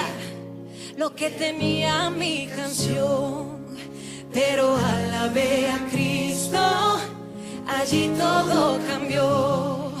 lo 0.97 1.13
que 1.13 1.29
tenía 1.29 2.09
mi 2.09 2.47
canción, 2.47 3.67
pero 4.33 4.75
alabé 4.77 5.69
a 5.69 5.79
Cristo, 5.91 6.63
allí 7.77 8.11
todo 8.17 8.79
cambió. 8.91 9.91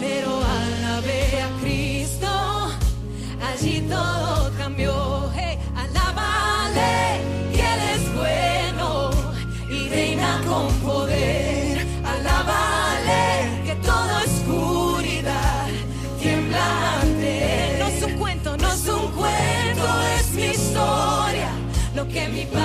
Pero 0.00 0.30
alabé 0.60 1.22
a 1.48 1.50
Cristo, 1.62 2.32
allí 3.48 3.76
todo 3.82 4.50
cambió. 4.58 5.30
Hey, 5.36 5.56
alábale 5.84 6.94
que 7.54 7.64
Él 7.74 7.80
es 7.94 8.04
bueno 8.16 8.53
que 22.14 22.28
mi 22.28 22.46
padre 22.46 22.63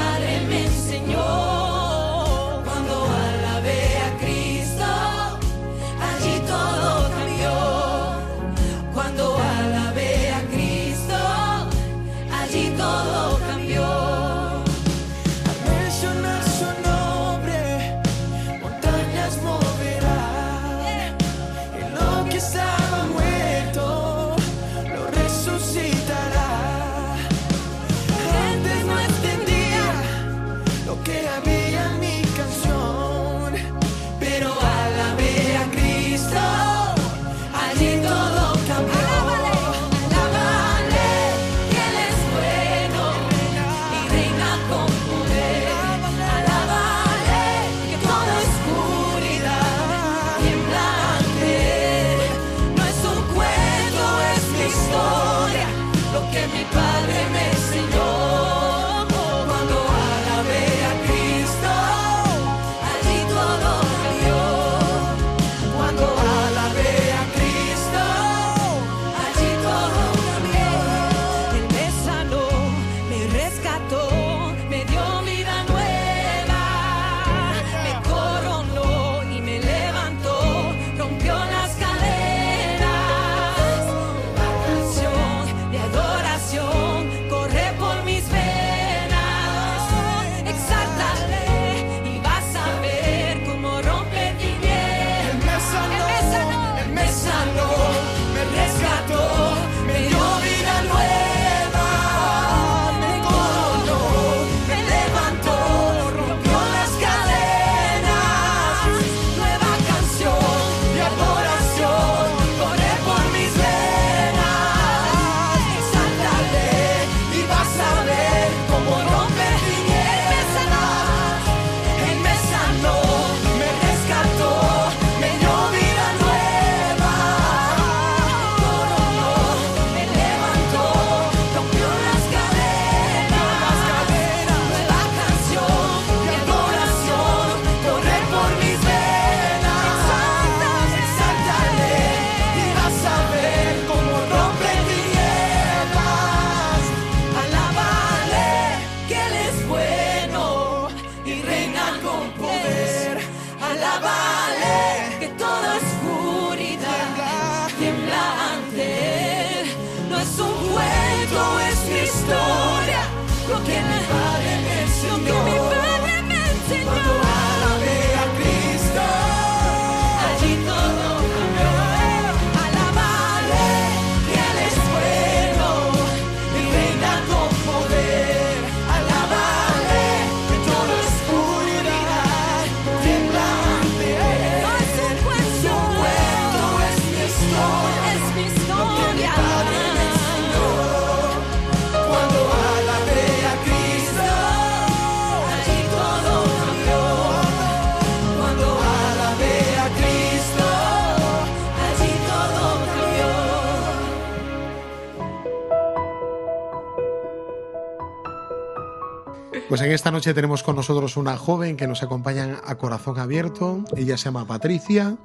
Pues 209.80 209.88
en 209.88 209.96
esta 209.96 210.12
noche 210.12 210.34
tenemos 210.34 210.62
con 210.62 210.76
nosotros 210.76 211.16
una 211.16 211.38
joven 211.38 211.78
que 211.78 211.88
nos 211.88 212.04
acompaña 212.04 212.60
a 212.66 212.76
corazón 212.76 213.18
abierto. 213.18 213.86
Ella 213.96 214.18
se 214.18 214.26
llama 214.26 214.46
Patricia. 214.46 215.16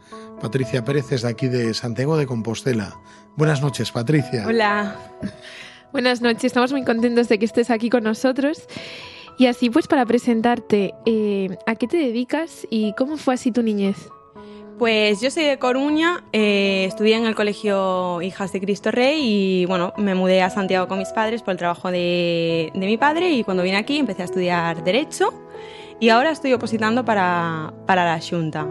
Patricia 0.40 0.84
Pérez 0.84 1.10
es 1.10 1.22
de 1.22 1.28
aquí 1.28 1.48
de 1.48 1.74
Santiago 1.74 2.16
de 2.16 2.24
Compostela. 2.24 3.00
Buenas 3.34 3.62
noches, 3.62 3.90
Patricia. 3.90 4.44
Hola. 4.46 4.96
Buenas 5.90 6.20
noches, 6.20 6.44
estamos 6.44 6.70
muy 6.70 6.84
contentos 6.84 7.28
de 7.28 7.40
que 7.40 7.46
estés 7.46 7.68
aquí 7.68 7.90
con 7.90 8.04
nosotros. 8.04 8.62
Y 9.40 9.46
así 9.46 9.70
pues 9.70 9.88
para 9.88 10.06
presentarte, 10.06 10.94
eh, 11.04 11.58
¿a 11.66 11.74
qué 11.74 11.88
te 11.88 11.96
dedicas 11.96 12.64
y 12.70 12.94
cómo 12.96 13.16
fue 13.16 13.34
así 13.34 13.50
tu 13.50 13.64
niñez? 13.64 14.08
Pues 14.78 15.20
yo 15.20 15.30
soy 15.30 15.44
de 15.44 15.58
Coruña, 15.58 16.24
eh, 16.32 16.84
estudié 16.88 17.14
en 17.16 17.26
el 17.26 17.36
colegio 17.36 18.20
Hijas 18.22 18.52
de 18.52 18.60
Cristo 18.60 18.90
Rey 18.90 19.20
y 19.22 19.66
bueno, 19.66 19.92
me 19.96 20.16
mudé 20.16 20.42
a 20.42 20.50
Santiago 20.50 20.88
con 20.88 20.98
mis 20.98 21.10
padres 21.10 21.42
por 21.42 21.52
el 21.52 21.58
trabajo 21.58 21.92
de, 21.92 22.72
de 22.74 22.86
mi 22.86 22.96
padre 22.96 23.30
y 23.30 23.44
cuando 23.44 23.62
vine 23.62 23.76
aquí 23.76 23.98
empecé 23.98 24.22
a 24.22 24.24
estudiar 24.24 24.82
Derecho 24.82 25.32
y 26.00 26.08
ahora 26.08 26.30
estoy 26.30 26.52
opositando 26.54 27.04
para, 27.04 27.72
para 27.86 28.04
la 28.04 28.20
Junta. 28.20 28.66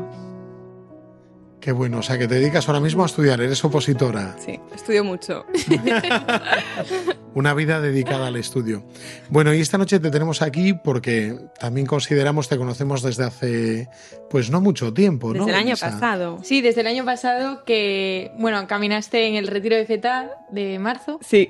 Qué 1.64 1.72
bueno, 1.72 2.00
o 2.00 2.02
sea 2.04 2.18
que 2.18 2.28
te 2.28 2.36
dedicas 2.36 2.68
ahora 2.68 2.82
mismo 2.82 3.04
a 3.04 3.06
estudiar, 3.06 3.40
eres 3.40 3.64
opositora. 3.64 4.36
Sí, 4.38 4.60
estudio 4.76 5.04
mucho. 5.06 5.46
Una 7.36 7.54
vida 7.54 7.80
dedicada 7.80 8.28
al 8.28 8.36
estudio. 8.36 8.84
Bueno, 9.30 9.54
y 9.54 9.62
esta 9.62 9.78
noche 9.78 10.00
te 10.00 10.12
tenemos 10.12 10.42
aquí 10.42 10.74
porque 10.74 11.36
también 11.58 11.88
consideramos, 11.88 12.50
te 12.50 12.58
conocemos 12.58 13.02
desde 13.02 13.24
hace, 13.24 13.90
pues 14.30 14.50
no 14.52 14.60
mucho 14.62 14.94
tiempo, 14.94 15.34
¿no? 15.34 15.46
Desde 15.46 15.52
el 15.52 15.68
año 15.68 15.76
pasado. 15.80 16.40
Sí, 16.44 16.62
desde 16.62 16.82
el 16.82 16.88
año 16.88 17.06
pasado 17.06 17.64
que, 17.64 18.32
bueno, 18.38 18.68
caminaste 18.68 19.28
en 19.28 19.36
el 19.36 19.48
retiro 19.48 19.76
de 19.78 19.86
FETA 19.86 20.32
de 20.52 20.78
marzo. 20.80 21.20
Sí. 21.22 21.50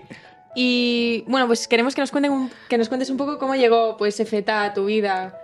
Y 0.55 1.25
bueno, 1.27 1.47
pues 1.47 1.67
queremos 1.67 1.95
que 1.95 2.01
nos, 2.01 2.11
cuenten 2.11 2.31
un- 2.31 2.51
que 2.69 2.77
nos 2.77 2.87
cuentes 2.87 3.09
un 3.09 3.17
poco 3.17 3.39
cómo 3.39 3.55
llegó 3.55 3.97
pues 3.97 4.15
FETA 4.15 4.63
a 4.63 4.73
tu 4.75 4.85
vida. 4.85 5.39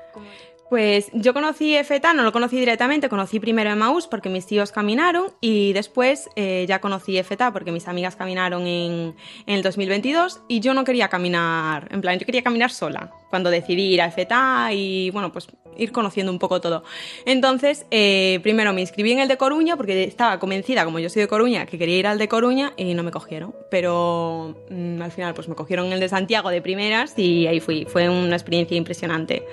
Pues 0.70 1.10
yo 1.14 1.34
conocí 1.34 1.76
EFETA, 1.76 2.14
no 2.14 2.24
lo 2.24 2.32
conocí 2.32 2.60
directamente, 2.60 3.10
conocí 3.10 3.40
primero 3.40 3.72
Emmaús 3.72 4.06
porque 4.06 4.30
mis 4.30 4.46
tíos 4.46 4.72
caminaron 4.72 5.32
y 5.42 5.74
después 5.74 6.30
eh, 6.36 6.66
ya 6.68 6.80
conocí 6.80 7.18
EFETA 7.18 7.52
porque 7.52 7.72
mis 7.72 7.88
amigas 7.88 8.16
caminaron 8.16 8.68
en, 8.68 9.16
en 9.48 9.56
el 9.56 9.64
2022 9.64 10.42
y 10.48 10.60
yo 10.60 10.76
no 10.76 10.84
quería 10.84 11.08
caminar, 11.08 11.88
en 11.92 12.02
plan, 12.02 12.20
yo 12.20 12.26
quería 12.28 12.44
caminar 12.44 12.70
sola 12.70 13.12
cuando 13.32 13.50
decidí 13.50 13.94
ir 13.94 14.02
a 14.02 14.06
EFETA 14.06 14.70
y 14.74 15.10
bueno, 15.10 15.32
pues 15.32 15.48
ir 15.76 15.92
conociendo 15.92 16.32
un 16.32 16.40
poco 16.40 16.62
todo. 16.62 16.84
Entonces, 17.26 17.86
eh, 17.90 18.40
primero 18.44 18.74
me 18.74 18.82
inscribí 18.82 19.12
en 19.12 19.20
el 19.20 19.28
de 19.28 19.38
Coruña 19.38 19.76
porque 19.78 20.04
estaba 20.04 20.40
convencida, 20.40 20.86
como 20.86 21.00
yo 21.00 21.10
soy 21.10 21.24
de 21.24 21.28
Coruña, 21.28 21.66
que 21.66 21.78
quería 21.78 21.98
ir 21.98 22.08
al 22.08 22.18
de 22.18 22.28
Coruña 22.28 22.74
y 22.78 22.94
no 22.94 23.04
me 23.04 23.12
cogieron, 23.12 23.56
pero 23.72 24.56
mm, 24.70 25.02
al 25.02 25.12
final 25.12 25.34
pues 25.34 25.48
me 25.48 25.56
cogieron 25.56 25.92
el 25.92 26.00
de 26.00 26.10
Santiago 26.10 26.50
de 26.50 26.62
primeras 26.62 27.18
y 27.18 27.48
ahí 27.48 27.60
fui, 27.60 27.86
fue 27.86 28.10
una 28.10 28.36
experiencia 28.36 28.78
impresionante. 28.78 29.44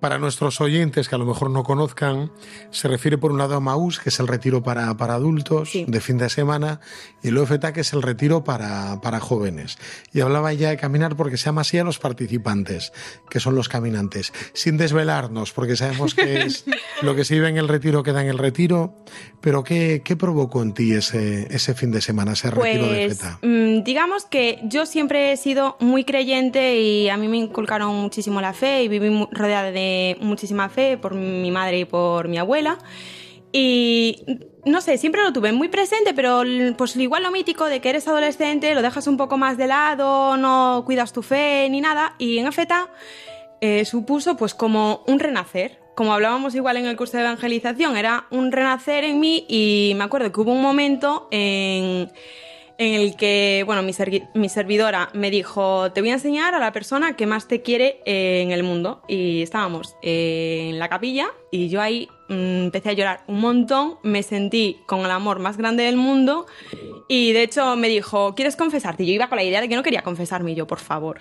Para 0.00 0.18
nuestros 0.18 0.60
oyentes 0.60 1.08
que 1.08 1.14
a 1.14 1.18
lo 1.18 1.24
mejor 1.24 1.50
no 1.50 1.62
conozcan, 1.62 2.30
se 2.70 2.86
refiere 2.86 3.16
por 3.18 3.32
un 3.32 3.38
lado 3.38 3.54
a 3.56 3.60
Maús, 3.60 3.98
que 3.98 4.10
es 4.10 4.20
el 4.20 4.28
retiro 4.28 4.62
para, 4.62 4.96
para 4.96 5.14
adultos 5.14 5.70
Sí. 5.70 5.84
de 5.88 6.00
fin 6.00 6.18
de 6.18 6.28
semana, 6.28 6.80
y 7.22 7.28
el 7.28 7.38
OFTA, 7.38 7.72
que 7.72 7.80
es 7.80 7.92
el 7.94 8.02
retiro 8.02 8.44
para, 8.44 9.00
para 9.00 9.20
jóvenes. 9.20 9.78
Y 10.12 10.20
hablaba 10.20 10.52
ya 10.52 10.68
de 10.68 10.76
caminar 10.76 11.16
porque 11.16 11.36
se 11.38 11.46
llama 11.46 11.62
así 11.62 11.78
a 11.78 11.84
los 11.84 11.98
participantes, 11.98 12.92
que 13.30 13.40
son 13.40 13.54
los 13.54 13.68
caminantes, 13.68 14.32
sin 14.52 14.76
desvelarnos, 14.76 15.52
porque 15.52 15.76
sabemos 15.76 16.14
que 16.14 16.42
es 16.42 16.64
lo 17.02 17.14
que 17.16 17.24
se 17.24 17.34
vive 17.34 17.48
en 17.48 17.56
el 17.56 17.68
retiro 17.68 18.02
queda 18.02 18.20
en 18.22 18.28
el 18.28 18.38
retiro, 18.38 19.02
pero 19.40 19.64
¿qué, 19.64 20.02
qué 20.04 20.14
provocó 20.16 20.62
en 20.62 20.74
ti 20.74 20.92
ese, 20.92 21.46
ese 21.54 21.74
fin 21.74 21.90
de 21.90 22.00
semana, 22.02 22.32
ese 22.32 22.50
retiro 22.50 22.86
de 22.86 23.06
Pues 23.06 23.18
FETA? 23.18 23.38
mm, 23.42 23.82
digamos 23.82 24.24
que 24.26 24.60
yo 24.64 24.84
siempre 24.86 25.32
he 25.32 25.36
sido 25.36 25.76
muy 25.80 26.04
creyente 26.04 26.80
y 26.80 27.08
a 27.08 27.16
mí 27.16 27.28
me 27.28 27.38
inculcaron 27.38 27.94
muchísimo 27.96 28.40
la 28.40 28.52
fe 28.52 28.82
y 28.82 28.88
viví 28.88 29.26
rodeada 29.32 29.70
de 29.70 29.85
muchísima 30.20 30.68
fe 30.68 30.96
por 30.96 31.14
mi 31.14 31.50
madre 31.50 31.80
y 31.80 31.84
por 31.84 32.28
mi 32.28 32.38
abuela. 32.38 32.78
Y 33.52 34.24
no 34.64 34.80
sé, 34.80 34.98
siempre 34.98 35.22
lo 35.22 35.32
tuve 35.32 35.52
muy 35.52 35.68
presente, 35.68 36.12
pero 36.12 36.42
pues 36.76 36.96
igual 36.96 37.22
lo 37.22 37.30
mítico 37.30 37.66
de 37.66 37.80
que 37.80 37.88
eres 37.90 38.06
adolescente, 38.08 38.74
lo 38.74 38.82
dejas 38.82 39.06
un 39.06 39.16
poco 39.16 39.38
más 39.38 39.56
de 39.56 39.66
lado, 39.66 40.36
no 40.36 40.82
cuidas 40.84 41.12
tu 41.12 41.22
fe 41.22 41.68
ni 41.70 41.80
nada. 41.80 42.14
Y 42.18 42.38
en 42.38 42.48
EFETA 42.48 42.90
eh, 43.60 43.84
supuso 43.84 44.36
pues 44.36 44.54
como 44.54 45.04
un 45.06 45.18
renacer. 45.18 45.78
Como 45.94 46.12
hablábamos 46.12 46.54
igual 46.54 46.76
en 46.76 46.84
el 46.84 46.96
curso 46.96 47.16
de 47.16 47.22
evangelización, 47.22 47.96
era 47.96 48.26
un 48.30 48.52
renacer 48.52 49.04
en 49.04 49.18
mí 49.18 49.46
y 49.48 49.94
me 49.96 50.04
acuerdo 50.04 50.30
que 50.30 50.40
hubo 50.40 50.52
un 50.52 50.60
momento 50.60 51.28
en, 51.30 52.10
en 52.78 52.94
el 52.94 53.16
que, 53.16 53.62
bueno, 53.66 53.82
mi, 53.82 53.92
mi 54.34 54.48
servidora 54.48 55.08
me 55.14 55.30
dijo, 55.30 55.92
te 55.92 56.00
voy 56.00 56.10
a 56.10 56.14
enseñar 56.14 56.54
a 56.54 56.58
la 56.58 56.72
persona 56.72 57.16
que 57.16 57.26
más 57.26 57.48
te 57.48 57.62
quiere 57.62 58.00
eh, 58.04 58.42
en 58.42 58.52
el 58.52 58.62
mundo. 58.62 59.02
Y 59.08 59.42
estábamos 59.42 59.96
eh, 60.02 60.68
en 60.70 60.78
la 60.78 60.88
capilla 60.88 61.28
y 61.50 61.68
yo 61.68 61.80
ahí 61.80 62.08
mm, 62.28 62.64
empecé 62.64 62.90
a 62.90 62.92
llorar 62.92 63.24
un 63.28 63.40
montón, 63.40 63.96
me 64.02 64.22
sentí 64.22 64.78
con 64.86 65.00
el 65.00 65.10
amor 65.10 65.38
más 65.38 65.56
grande 65.56 65.84
del 65.84 65.96
mundo 65.96 66.46
y 67.08 67.32
de 67.32 67.42
hecho 67.42 67.76
me 67.76 67.88
dijo, 67.88 68.34
¿quieres 68.34 68.56
confesarte? 68.56 69.04
Y 69.04 69.06
yo 69.06 69.12
iba 69.14 69.28
con 69.28 69.36
la 69.36 69.44
idea 69.44 69.60
de 69.60 69.68
que 69.68 69.76
no 69.76 69.82
quería 69.82 70.02
confesarme 70.02 70.54
yo, 70.54 70.66
por 70.66 70.80
favor. 70.80 71.20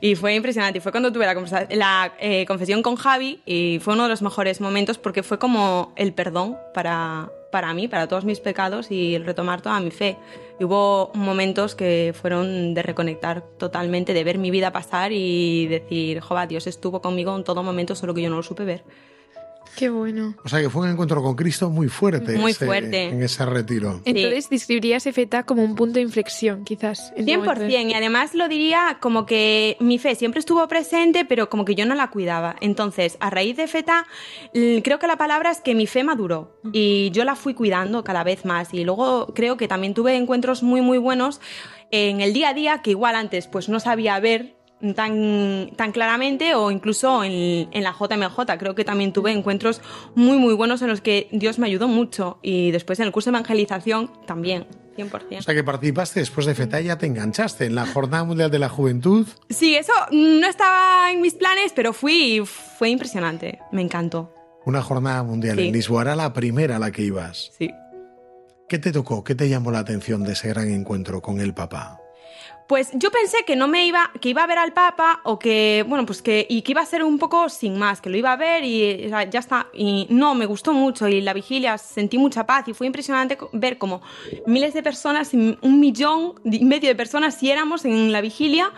Y 0.00 0.14
fue 0.14 0.34
impresionante. 0.34 0.80
Fue 0.80 0.92
cuando 0.92 1.12
tuve 1.12 1.26
la, 1.70 2.12
eh, 2.20 2.44
confesión 2.46 2.82
con 2.82 2.96
Javi 2.96 3.40
y 3.46 3.78
fue 3.80 3.94
uno 3.94 4.04
de 4.04 4.08
los 4.10 4.20
mejores 4.20 4.60
momentos 4.60 4.98
porque 4.98 5.22
fue 5.22 5.38
como 5.38 5.92
el 5.96 6.12
perdón 6.12 6.58
para, 6.74 7.30
para 7.52 7.72
mí, 7.74 7.86
para 7.86 8.08
todos 8.08 8.24
mis 8.24 8.40
pecados 8.40 8.90
y 8.90 9.18
retomar 9.18 9.60
toda 9.60 9.78
mi 9.78 9.92
fe. 9.92 10.16
Y 10.58 10.64
hubo 10.64 11.12
momentos 11.14 11.76
que 11.76 12.12
fueron 12.20 12.74
de 12.74 12.82
reconectar 12.82 13.42
totalmente, 13.58 14.14
de 14.14 14.24
ver 14.24 14.38
mi 14.38 14.50
vida 14.50 14.72
pasar 14.72 15.12
y 15.12 15.66
decir, 15.68 16.20
jova, 16.20 16.46
Dios 16.46 16.66
estuvo 16.66 17.00
conmigo 17.00 17.36
en 17.36 17.44
todo 17.44 17.62
momento, 17.62 17.94
solo 17.94 18.14
que 18.14 18.22
yo 18.22 18.30
no 18.30 18.36
lo 18.36 18.42
supe 18.42 18.64
ver. 18.64 18.82
Qué 19.76 19.88
bueno. 19.88 20.34
O 20.44 20.48
sea 20.48 20.60
que 20.60 20.68
fue 20.68 20.82
un 20.82 20.90
encuentro 20.90 21.22
con 21.22 21.34
Cristo 21.34 21.70
muy 21.70 21.88
fuerte. 21.88 22.36
Muy 22.36 22.50
ese- 22.52 22.66
fuerte. 22.66 23.04
En 23.08 23.22
ese 23.22 23.44
retiro. 23.46 24.00
Entonces 24.04 24.50
describirías 24.50 25.06
EFETA 25.06 25.44
como 25.44 25.62
un 25.64 25.74
punto 25.74 25.94
de 25.94 26.02
inflexión, 26.02 26.64
quizás. 26.64 27.12
en 27.16 27.24
tu 27.26 27.32
momento 27.32 27.60
de- 27.60 27.68
100%, 27.68 27.90
y 27.90 27.94
además 27.94 28.34
lo 28.34 28.48
diría 28.48 28.98
como 29.00 29.24
que 29.26 29.76
mi 29.80 29.98
fe 29.98 30.14
siempre 30.14 30.40
estuvo 30.40 30.66
presente, 30.68 31.24
pero 31.24 31.48
como 31.48 31.64
que 31.64 31.74
yo 31.74 31.86
no 31.86 31.94
la 31.94 32.10
cuidaba. 32.10 32.56
Entonces, 32.60 33.16
a 33.20 33.30
raíz 33.30 33.56
de 33.56 33.66
FETA, 33.66 34.06
l- 34.52 34.82
creo 34.82 34.98
que 34.98 35.06
la 35.06 35.16
palabra 35.16 35.50
es 35.50 35.60
que 35.60 35.74
mi 35.74 35.86
fe 35.86 36.04
maduró 36.04 36.58
y 36.72 37.10
yo 37.12 37.24
la 37.24 37.34
fui 37.34 37.54
cuidando 37.54 38.04
cada 38.04 38.24
vez 38.24 38.44
más. 38.44 38.72
Y 38.74 38.84
luego 38.84 39.32
creo 39.34 39.56
que 39.56 39.68
también 39.68 39.94
tuve 39.94 40.16
encuentros 40.16 40.62
muy, 40.62 40.80
muy 40.82 40.98
buenos 40.98 41.40
en 41.90 42.20
el 42.20 42.32
día 42.32 42.50
a 42.50 42.54
día 42.54 42.82
que 42.82 42.90
igual 42.90 43.14
antes 43.16 43.46
pues 43.48 43.68
no 43.68 43.78
sabía 43.80 44.18
ver 44.20 44.54
tan, 44.94 45.70
tan 45.76 45.92
claramente 45.92 46.54
o 46.54 46.70
incluso 46.70 47.24
en, 47.24 47.68
en 47.72 47.82
la 47.84 47.92
JMJ. 47.92 48.36
Creo 48.58 48.74
que 48.74 48.84
también 48.84 49.12
tuve 49.12 49.32
encuentros 49.32 49.80
muy, 50.14 50.38
muy 50.38 50.54
buenos 50.54 50.82
en 50.82 50.88
los 50.88 51.00
que 51.00 51.28
Dios 51.32 51.58
me 51.58 51.66
ayudó 51.66 51.88
mucho. 51.88 52.38
Y 52.42 52.70
después 52.70 52.98
en 53.00 53.06
el 53.06 53.12
curso 53.12 53.30
de 53.30 53.36
evangelización 53.38 54.10
también, 54.26 54.66
100%. 54.96 55.38
O 55.38 55.42
sea 55.42 55.54
que 55.54 55.64
participaste 55.64 56.20
después 56.20 56.46
de 56.46 56.54
FETA 56.54 56.80
y 56.80 56.84
ya 56.84 56.98
te 56.98 57.06
enganchaste 57.06 57.66
en 57.66 57.74
la 57.74 57.86
Jornada 57.86 58.24
Mundial 58.24 58.50
de 58.50 58.58
la 58.58 58.68
Juventud. 58.68 59.26
Sí, 59.48 59.74
eso 59.74 59.92
no 60.10 60.46
estaba 60.46 61.10
en 61.12 61.20
mis 61.22 61.34
planes, 61.34 61.72
pero 61.74 61.92
fui 61.92 62.38
y 62.38 62.40
fue 62.44 62.90
impresionante. 62.90 63.58
Me 63.72 63.80
encantó. 63.82 64.34
Una 64.64 64.82
jornada 64.82 65.22
mundial 65.22 65.56
Sí. 65.58 65.68
en 65.68 65.72
Lisboa 65.72 66.02
era 66.02 66.14
la 66.16 66.32
primera 66.32 66.76
a 66.76 66.78
la 66.78 66.90
que 66.92 67.02
ibas. 67.02 67.50
Sí. 67.58 67.70
¿Qué 68.68 68.78
te 68.78 68.92
tocó? 68.92 69.24
¿Qué 69.24 69.34
te 69.34 69.48
llamó 69.48 69.70
la 69.70 69.80
atención 69.80 70.22
de 70.24 70.32
ese 70.32 70.48
gran 70.48 70.70
encuentro 70.70 71.20
con 71.20 71.40
el 71.40 71.52
Papa? 71.52 71.98
Pues 72.72 72.88
yo 72.94 73.10
pensé 73.10 73.36
que 73.46 73.54
no 73.54 73.68
me 73.68 73.84
iba, 73.84 74.10
que 74.18 74.30
iba 74.30 74.42
a 74.42 74.46
ver 74.46 74.56
al 74.56 74.72
Papa 74.72 75.20
o 75.24 75.38
que, 75.38 75.84
bueno, 75.86 76.06
pues 76.06 76.22
que, 76.22 76.46
y 76.48 76.62
que 76.62 76.72
iba 76.72 76.80
a 76.80 76.86
ser 76.86 77.04
un 77.04 77.18
poco 77.18 77.50
sin 77.50 77.78
más, 77.78 78.00
que 78.00 78.08
lo 78.08 78.16
iba 78.16 78.32
a 78.32 78.36
ver 78.36 78.64
y 78.64 79.04
o 79.04 79.08
sea, 79.10 79.28
ya 79.28 79.40
está. 79.40 79.66
Y 79.74 80.06
no, 80.08 80.34
me 80.34 80.46
gustó 80.46 80.72
mucho 80.72 81.06
y 81.06 81.20
la 81.20 81.34
vigilia 81.34 81.76
sentí 81.76 82.16
mucha 82.16 82.46
paz 82.46 82.66
y 82.68 82.72
fue 82.72 82.86
impresionante 82.86 83.36
ver 83.52 83.76
como 83.76 84.00
miles 84.46 84.72
de 84.72 84.82
personas, 84.82 85.34
un 85.34 85.80
millón 85.80 86.40
y 86.44 86.64
medio 86.64 86.88
de 86.88 86.94
personas, 86.94 87.34
si 87.34 87.50
éramos 87.50 87.84
en 87.84 88.10
la 88.10 88.22
vigilia, 88.22 88.72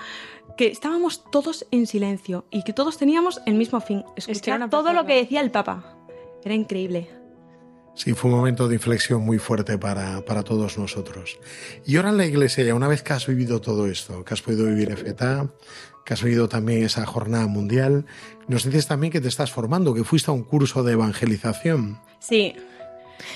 que 0.56 0.66
estábamos 0.66 1.30
todos 1.30 1.64
en 1.70 1.86
silencio 1.86 2.46
y 2.50 2.64
que 2.64 2.72
todos 2.72 2.98
teníamos 2.98 3.42
el 3.46 3.54
mismo 3.54 3.80
fin, 3.80 4.02
escuchar 4.16 4.56
una 4.56 4.70
todo 4.70 4.92
lo 4.92 5.06
que 5.06 5.14
decía 5.14 5.40
el 5.40 5.52
Papa. 5.52 5.96
Era 6.44 6.56
increíble. 6.56 7.23
Sí, 7.94 8.12
fue 8.12 8.30
un 8.30 8.36
momento 8.36 8.66
de 8.66 8.74
inflexión 8.74 9.22
muy 9.22 9.38
fuerte 9.38 9.78
para, 9.78 10.24
para 10.24 10.42
todos 10.42 10.78
nosotros. 10.78 11.38
Y 11.86 11.96
ahora 11.96 12.10
en 12.10 12.16
la 12.16 12.26
iglesia, 12.26 12.64
ya 12.64 12.74
una 12.74 12.88
vez 12.88 13.02
que 13.02 13.12
has 13.12 13.26
vivido 13.26 13.60
todo 13.60 13.86
esto, 13.86 14.24
que 14.24 14.34
has 14.34 14.42
podido 14.42 14.66
vivir 14.66 14.94
FETA, 14.96 15.48
que 16.04 16.12
has 16.12 16.22
vivido 16.22 16.48
también 16.48 16.82
esa 16.82 17.06
jornada 17.06 17.46
mundial, 17.46 18.04
nos 18.48 18.64
dices 18.64 18.86
también 18.86 19.12
que 19.12 19.20
te 19.20 19.28
estás 19.28 19.52
formando, 19.52 19.94
que 19.94 20.04
fuiste 20.04 20.30
a 20.30 20.34
un 20.34 20.42
curso 20.42 20.82
de 20.82 20.92
evangelización. 20.92 22.00
Sí, 22.18 22.54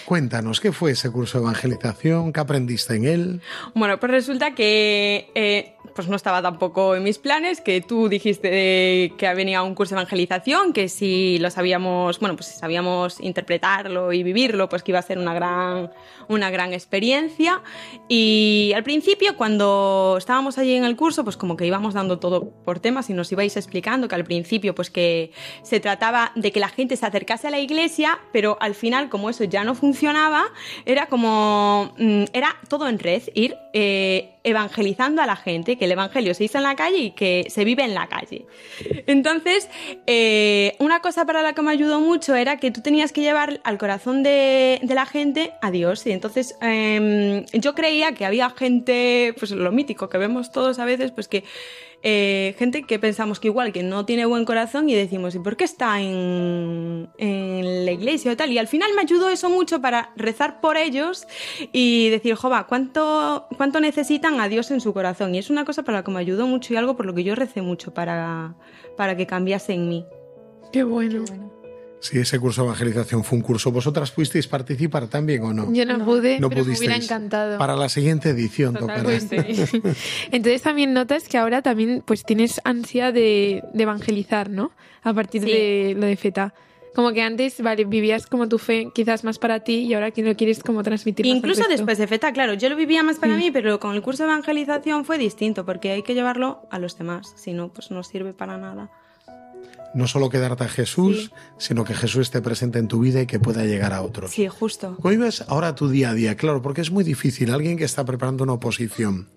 Cuéntanos, 0.04 0.60
¿qué 0.60 0.72
fue 0.72 0.92
ese 0.92 1.10
curso 1.10 1.38
de 1.38 1.44
evangelización? 1.44 2.32
¿Qué 2.32 2.40
aprendiste 2.40 2.96
en 2.96 3.04
él? 3.04 3.42
Bueno, 3.74 3.98
pues 4.00 4.10
resulta 4.10 4.54
que 4.54 5.30
eh, 5.34 5.76
pues 5.98 6.06
no 6.06 6.14
estaba 6.14 6.40
tampoco 6.40 6.94
en 6.94 7.02
mis 7.02 7.18
planes, 7.18 7.60
que 7.60 7.80
tú 7.80 8.08
dijiste 8.08 8.48
de 8.48 9.14
que 9.18 9.34
venía 9.34 9.64
un 9.64 9.74
curso 9.74 9.96
de 9.96 10.00
evangelización, 10.00 10.72
que 10.72 10.88
si 10.88 11.38
lo 11.40 11.50
sabíamos, 11.50 12.20
bueno, 12.20 12.36
pues 12.36 12.46
si 12.46 12.56
sabíamos 12.56 13.20
interpretarlo 13.20 14.12
y 14.12 14.22
vivirlo, 14.22 14.68
pues 14.68 14.84
que 14.84 14.92
iba 14.92 15.00
a 15.00 15.02
ser 15.02 15.18
una 15.18 15.34
gran, 15.34 15.90
una 16.28 16.50
gran 16.50 16.72
experiencia. 16.72 17.62
Y 18.06 18.70
al 18.76 18.84
principio, 18.84 19.36
cuando 19.36 20.14
estábamos 20.18 20.56
allí 20.56 20.74
en 20.74 20.84
el 20.84 20.94
curso, 20.94 21.24
pues 21.24 21.36
como 21.36 21.56
que 21.56 21.66
íbamos 21.66 21.94
dando 21.94 22.20
todo 22.20 22.48
por 22.64 22.78
temas 22.78 23.10
y 23.10 23.12
nos 23.12 23.32
ibais 23.32 23.56
explicando 23.56 24.06
que 24.06 24.14
al 24.14 24.22
principio, 24.22 24.76
pues 24.76 24.90
que 24.90 25.32
se 25.64 25.80
trataba 25.80 26.30
de 26.36 26.52
que 26.52 26.60
la 26.60 26.68
gente 26.68 26.96
se 26.96 27.06
acercase 27.06 27.48
a 27.48 27.50
la 27.50 27.58
iglesia, 27.58 28.20
pero 28.32 28.56
al 28.60 28.76
final, 28.76 29.08
como 29.08 29.30
eso 29.30 29.42
ya 29.42 29.64
no 29.64 29.74
funcionaba, 29.74 30.44
era 30.86 31.06
como, 31.06 31.92
mm, 31.98 32.26
era 32.32 32.54
todo 32.68 32.86
en 32.86 33.00
red, 33.00 33.22
ir 33.34 33.56
eh, 33.72 34.36
evangelizando 34.44 35.22
a 35.22 35.26
la 35.26 35.34
gente, 35.34 35.76
que 35.76 35.87
el 35.88 35.92
evangelio 35.92 36.34
se 36.34 36.44
hizo 36.44 36.58
en 36.58 36.64
la 36.64 36.76
calle 36.76 36.98
y 36.98 37.10
que 37.12 37.46
se 37.48 37.64
vive 37.64 37.82
en 37.82 37.94
la 37.94 38.08
calle. 38.08 38.46
Entonces, 39.06 39.68
eh, 40.06 40.76
una 40.78 41.00
cosa 41.00 41.24
para 41.24 41.42
la 41.42 41.54
que 41.54 41.62
me 41.62 41.70
ayudó 41.70 42.00
mucho 42.00 42.34
era 42.34 42.58
que 42.58 42.70
tú 42.70 42.80
tenías 42.80 43.12
que 43.12 43.22
llevar 43.22 43.60
al 43.64 43.78
corazón 43.78 44.22
de, 44.22 44.80
la 44.88 45.06
gente 45.06 45.52
a 45.62 45.70
Dios. 45.70 46.06
Y 46.06 46.12
entonces 46.12 46.56
em, 46.60 47.44
yo 47.52 47.74
creía 47.74 48.12
que 48.12 48.24
había 48.24 48.50
gente, 48.50 49.34
pues 49.38 49.50
lo 49.52 49.70
mítico 49.72 50.08
que 50.08 50.18
vemos 50.18 50.50
todos 50.50 50.78
a 50.78 50.84
veces, 50.84 51.12
pues 51.12 51.28
que 51.28 51.44
eh, 52.02 52.54
gente 52.58 52.84
que 52.84 52.98
pensamos 52.98 53.40
que 53.40 53.48
igual 53.48 53.72
que 53.72 53.82
no 53.82 54.04
tiene 54.04 54.24
buen 54.24 54.44
corazón 54.44 54.88
y 54.88 54.94
decimos, 54.94 55.34
¿y 55.34 55.40
por 55.40 55.56
qué 55.56 55.64
está 55.64 56.00
en, 56.00 57.08
en 57.18 57.84
la 57.84 57.90
iglesia 57.90 58.32
o 58.32 58.36
tal? 58.36 58.52
Y 58.52 58.58
al 58.58 58.68
final 58.68 58.90
me 58.94 59.02
ayudó 59.02 59.28
eso 59.28 59.50
mucho 59.50 59.80
para 59.80 60.12
rezar 60.16 60.60
por 60.60 60.76
ellos 60.76 61.26
y 61.72 62.08
decir, 62.10 62.36
jova, 62.36 62.66
¿cuánto, 62.66 63.46
cuánto 63.56 63.80
necesitan 63.80 64.40
a 64.40 64.48
Dios 64.48 64.70
en 64.70 64.80
su 64.80 64.92
corazón? 64.92 65.34
Y 65.34 65.38
es 65.38 65.50
una 65.50 65.64
cosa 65.64 65.82
para 65.82 65.98
la 65.98 66.04
que 66.04 66.10
me 66.12 66.20
ayudó 66.20 66.46
mucho 66.46 66.72
y 66.72 66.76
algo 66.76 66.96
por 66.96 67.06
lo 67.06 67.14
que 67.14 67.24
yo 67.24 67.34
recé 67.34 67.62
mucho 67.62 67.92
para, 67.92 68.54
para 68.96 69.16
que 69.16 69.26
cambiase 69.26 69.72
en 69.72 69.88
mí. 69.88 70.06
Qué 70.72 70.84
bueno. 70.84 71.24
Sí, 72.00 72.18
ese 72.18 72.38
curso 72.38 72.62
de 72.62 72.68
evangelización 72.68 73.24
fue 73.24 73.38
un 73.38 73.42
curso. 73.42 73.72
¿Vosotras 73.72 74.10
puisteis 74.12 74.46
participar 74.46 75.08
también 75.08 75.42
o 75.42 75.52
no? 75.52 75.72
Yo 75.72 75.84
no, 75.84 76.04
pude, 76.04 76.38
No 76.38 76.48
pero 76.48 76.64
me 76.64 76.70
hubiera 76.70 76.94
pudisteis. 76.94 77.04
encantado. 77.04 77.58
Para 77.58 77.74
la 77.76 77.88
siguiente 77.88 78.30
edición 78.30 78.74
tocará. 78.76 79.02
Pues 79.02 79.24
sí. 79.30 79.36
Entonces 80.30 80.62
también 80.62 80.92
notas 80.92 81.28
que 81.28 81.38
ahora 81.38 81.60
también 81.62 82.02
pues 82.06 82.24
tienes 82.24 82.60
ansia 82.64 83.10
de, 83.12 83.64
de 83.74 83.82
evangelizar, 83.82 84.48
¿no? 84.50 84.70
A 85.02 85.12
partir 85.12 85.42
Sí. 85.42 85.50
de 85.50 85.94
lo 85.98 86.06
de 86.06 86.16
FETA. 86.16 86.54
Como 86.94 87.12
que 87.12 87.22
antes, 87.22 87.60
vale, 87.60 87.84
vivías 87.84 88.26
como 88.26 88.48
tu 88.48 88.58
fe 88.58 88.88
quizás 88.94 89.22
más 89.22 89.38
para 89.38 89.60
ti 89.60 89.80
y 89.84 89.94
ahora 89.94 90.10
que 90.10 90.22
lo 90.22 90.34
quieres 90.36 90.60
como 90.62 90.82
transmitir 90.82 91.26
más 91.26 91.36
Incluso 91.36 91.60
resto. 91.60 91.72
después 91.72 91.98
de 91.98 92.06
FETA, 92.08 92.32
claro, 92.32 92.54
yo 92.54 92.68
lo 92.68 92.76
vivía 92.76 93.02
más 93.02 93.18
para 93.18 93.36
mí, 93.36 93.50
pero 93.52 93.78
con 93.78 93.94
el 93.94 94.02
curso 94.02 94.24
de 94.24 94.30
evangelización 94.30 95.04
fue 95.04 95.16
distinto, 95.18 95.64
porque 95.64 95.90
hay 95.92 96.02
que 96.02 96.14
llevarlo 96.14 96.62
a 96.70 96.78
los 96.80 96.96
demás, 96.98 97.32
si 97.36 97.52
no, 97.52 97.68
pues 97.72 97.90
no 97.92 98.02
sirve 98.02 98.32
para 98.32 98.56
nada. 98.56 98.90
No 99.94 100.06
solo 100.06 100.28
quedarte 100.28 100.64
a 100.64 100.68
Jesús, 100.68 101.32
sino 101.56 101.84
que 101.84 101.94
Jesús 101.94 102.22
esté 102.22 102.42
presente 102.42 102.78
en 102.78 102.88
tu 102.88 103.00
vida 103.00 103.22
y 103.22 103.26
que 103.26 103.40
pueda 103.40 103.64
llegar 103.64 103.92
a 103.94 104.02
otros. 104.02 104.30
Sí, 104.32 104.46
justo. 104.46 104.96
¿Cómo 104.96 105.10
vives 105.10 105.44
ahora 105.48 105.74
tu 105.74 105.88
día 105.88 106.10
a 106.10 106.14
día? 106.14 106.36
Claro, 106.36 106.60
porque 106.60 106.82
es 106.82 106.90
muy 106.90 107.04
difícil. 107.04 107.50
Alguien 107.50 107.76
que 107.78 107.84
está 107.84 108.04
preparando 108.04 108.44
una 108.44 108.52
oposición, 108.54 109.28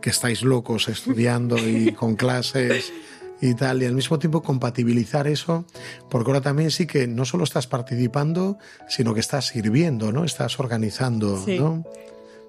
que 0.00 0.10
estáis 0.10 0.42
locos 0.42 0.88
estudiando 0.88 1.58
y 1.58 1.92
con 1.98 2.16
clases 2.16 2.92
y 3.40 3.54
tal, 3.54 3.82
y 3.82 3.86
al 3.86 3.94
mismo 3.94 4.18
tiempo 4.18 4.42
compatibilizar 4.42 5.28
eso, 5.28 5.64
porque 6.10 6.30
ahora 6.30 6.40
también 6.40 6.70
sí 6.72 6.86
que 6.86 7.06
no 7.06 7.24
solo 7.24 7.44
estás 7.44 7.66
participando, 7.66 8.58
sino 8.88 9.14
que 9.14 9.20
estás 9.20 9.46
sirviendo, 9.48 10.10
¿no? 10.10 10.24
Estás 10.24 10.58
organizando, 10.58 11.40
Sí. 11.44 11.58
¿no? 11.58 11.84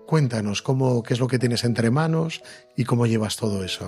Cuéntanos 0.07 0.64
cómo, 0.64 1.03
qué 1.03 1.14
es 1.14 1.20
lo 1.20 1.28
que 1.28 1.38
tienes 1.38 1.64
entre 1.64 1.91
manos 1.91 2.41
y 2.76 2.86
cómo 2.86 3.05
llevas 3.05 3.36
todo 3.36 3.64
eso. 3.64 3.86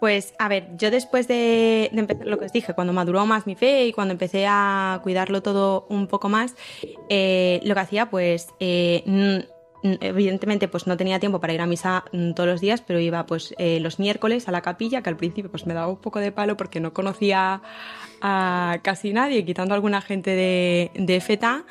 Pues 0.00 0.34
a 0.38 0.48
ver, 0.48 0.68
yo 0.76 0.90
después 0.90 1.26
de, 1.28 1.90
empezar 1.92 2.26
lo 2.26 2.38
que 2.38 2.46
os 2.46 2.52
dije, 2.52 2.74
cuando 2.74 2.92
maduró 2.92 3.26
más 3.26 3.46
mi 3.46 3.54
fe 3.54 3.86
y 3.86 3.92
cuando 3.92 4.12
empecé 4.12 4.46
a 4.48 5.00
cuidarlo 5.02 5.42
todo 5.42 5.86
un 5.88 6.06
poco 6.06 6.28
más, 6.28 6.54
eh, 7.08 7.60
lo 7.64 7.74
que 7.74 7.80
hacía 7.80 8.10
pues... 8.10 8.48
eh, 8.60 9.44
Evidentemente, 9.82 10.66
pues 10.66 10.86
no 10.86 10.96
tenía 10.96 11.20
tiempo 11.20 11.40
para 11.40 11.52
ir 11.52 11.60
a 11.60 11.66
misa 11.66 12.04
mm, 12.12 12.32
todos 12.32 12.48
los 12.48 12.60
días, 12.60 12.80
pero 12.80 12.98
iba 12.98 13.24
pues 13.26 13.54
eh, 13.58 13.78
los 13.80 14.00
miércoles 14.00 14.48
a 14.48 14.52
la 14.52 14.60
capilla, 14.60 15.02
que 15.02 15.08
al 15.08 15.16
principio 15.16 15.50
pues 15.50 15.66
me 15.66 15.74
daba 15.74 15.88
un 15.88 15.98
poco 15.98 16.18
de 16.18 16.32
palo 16.32 16.56
porque 16.56 16.80
no 16.80 16.92
conocía 16.92 17.62
a 18.20 18.78
casi 18.82 19.12
nadie, 19.12 19.44
quitando 19.44 19.74
a 19.74 19.76
alguna 19.76 20.00
gente 20.00 20.30
de, 20.30 20.90
de 20.94 21.20
FETA, 21.20 21.64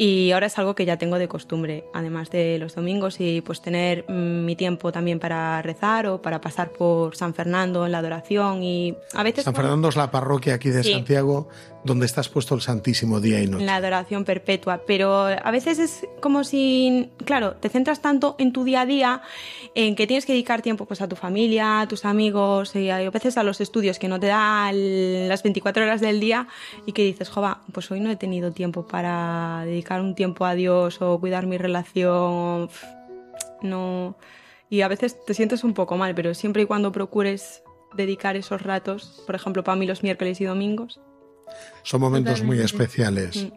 y 0.00 0.30
ahora 0.30 0.46
es 0.46 0.56
algo 0.58 0.74
que 0.76 0.84
ya 0.84 0.96
tengo 0.96 1.18
de 1.18 1.26
costumbre, 1.26 1.84
además 1.92 2.30
de 2.30 2.58
los 2.58 2.76
domingos 2.76 3.16
y 3.20 3.40
pues 3.40 3.60
tener 3.60 4.04
mm, 4.08 4.44
mi 4.44 4.54
tiempo 4.54 4.92
también 4.92 5.18
para 5.18 5.60
rezar 5.60 6.06
o 6.06 6.22
para 6.22 6.40
pasar 6.40 6.70
por 6.70 7.16
San 7.16 7.34
Fernando 7.34 7.84
en 7.84 7.92
la 7.92 7.98
adoración 7.98 8.62
y 8.62 8.94
a 9.12 9.22
veces 9.24 9.44
San 9.44 9.54
Fernando 9.54 9.88
es 9.88 9.96
la 9.96 10.10
parroquia 10.10 10.54
aquí 10.54 10.70
de 10.70 10.84
Sí. 10.84 10.92
Santiago 10.92 11.48
donde 11.84 12.06
estás 12.06 12.28
puesto 12.28 12.54
el 12.54 12.60
Santísimo 12.60 13.20
día 13.20 13.40
y 13.42 13.46
noche. 13.46 13.64
la 13.64 13.76
adoración 13.76 14.24
perpetua, 14.24 14.82
pero 14.86 15.26
a 15.26 15.50
veces 15.50 15.78
es 15.78 16.06
como 16.20 16.42
si, 16.44 17.08
claro, 17.24 17.54
te 17.54 17.68
centras 17.68 18.02
tanto 18.02 18.34
en 18.38 18.52
tu 18.52 18.64
día 18.64 18.80
a 18.82 18.86
día, 18.86 19.22
en 19.74 19.94
que 19.94 20.06
tienes 20.06 20.26
que 20.26 20.32
dedicar 20.32 20.60
tiempo 20.60 20.86
pues 20.86 21.00
a 21.00 21.08
tu 21.08 21.14
familia, 21.16 21.80
a 21.80 21.88
tus 21.88 22.04
amigos 22.04 22.74
y 22.74 22.90
a, 22.90 23.08
veces 23.10 23.38
a 23.38 23.42
los 23.44 23.60
estudios 23.60 23.98
que 23.98 24.08
no 24.08 24.18
te 24.18 24.26
da 24.26 24.68
el- 24.70 25.28
las 25.28 25.42
24 25.42 25.84
horas 25.84 26.00
del 26.00 26.18
día 26.20 26.48
y 26.84 26.92
que 26.92 27.04
dices, 27.04 27.28
jova, 27.28 27.62
pues 27.72 27.90
hoy 27.90 28.00
no 28.00 28.10
he 28.10 28.16
tenido 28.16 28.50
tiempo 28.52 28.86
para 28.86 29.62
dedicar 29.64 30.00
un 30.00 30.14
tiempo 30.14 30.44
a 30.44 30.54
Dios 30.54 31.00
o 31.00 31.18
cuidar 31.20 31.46
mi 31.46 31.58
relación, 31.58 32.68
no... 33.62 34.16
Y 34.70 34.82
a 34.82 34.88
veces 34.88 35.16
te 35.24 35.32
sientes 35.32 35.64
un 35.64 35.72
poco 35.72 35.96
mal, 35.96 36.14
pero 36.14 36.34
siempre 36.34 36.62
y 36.62 36.66
cuando 36.66 36.92
procures 36.92 37.62
dedicar 37.94 38.36
esos 38.36 38.60
ratos, 38.60 39.22
por 39.24 39.34
ejemplo, 39.34 39.64
para 39.64 39.76
mí 39.76 39.86
los 39.86 40.02
miércoles 40.02 40.40
y 40.42 40.44
domingos, 40.44 41.00
Son 41.82 42.00
momentos 42.00 42.42
muy 42.42 42.60
especiales. 42.60 43.48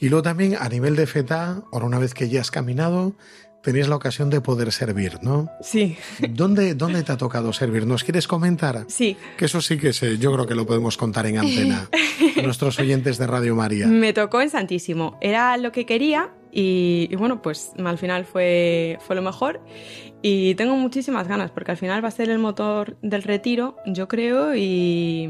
Y 0.00 0.08
luego 0.08 0.22
también 0.22 0.56
a 0.58 0.68
nivel 0.68 0.96
de 0.96 1.06
feta, 1.06 1.62
ahora 1.72 1.86
una 1.86 1.98
vez 1.98 2.14
que 2.14 2.28
ya 2.28 2.40
has 2.40 2.50
caminado, 2.50 3.14
tenéis 3.62 3.88
la 3.88 3.96
ocasión 3.96 4.28
de 4.28 4.40
poder 4.40 4.70
servir, 4.72 5.18
¿no? 5.22 5.50
Sí, 5.62 5.96
¿Dónde, 6.30 6.74
¿Dónde 6.74 7.02
te 7.02 7.12
ha 7.12 7.16
tocado 7.16 7.52
servir? 7.52 7.86
¿Nos 7.86 8.04
quieres 8.04 8.28
comentar? 8.28 8.84
sí. 8.88 9.16
Que 9.38 9.46
eso 9.46 9.60
sí 9.60 9.78
que 9.78 9.92
sé, 9.92 10.18
yo 10.18 10.32
creo 10.34 10.46
que 10.46 10.54
lo 10.54 10.66
podemos 10.66 10.96
contar 10.96 11.26
en 11.26 11.38
antena. 11.38 11.88
a 12.36 12.42
nuestros 12.42 12.78
oyentes 12.78 13.16
de 13.18 13.26
Radio 13.26 13.56
María. 13.56 13.86
Me 13.86 14.12
tocó 14.12 14.42
en 14.42 14.50
Santísimo. 14.50 15.16
Era 15.20 15.56
lo 15.56 15.72
que 15.72 15.86
quería 15.86 16.30
y, 16.52 17.08
y 17.10 17.16
bueno, 17.16 17.40
pues 17.40 17.72
al 17.82 17.98
final 17.98 18.26
fue, 18.26 18.98
fue 19.06 19.16
lo 19.16 19.22
mejor. 19.22 19.60
Y 20.20 20.54
tengo 20.54 20.76
muchísimas 20.76 21.28
ganas 21.28 21.50
porque 21.50 21.70
al 21.70 21.76
final 21.76 22.04
va 22.04 22.08
a 22.08 22.10
ser 22.10 22.30
el 22.30 22.38
motor 22.38 22.96
del 23.02 23.22
retiro, 23.22 23.76
yo 23.86 24.08
creo, 24.08 24.54
y, 24.54 25.28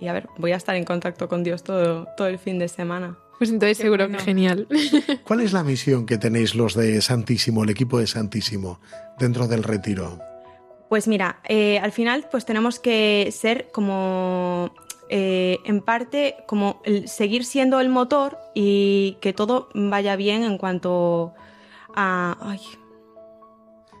y 0.00 0.08
a 0.08 0.12
ver, 0.12 0.28
voy 0.38 0.52
a 0.52 0.56
estar 0.56 0.74
en 0.76 0.84
contacto 0.84 1.28
con 1.28 1.42
Dios 1.44 1.62
todo, 1.62 2.06
todo 2.16 2.28
el 2.28 2.38
fin 2.38 2.58
de 2.58 2.68
semana. 2.68 3.16
Pues 3.38 3.50
entonces 3.50 3.78
Qué 3.78 3.84
seguro 3.84 4.04
bueno. 4.06 4.18
que 4.18 4.24
genial. 4.24 4.66
¿Cuál 5.24 5.40
es 5.42 5.52
la 5.52 5.62
misión 5.62 6.06
que 6.06 6.18
tenéis 6.18 6.54
los 6.56 6.74
de 6.74 7.00
Santísimo, 7.00 7.62
el 7.64 7.70
equipo 7.70 7.98
de 8.00 8.06
Santísimo, 8.08 8.80
dentro 9.18 9.46
del 9.46 9.62
retiro? 9.62 10.18
Pues 10.88 11.06
mira, 11.06 11.40
eh, 11.48 11.78
al 11.78 11.92
final 11.92 12.26
pues 12.30 12.44
tenemos 12.46 12.80
que 12.80 13.28
ser 13.30 13.68
como, 13.72 14.74
eh, 15.10 15.58
en 15.64 15.82
parte, 15.82 16.36
como 16.46 16.80
el- 16.84 17.08
seguir 17.08 17.44
siendo 17.44 17.78
el 17.80 17.90
motor 17.90 18.38
y 18.54 19.18
que 19.20 19.32
todo 19.32 19.68
vaya 19.74 20.16
bien 20.16 20.42
en 20.42 20.58
cuanto 20.58 21.34
a... 21.94 22.36
Ay, 22.40 22.60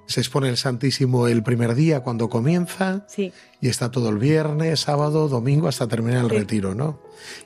Se 0.08 0.20
expone 0.20 0.48
el 0.48 0.56
Santísimo 0.56 1.28
el 1.28 1.42
primer 1.42 1.74
día 1.74 2.00
cuando 2.00 2.28
comienza 2.28 3.04
sí. 3.08 3.30
y 3.60 3.68
está 3.68 3.90
todo 3.90 4.08
el 4.08 4.18
viernes, 4.18 4.80
sábado, 4.80 5.28
domingo 5.28 5.68
hasta 5.68 5.86
terminar 5.86 6.24
el 6.24 6.30
Sí. 6.30 6.36
retiro, 6.38 6.74
¿no? 6.74 7.00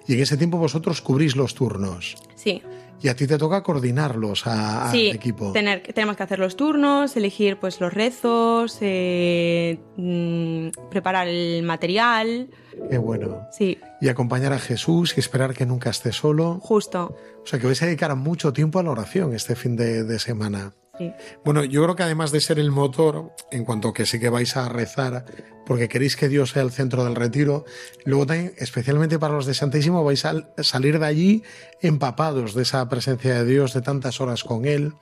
Y 0.06 0.14
en 0.14 0.20
ese 0.20 0.36
tiempo 0.36 0.56
vosotros 0.58 1.02
cubrís 1.02 1.36
los 1.36 1.54
turnos. 1.54 2.16
Sí, 2.36 2.62
Y 3.04 3.08
a 3.08 3.16
ti 3.16 3.26
te 3.26 3.36
toca 3.36 3.64
coordinarlos 3.64 4.46
a- 4.46 4.84
al 4.86 4.92
sí, 4.92 5.08
equipo. 5.08 5.50
tener, 5.50 5.82
tenemos 5.92 6.16
que 6.16 6.22
hacer 6.22 6.38
los 6.38 6.54
turnos, 6.54 7.16
elegir 7.16 7.58
pues 7.58 7.80
los 7.80 7.92
rezos, 7.92 8.78
eh, 8.80 9.80
mm, 9.96 10.88
preparar 10.88 11.26
el 11.26 11.64
material, 11.64 12.48
Qué 12.88 12.98
bueno. 12.98 13.48
sí, 13.50 13.76
Y 14.00 14.08
acompañar 14.08 14.52
a 14.52 14.60
Jesús 14.60 15.14
y 15.16 15.20
esperar 15.20 15.52
que 15.52 15.66
nunca 15.66 15.90
esté 15.90 16.12
solo. 16.12 16.60
justo, 16.62 17.16
O 17.42 17.46
sea 17.46 17.58
que 17.58 17.66
vais 17.66 17.82
a 17.82 17.86
dedicar 17.86 18.14
mucho 18.14 18.52
tiempo 18.52 18.78
a 18.78 18.84
la 18.84 18.92
oración 18.92 19.34
este 19.34 19.56
fin 19.56 19.74
de, 19.74 20.04
de 20.04 20.18
semana. 20.20 20.72
Sí. 20.99 21.12
Bueno, 21.45 21.64
yo 21.64 21.82
creo 21.82 21.97
que 21.97 22.03
además 22.03 22.32
de 22.32 22.40
ser 22.40 22.59
el 22.59 22.70
motor, 22.70 23.32
en 23.51 23.64
cuanto 23.64 23.93
que 23.93 24.07
sí 24.07 24.20
que 24.20 24.28
vais 24.28 24.57
a 24.57 24.68
rezar, 24.68 25.24
porque 25.66 25.88
queréis 25.88 26.16
que 26.16 26.28
Dios 26.28 26.51
sea 26.51 26.62
el 26.62 26.70
centro 26.70 27.05
del 27.05 27.14
retiro, 27.14 27.64
luego 28.05 28.26
también, 28.26 28.53
especialmente 28.59 29.18
para 29.18 29.34
los 29.34 29.47
de 29.47 29.55
Santísimo, 29.55 30.05
vais 30.05 30.24
a 30.24 30.34
salir 30.59 30.99
de 30.99 31.07
allí 31.07 31.43
empapados 31.80 32.55
de 32.55 32.62
esa 32.62 32.88
presencia 32.88 33.34
de 33.34 33.45
Dios, 33.45 33.72
de 33.74 33.82
tantas 33.82 34.20
horas 34.20 34.45
con 34.45 34.64
Él. 34.64 34.95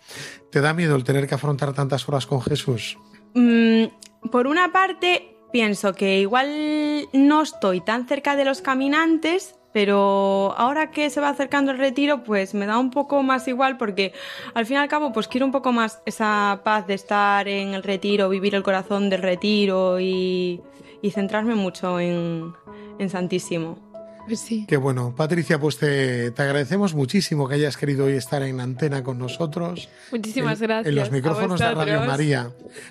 ¿Te 0.51 0.61
da 0.61 0.75
miedo 0.75 0.97
el 0.97 1.05
tener 1.05 1.27
que 1.27 1.35
afrontar 1.35 1.73
tantas 1.75 2.09
horas 2.09 2.27
con 2.27 2.43
Jesús? 2.43 2.99
Mm, 3.35 3.85
por 4.31 4.47
una 4.47 4.73
parte, 4.73 5.37
pienso 5.53 5.95
que 5.95 6.21
igual 6.21 7.09
no 7.13 7.43
estoy 7.43 7.81
tan 7.81 8.07
cerca 8.07 8.37
de 8.37 8.45
los 8.45 8.61
caminantes, 8.61 9.55
Pero 9.73 10.53
ahora 10.57 10.91
que 10.91 11.11
se 11.11 11.21
va 11.21 11.29
acercando 11.29 11.71
el 11.71 11.79
retiro, 11.79 12.25
pues 12.25 12.55
me 12.55 12.67
da 12.67 12.79
un 12.79 12.91
poco 12.91 13.23
más 13.23 13.47
igual 13.47 13.77
porque 13.77 14.13
al 14.55 14.67
fin 14.67 14.77
y 14.77 14.81
al 14.81 14.89
cabo 14.89 15.13
pues 15.13 15.29
quiero 15.29 15.47
un 15.47 15.53
poco 15.53 15.73
más 15.73 16.03
esa 16.07 16.61
paz 16.65 16.87
de 16.87 16.95
estar 16.95 17.47
en 17.47 17.75
el 17.75 17.83
retiro, 17.83 18.29
vivir 18.29 18.55
el 18.55 18.63
corazón 18.63 19.11
del 19.11 19.23
retiro 19.23 20.01
y, 20.01 20.61
y 21.03 21.11
centrarme 21.11 21.55
mucho 21.55 22.01
en, 22.01 22.53
en 22.99 23.11
Santísimo. 23.11 23.90
Pues 24.27 24.41
sí. 24.41 24.65
Qué 24.69 24.77
bueno. 24.77 25.15
Patricia, 25.17 25.59
pues 25.59 25.79
te, 25.79 26.31
te 26.31 26.43
agradecemos 26.43 26.95
muchísimo 26.95 27.49
que 27.49 27.55
hayas 27.57 27.77
querido 27.77 28.07
hoy 28.07 28.15
estar 28.15 28.43
en 28.43 28.61
antena 28.61 29.03
con 29.03 29.19
nosotros. 29.19 29.89
Muchísimas 30.13 30.61
en, 30.61 30.67
gracias. 30.67 30.87
En 30.87 30.95
los 30.95 31.11
micrófonos 31.11 31.61
de 31.61 31.75
Radio. 31.75 32.01
María. 32.03 32.51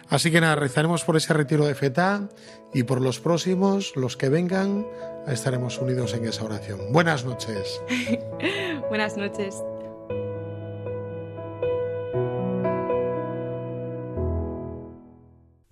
Así 0.09 0.31
que 0.31 0.41
nada, 0.41 0.55
rezaremos 0.55 1.03
por 1.03 1.17
ese 1.17 1.33
retiro 1.33 1.65
de 1.65 1.75
FETA 1.75 2.29
y 2.73 2.83
por 2.83 3.01
los 3.01 3.19
próximos, 3.19 3.93
los 3.95 4.17
que 4.17 4.29
vengan, 4.29 4.85
estaremos 5.27 5.79
unidos 5.79 6.13
en 6.13 6.25
esa 6.25 6.43
oración. 6.43 6.79
Buenas 6.91 7.25
noches. 7.25 7.81
Buenas 8.89 9.17
noches. 9.17 9.55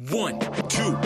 One, 0.09 0.39
two, 0.69 0.97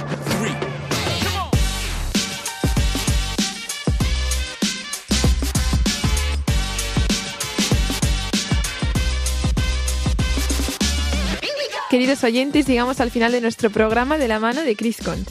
Queridos 11.91 12.23
oyentes, 12.23 12.67
llegamos 12.67 13.01
al 13.01 13.11
final 13.11 13.33
de 13.33 13.41
nuestro 13.41 13.69
programa 13.69 14.17
de 14.17 14.29
la 14.29 14.39
mano 14.39 14.61
de 14.61 14.77
Chris 14.77 14.99
Cons. 15.03 15.27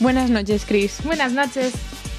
Buenas 0.00 0.28
noches, 0.28 0.66
Chris. 0.68 0.98
Buenas 1.02 1.32
noches. 1.32 1.72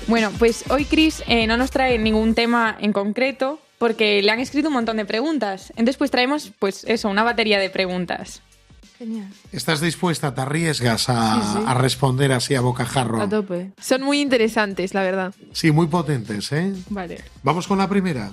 Bueno, 0.08 0.32
pues 0.40 0.64
hoy 0.72 0.86
Chris 0.86 1.22
eh, 1.28 1.46
no 1.46 1.56
nos 1.56 1.70
trae 1.70 2.00
ningún 2.00 2.34
tema 2.34 2.76
en 2.80 2.92
concreto 2.94 3.60
porque 3.78 4.24
le 4.24 4.32
han 4.32 4.40
escrito 4.40 4.70
un 4.70 4.74
montón 4.74 4.98
de 4.98 5.06
preguntas. 5.06 5.70
Entonces, 5.76 5.98
pues 5.98 6.10
traemos, 6.10 6.52
pues 6.58 6.84
eso, 6.86 7.10
una 7.10 7.22
batería 7.22 7.60
de 7.60 7.70
preguntas. 7.70 8.42
Genial. 8.98 9.28
¿Estás 9.52 9.82
dispuesta? 9.82 10.34
¿Te 10.34 10.42
arriesgas 10.42 11.08
a, 11.10 11.36
Sí, 11.36 11.60
sí. 11.60 11.64
a 11.68 11.74
responder 11.76 12.32
así 12.32 12.56
a 12.56 12.62
bocajarro? 12.62 13.22
A 13.22 13.30
tope. 13.30 13.70
Son 13.80 14.02
muy 14.02 14.20
interesantes, 14.20 14.96
la 14.96 15.04
verdad. 15.04 15.32
Sí, 15.54 15.70
muy 15.72 15.86
potentes, 15.86 16.52
¿eh? 16.54 16.74
Vale. 16.90 17.24
Vamos 17.44 17.68
con 17.68 17.78
la 17.78 17.88
primera. 17.88 18.32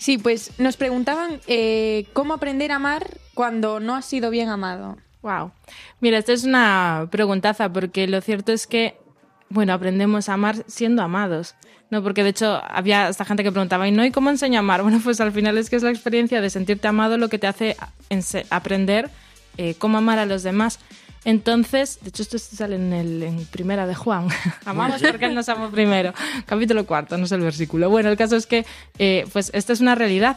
Sí, 0.00 0.16
pues 0.16 0.58
nos 0.58 0.78
preguntaban 0.78 1.42
eh, 1.46 2.06
cómo 2.14 2.32
aprender 2.32 2.72
a 2.72 2.76
amar 2.76 3.18
cuando 3.34 3.80
no 3.80 3.94
has 3.94 4.06
sido 4.06 4.30
bien 4.30 4.48
amado. 4.48 4.96
Wow. 5.20 5.52
Mira, 6.00 6.16
esta 6.16 6.32
es 6.32 6.44
una 6.44 7.06
preguntaza 7.10 7.70
porque 7.70 8.06
lo 8.06 8.22
cierto 8.22 8.50
es 8.50 8.66
que, 8.66 8.96
bueno, 9.50 9.74
aprendemos 9.74 10.30
a 10.30 10.32
amar 10.32 10.64
siendo 10.66 11.02
amados. 11.02 11.54
No, 11.90 12.02
porque 12.02 12.22
de 12.22 12.30
hecho 12.30 12.62
había 12.66 13.10
esta 13.10 13.26
gente 13.26 13.42
que 13.42 13.52
preguntaba, 13.52 13.86
¿y 13.88 13.92
no? 13.92 14.02
¿Y 14.02 14.10
cómo 14.10 14.30
enseño 14.30 14.56
a 14.56 14.60
amar? 14.60 14.82
Bueno, 14.84 15.02
pues 15.04 15.20
al 15.20 15.32
final 15.32 15.58
es 15.58 15.68
que 15.68 15.76
es 15.76 15.82
la 15.82 15.90
experiencia 15.90 16.40
de 16.40 16.48
sentirte 16.48 16.88
amado 16.88 17.18
lo 17.18 17.28
que 17.28 17.38
te 17.38 17.46
hace 17.46 17.76
aprender 18.48 19.10
eh, 19.58 19.74
cómo 19.78 19.98
amar 19.98 20.18
a 20.18 20.24
los 20.24 20.42
demás. 20.42 20.78
Entonces, 21.24 21.98
de 22.02 22.08
hecho 22.08 22.22
esto 22.22 22.38
sale 22.38 22.76
en, 22.76 22.92
el, 22.92 23.22
en 23.22 23.44
primera 23.46 23.86
de 23.86 23.94
Juan. 23.94 24.28
Amamos 24.64 25.02
porque 25.02 25.26
Él 25.26 25.34
nos 25.34 25.48
amó 25.48 25.70
primero. 25.70 26.14
Capítulo 26.46 26.86
cuarto, 26.86 27.18
no 27.18 27.26
sé 27.26 27.34
el 27.34 27.42
versículo. 27.42 27.90
Bueno, 27.90 28.08
el 28.08 28.16
caso 28.16 28.36
es 28.36 28.46
que, 28.46 28.64
eh, 28.98 29.26
pues 29.32 29.50
esta 29.54 29.72
es 29.72 29.80
una 29.80 29.94
realidad. 29.94 30.36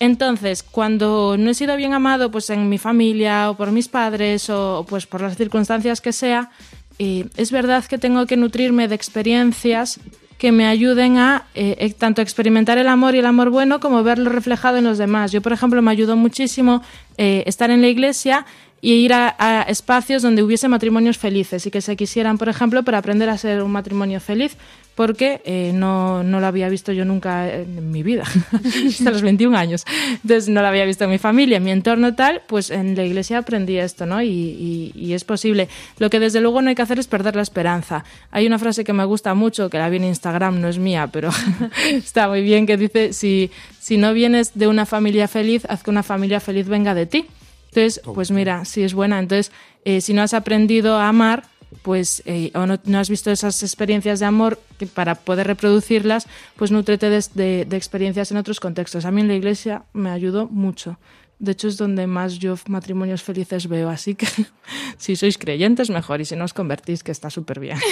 Entonces, 0.00 0.62
cuando 0.62 1.36
no 1.38 1.50
he 1.50 1.54
sido 1.54 1.76
bien 1.76 1.92
amado, 1.92 2.30
pues 2.30 2.48
en 2.50 2.68
mi 2.68 2.78
familia 2.78 3.50
o 3.50 3.56
por 3.56 3.70
mis 3.72 3.88
padres 3.88 4.48
o 4.48 4.86
pues 4.88 5.06
por 5.06 5.20
las 5.20 5.36
circunstancias 5.36 6.00
que 6.00 6.12
sea, 6.12 6.50
eh, 6.98 7.26
es 7.36 7.52
verdad 7.52 7.84
que 7.84 7.98
tengo 7.98 8.26
que 8.26 8.36
nutrirme 8.36 8.88
de 8.88 8.94
experiencias 8.94 10.00
que 10.42 10.50
me 10.50 10.66
ayuden 10.66 11.18
a 11.18 11.44
eh, 11.54 11.76
eh, 11.78 11.92
tanto 11.92 12.20
experimentar 12.20 12.76
el 12.76 12.88
amor 12.88 13.14
y 13.14 13.20
el 13.20 13.26
amor 13.26 13.50
bueno 13.50 13.78
como 13.78 14.02
verlo 14.02 14.28
reflejado 14.28 14.76
en 14.76 14.82
los 14.82 14.98
demás. 14.98 15.30
Yo, 15.30 15.40
por 15.40 15.52
ejemplo, 15.52 15.80
me 15.82 15.92
ayudó 15.92 16.16
muchísimo 16.16 16.82
eh, 17.16 17.44
estar 17.46 17.70
en 17.70 17.80
la 17.80 17.86
iglesia 17.86 18.44
y 18.84 18.94
ir 18.94 19.12
a, 19.14 19.64
espacios 19.68 20.22
donde 20.22 20.42
hubiese 20.42 20.66
matrimonios 20.68 21.16
felices 21.16 21.64
y 21.66 21.70
que 21.70 21.80
se 21.80 21.94
quisieran, 21.96 22.36
por 22.36 22.48
ejemplo, 22.48 22.82
para 22.82 22.98
aprender 22.98 23.28
a 23.30 23.38
ser 23.38 23.62
un 23.62 23.70
matrimonio 23.70 24.18
feliz, 24.18 24.56
porque 24.96 25.40
eh, 25.44 25.70
no, 25.72 26.24
no 26.24 26.40
lo 26.40 26.46
había 26.48 26.68
visto 26.68 26.90
yo 26.90 27.04
nunca 27.04 27.48
en 27.48 27.92
mi 27.92 28.02
vida, 28.02 28.24
hasta 28.88 29.10
los 29.12 29.22
21 29.22 29.56
años. 29.56 29.84
Entonces 30.22 30.48
no 30.48 30.60
lo 30.62 30.66
había 30.66 30.84
visto 30.84 31.04
en 31.04 31.10
mi 31.10 31.18
familia, 31.18 31.58
en 31.58 31.64
mi 31.64 31.70
entorno 31.70 32.16
tal, 32.16 32.42
pues 32.48 32.70
en 32.70 32.96
la 32.96 33.04
iglesia 33.04 33.38
aprendí 33.38 33.78
esto, 33.78 34.04
¿no? 34.04 34.20
Y, 34.20 34.26
y- 34.28 34.92
y 34.96 35.12
es 35.12 35.22
posible. 35.22 35.68
Lo 35.98 36.10
que 36.10 36.18
desde 36.18 36.40
luego 36.40 36.60
no 36.60 36.68
hay 36.68 36.74
que 36.74 36.82
hacer 36.82 36.98
es 36.98 37.06
perder 37.06 37.36
la 37.36 37.42
esperanza. 37.42 38.04
Hay 38.32 38.48
una 38.48 38.58
frase 38.58 38.82
que 38.82 38.92
me 38.92 39.04
gusta 39.04 39.32
mucho, 39.34 39.70
que 39.70 39.78
la 39.78 39.88
vi 39.90 39.98
en 39.98 40.04
Instagram, 40.04 40.60
no 40.60 40.66
es 40.68 40.78
mía, 40.78 41.08
pero 41.12 41.30
está 41.92 42.28
muy 42.28 42.42
bien, 42.42 42.66
que 42.66 42.76
dice, 42.76 43.12
si, 43.12 43.50
si 43.78 43.96
no 43.96 44.12
vienes 44.12 44.58
de 44.58 44.66
una 44.66 44.86
familia 44.86 45.28
feliz, 45.28 45.64
haz 45.68 45.84
que 45.84 45.90
una 45.90 46.02
familia 46.02 46.40
feliz 46.40 46.66
venga 46.66 46.94
de 46.94 47.06
ti. 47.06 47.26
Entonces, 47.74 48.00
pues 48.14 48.30
mira, 48.30 48.64
sí 48.64 48.82
es 48.82 48.92
buena. 48.94 49.18
Entonces, 49.18 49.50
eh, 49.84 50.00
si 50.00 50.12
no 50.12 50.22
has 50.22 50.34
aprendido 50.34 50.96
a 50.98 51.08
amar, 51.08 51.44
pues, 51.80 52.22
eh, 52.26 52.50
o 52.54 52.66
no, 52.66 52.78
no 52.84 52.98
has 52.98 53.08
visto 53.08 53.30
esas 53.30 53.62
experiencias 53.62 54.20
de 54.20 54.26
amor 54.26 54.60
que 54.78 54.86
para 54.86 55.14
poder 55.14 55.46
reproducirlas, 55.46 56.26
pues 56.56 56.70
nutrete 56.70 57.08
de, 57.08 57.24
de- 57.34 57.64
de 57.64 57.76
experiencias 57.78 58.30
en 58.30 58.36
otros 58.36 58.60
contextos. 58.60 59.06
A 59.06 59.10
mí 59.10 59.22
en 59.22 59.28
la 59.28 59.34
iglesia 59.36 59.84
me 59.94 60.10
ayudó 60.10 60.48
mucho. 60.48 60.98
De 61.38 61.52
hecho, 61.52 61.66
es 61.66 61.76
donde 61.78 62.06
más 62.06 62.38
yo 62.38 62.56
matrimonios 62.68 63.22
felices 63.22 63.66
veo. 63.68 63.88
Así 63.88 64.14
que 64.14 64.26
si 64.98 65.16
sois 65.16 65.38
creyentes, 65.38 65.88
mejor. 65.88 66.20
Y 66.20 66.24
si 66.26 66.36
no 66.36 66.44
os 66.44 66.52
convertís, 66.52 67.02
que 67.02 67.10
está 67.10 67.30
súper 67.30 67.58
bien. 67.58 67.78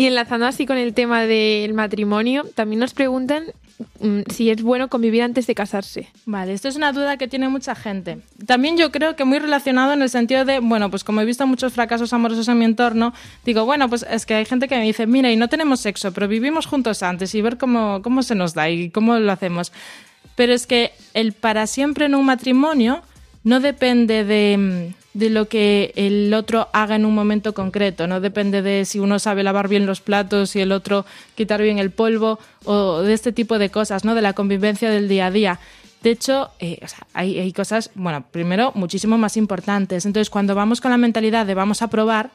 Y 0.00 0.06
enlazando 0.06 0.46
así 0.46 0.64
con 0.64 0.78
el 0.78 0.94
tema 0.94 1.26
del 1.26 1.74
matrimonio, 1.74 2.46
también 2.54 2.80
nos 2.80 2.94
preguntan 2.94 3.44
mm, 3.98 4.20
si 4.32 4.48
es 4.48 4.62
bueno 4.62 4.88
convivir 4.88 5.22
antes 5.22 5.46
de 5.46 5.54
casarse. 5.54 6.08
Vale, 6.24 6.54
esto 6.54 6.68
es 6.68 6.76
una 6.76 6.90
duda 6.92 7.18
que 7.18 7.28
tiene 7.28 7.50
mucha 7.50 7.74
gente. 7.74 8.16
También 8.46 8.78
yo 8.78 8.92
creo 8.92 9.14
que 9.14 9.26
muy 9.26 9.38
relacionado 9.38 9.92
en 9.92 10.00
el 10.00 10.08
sentido 10.08 10.46
de, 10.46 10.60
bueno, 10.60 10.88
pues 10.88 11.04
como 11.04 11.20
he 11.20 11.26
visto 11.26 11.46
muchos 11.46 11.74
fracasos 11.74 12.14
amorosos 12.14 12.48
en 12.48 12.58
mi 12.58 12.64
entorno, 12.64 13.12
digo, 13.44 13.66
bueno, 13.66 13.90
pues 13.90 14.06
es 14.10 14.24
que 14.24 14.36
hay 14.36 14.46
gente 14.46 14.68
que 14.68 14.76
me 14.76 14.84
dice, 14.84 15.06
mira, 15.06 15.30
y 15.30 15.36
no 15.36 15.48
tenemos 15.48 15.80
sexo, 15.80 16.14
pero 16.14 16.28
vivimos 16.28 16.64
juntos 16.64 17.02
antes 17.02 17.34
y 17.34 17.42
ver 17.42 17.58
cómo, 17.58 18.00
cómo 18.00 18.22
se 18.22 18.34
nos 18.34 18.54
da 18.54 18.70
y 18.70 18.88
cómo 18.88 19.18
lo 19.18 19.30
hacemos. 19.30 19.70
Pero 20.34 20.54
es 20.54 20.66
que 20.66 20.92
el 21.12 21.34
para 21.34 21.66
siempre 21.66 22.06
en 22.06 22.14
un 22.14 22.24
matrimonio 22.24 23.02
no 23.44 23.60
depende 23.60 24.24
de, 24.24 24.56
mm, 24.56 24.99
de 25.14 25.30
lo 25.30 25.48
que 25.48 25.92
el 25.96 26.32
otro 26.34 26.68
haga 26.72 26.96
en 26.96 27.04
un 27.04 27.14
momento 27.14 27.52
concreto, 27.54 28.06
no 28.06 28.20
depende 28.20 28.62
de 28.62 28.84
si 28.84 28.98
uno 28.98 29.18
sabe 29.18 29.42
lavar 29.42 29.68
bien 29.68 29.86
los 29.86 30.00
platos 30.00 30.54
y 30.54 30.60
el 30.60 30.72
otro 30.72 31.04
quitar 31.34 31.60
bien 31.62 31.78
el 31.78 31.90
polvo 31.90 32.38
o 32.64 33.00
de 33.02 33.12
este 33.12 33.32
tipo 33.32 33.58
de 33.58 33.70
cosas, 33.70 34.04
¿no? 34.04 34.14
De 34.14 34.22
la 34.22 34.34
convivencia 34.34 34.90
del 34.90 35.08
día 35.08 35.26
a 35.26 35.30
día. 35.30 35.60
De 36.02 36.10
hecho, 36.10 36.50
eh, 36.60 36.80
hay 37.12 37.52
cosas, 37.52 37.90
bueno, 37.94 38.24
primero, 38.30 38.72
muchísimo 38.74 39.18
más 39.18 39.36
importantes. 39.36 40.06
Entonces, 40.06 40.30
cuando 40.30 40.54
vamos 40.54 40.80
con 40.80 40.90
la 40.90 40.96
mentalidad 40.96 41.44
de 41.44 41.54
vamos 41.54 41.82
a 41.82 41.88
probar, 41.88 42.30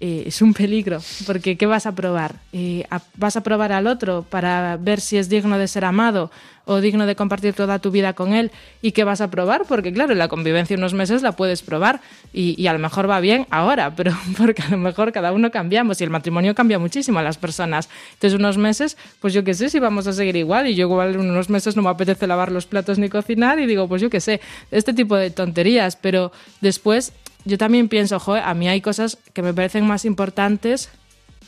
eh, 0.00 0.24
es 0.26 0.42
un 0.42 0.54
peligro, 0.54 1.00
porque 1.26 1.56
¿qué 1.56 1.66
vas 1.66 1.84
a 1.84 1.92
probar? 1.92 2.36
Eh, 2.52 2.84
¿Vas 3.16 3.36
a 3.36 3.42
probar 3.42 3.72
al 3.72 3.88
otro 3.88 4.22
para 4.22 4.76
ver 4.76 5.00
si 5.00 5.16
es 5.16 5.28
digno 5.28 5.58
de 5.58 5.66
ser 5.66 5.84
amado 5.84 6.30
o 6.66 6.80
digno 6.80 7.04
de 7.04 7.16
compartir 7.16 7.52
toda 7.54 7.80
tu 7.80 7.90
vida 7.90 8.12
con 8.12 8.32
él? 8.32 8.52
¿Y 8.80 8.92
qué 8.92 9.02
vas 9.02 9.20
a 9.20 9.28
probar? 9.28 9.64
Porque 9.66 9.92
claro, 9.92 10.14
la 10.14 10.28
convivencia 10.28 10.76
unos 10.76 10.94
meses 10.94 11.22
la 11.22 11.32
puedes 11.32 11.62
probar 11.62 12.00
y, 12.32 12.54
y 12.62 12.68
a 12.68 12.72
lo 12.74 12.78
mejor 12.78 13.10
va 13.10 13.18
bien 13.18 13.48
ahora, 13.50 13.92
pero 13.96 14.16
porque 14.36 14.62
a 14.62 14.68
lo 14.68 14.78
mejor 14.78 15.10
cada 15.10 15.32
uno 15.32 15.50
cambiamos 15.50 16.00
y 16.00 16.04
el 16.04 16.10
matrimonio 16.10 16.54
cambia 16.54 16.78
muchísimo 16.78 17.18
a 17.18 17.22
las 17.24 17.36
personas. 17.36 17.88
Entonces 18.12 18.38
unos 18.38 18.56
meses, 18.56 18.96
pues 19.20 19.34
yo 19.34 19.42
qué 19.42 19.54
sé 19.54 19.68
si 19.68 19.80
vamos 19.80 20.06
a 20.06 20.12
seguir 20.12 20.36
igual 20.36 20.68
y 20.68 20.76
yo 20.76 20.86
igual 20.86 21.16
en 21.16 21.28
unos 21.28 21.50
meses 21.50 21.74
no 21.74 21.82
me 21.82 21.90
apetece 21.90 22.28
lavar 22.28 22.52
los 22.52 22.66
platos 22.66 23.00
ni 23.00 23.08
cocinar 23.08 23.58
y 23.58 23.66
digo, 23.66 23.88
pues 23.88 24.00
yo 24.00 24.10
qué 24.10 24.20
sé, 24.20 24.40
este 24.70 24.92
tipo 24.92 25.16
de 25.16 25.30
tonterías, 25.30 25.96
pero 25.96 26.30
después 26.60 27.12
yo 27.44 27.58
también 27.58 27.88
pienso, 27.88 28.18
joder, 28.18 28.42
a 28.44 28.54
mí 28.54 28.68
hay 28.68 28.80
cosas 28.80 29.18
que 29.32 29.42
me 29.42 29.54
parecen 29.54 29.86
más 29.86 30.04
importantes 30.04 30.90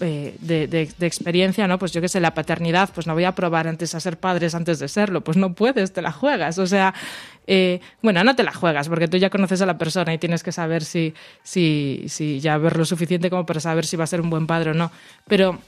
eh, 0.02 0.34
de, 0.40 0.88
experiencia, 1.00 1.68
¿no? 1.68 1.78
Pues 1.78 1.92
yo 1.92 2.00
qué 2.00 2.08
sé, 2.08 2.20
la 2.20 2.32
paternidad, 2.32 2.88
pues 2.94 3.06
no 3.06 3.12
voy 3.12 3.24
a 3.24 3.34
probar 3.34 3.68
antes 3.68 3.94
a 3.94 4.00
ser 4.00 4.18
padres 4.18 4.54
antes 4.54 4.78
de 4.78 4.88
serlo, 4.88 5.22
pues 5.22 5.36
no 5.36 5.52
puedes, 5.52 5.92
te 5.92 6.00
la 6.00 6.10
juegas. 6.10 6.58
O 6.58 6.66
sea, 6.66 6.94
eh, 7.46 7.80
bueno, 8.02 8.24
no 8.24 8.34
te 8.34 8.42
la 8.42 8.54
juegas, 8.54 8.88
porque 8.88 9.08
tú 9.08 9.18
ya 9.18 9.28
conoces 9.28 9.60
a 9.60 9.66
la 9.66 9.76
persona 9.76 10.14
y 10.14 10.18
tienes 10.18 10.42
que 10.42 10.52
saber 10.52 10.84
si, 10.84 11.12
si, 11.42 12.04
si 12.08 12.40
ya 12.40 12.56
ver 12.56 12.78
lo 12.78 12.86
suficiente 12.86 13.28
como 13.28 13.44
para 13.44 13.60
saber 13.60 13.84
si 13.84 13.96
va 13.96 14.04
a 14.04 14.06
ser 14.06 14.22
un 14.22 14.30
buen 14.30 14.46
padre 14.46 14.70
o 14.70 14.74
no. 14.74 14.90
Pero 15.28 15.58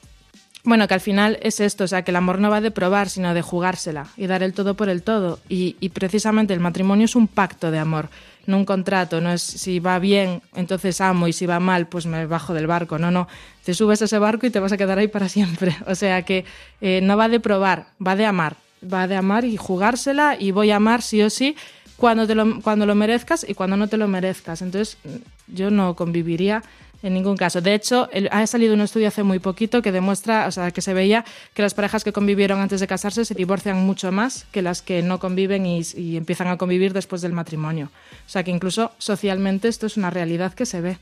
bueno, 0.65 0.89
que 0.89 0.95
al 0.95 1.01
final 1.01 1.39
es 1.43 1.61
esto, 1.61 1.85
o 1.85 1.89
sea, 1.89 2.03
que 2.03 2.11
el 2.11 2.17
amor 2.17 2.39
no 2.39 2.49
va 2.49 2.63
de 2.63 2.71
probar, 2.71 3.11
sino 3.11 3.35
de 3.35 3.43
jugársela 3.43 4.07
y 4.17 4.29
dar 4.29 4.43
el 4.43 4.55
todo 4.55 4.77
por 4.77 4.89
el 4.89 5.03
todo. 5.03 5.41
Y 5.49 5.89
precisamente 5.91 6.55
el 6.55 6.61
matrimonio 6.61 7.05
es 7.05 7.17
un 7.17 7.29
pacto 7.29 7.71
de 7.71 7.81
amor, 7.81 8.09
no 8.47 8.57
un 8.57 8.65
contrato, 8.65 9.21
no 9.21 9.33
es 9.33 9.43
si 9.43 9.79
va 9.79 9.99
bien, 9.99 10.43
entonces 10.55 11.01
amo 11.01 11.29
y 11.29 11.33
si 11.33 11.47
va 11.47 11.61
mal, 11.61 11.87
pues 11.87 12.07
me 12.07 12.27
bajo 12.27 12.55
del 12.55 12.67
barco. 12.67 12.99
No, 12.99 13.11
no, 13.11 13.29
te 13.65 13.75
subes 13.75 14.03
a 14.03 14.07
ese 14.07 14.19
barco 14.19 14.47
y 14.47 14.51
te 14.51 14.61
vas 14.61 14.73
a 14.73 14.77
quedar 14.77 14.99
ahí 14.99 15.09
para 15.09 15.29
siempre. 15.29 15.77
O 15.87 15.95
sea 15.95 16.23
que 16.23 16.45
eh, 16.81 17.01
no 17.03 17.17
va 17.17 17.29
de 17.29 17.41
probar, 17.41 17.87
va 18.05 18.17
de 18.17 18.27
amar, 18.27 18.57
va 18.83 19.07
de 19.07 19.17
amar 19.17 19.45
y 19.45 19.57
jugársela 19.57 20.37
y 20.39 20.51
voy 20.51 20.71
a 20.71 20.77
amar 20.77 21.03
sí 21.03 21.23
o 21.23 21.31
sí 21.31 21.57
cuando, 21.97 22.27
te 22.27 22.35
lo, 22.35 22.61
cuando 22.63 22.87
lo 22.87 22.95
merezcas 22.95 23.47
y 23.49 23.55
cuando 23.55 23.77
no 23.77 23.89
te 23.89 23.97
lo 23.97 24.09
merezcas. 24.09 24.63
Entonces 24.63 24.99
yo 25.47 25.71
no 25.71 25.95
conviviría 25.95 26.63
En 27.03 27.15
ningún 27.15 27.37
caso. 27.37 27.61
De 27.61 27.75
hecho, 27.75 28.09
ha 28.31 28.47
salido 28.47 28.75
un 28.75 28.81
estudio 28.81 29.09
hace 29.09 29.23
muy 29.23 29.41
poquito 29.41 29.83
que 29.83 29.91
demuestra, 29.91 30.47
o 30.47 30.53
sea, 30.53 30.71
que 30.71 30.83
se 30.83 30.95
veía 30.95 31.25
que 31.53 31.63
las 31.63 31.75
parejas 31.75 32.05
que 32.05 32.13
convivieron 32.13 32.61
antes 32.61 32.81
de 32.81 32.87
casarse 32.87 33.25
se 33.25 33.35
divorcian 33.35 33.77
mucho 33.85 34.13
más 34.13 34.47
que 34.53 34.63
las 34.63 34.83
que 34.83 35.03
no 35.03 35.19
conviven 35.19 35.67
y, 35.67 35.83
y 35.97 36.17
empiezan 36.17 36.47
a 36.47 36.57
convivir 36.59 36.93
después 36.93 37.21
del 37.23 37.33
matrimonio. 37.33 37.91
O 38.27 38.31
sea, 38.31 38.45
que 38.45 38.53
incluso 38.53 38.93
socialmente 38.99 39.69
esto 39.69 39.87
es 39.87 39.97
una 39.97 40.11
realidad 40.11 40.55
que 40.55 40.67
se 40.67 40.81
ve. 40.81 40.99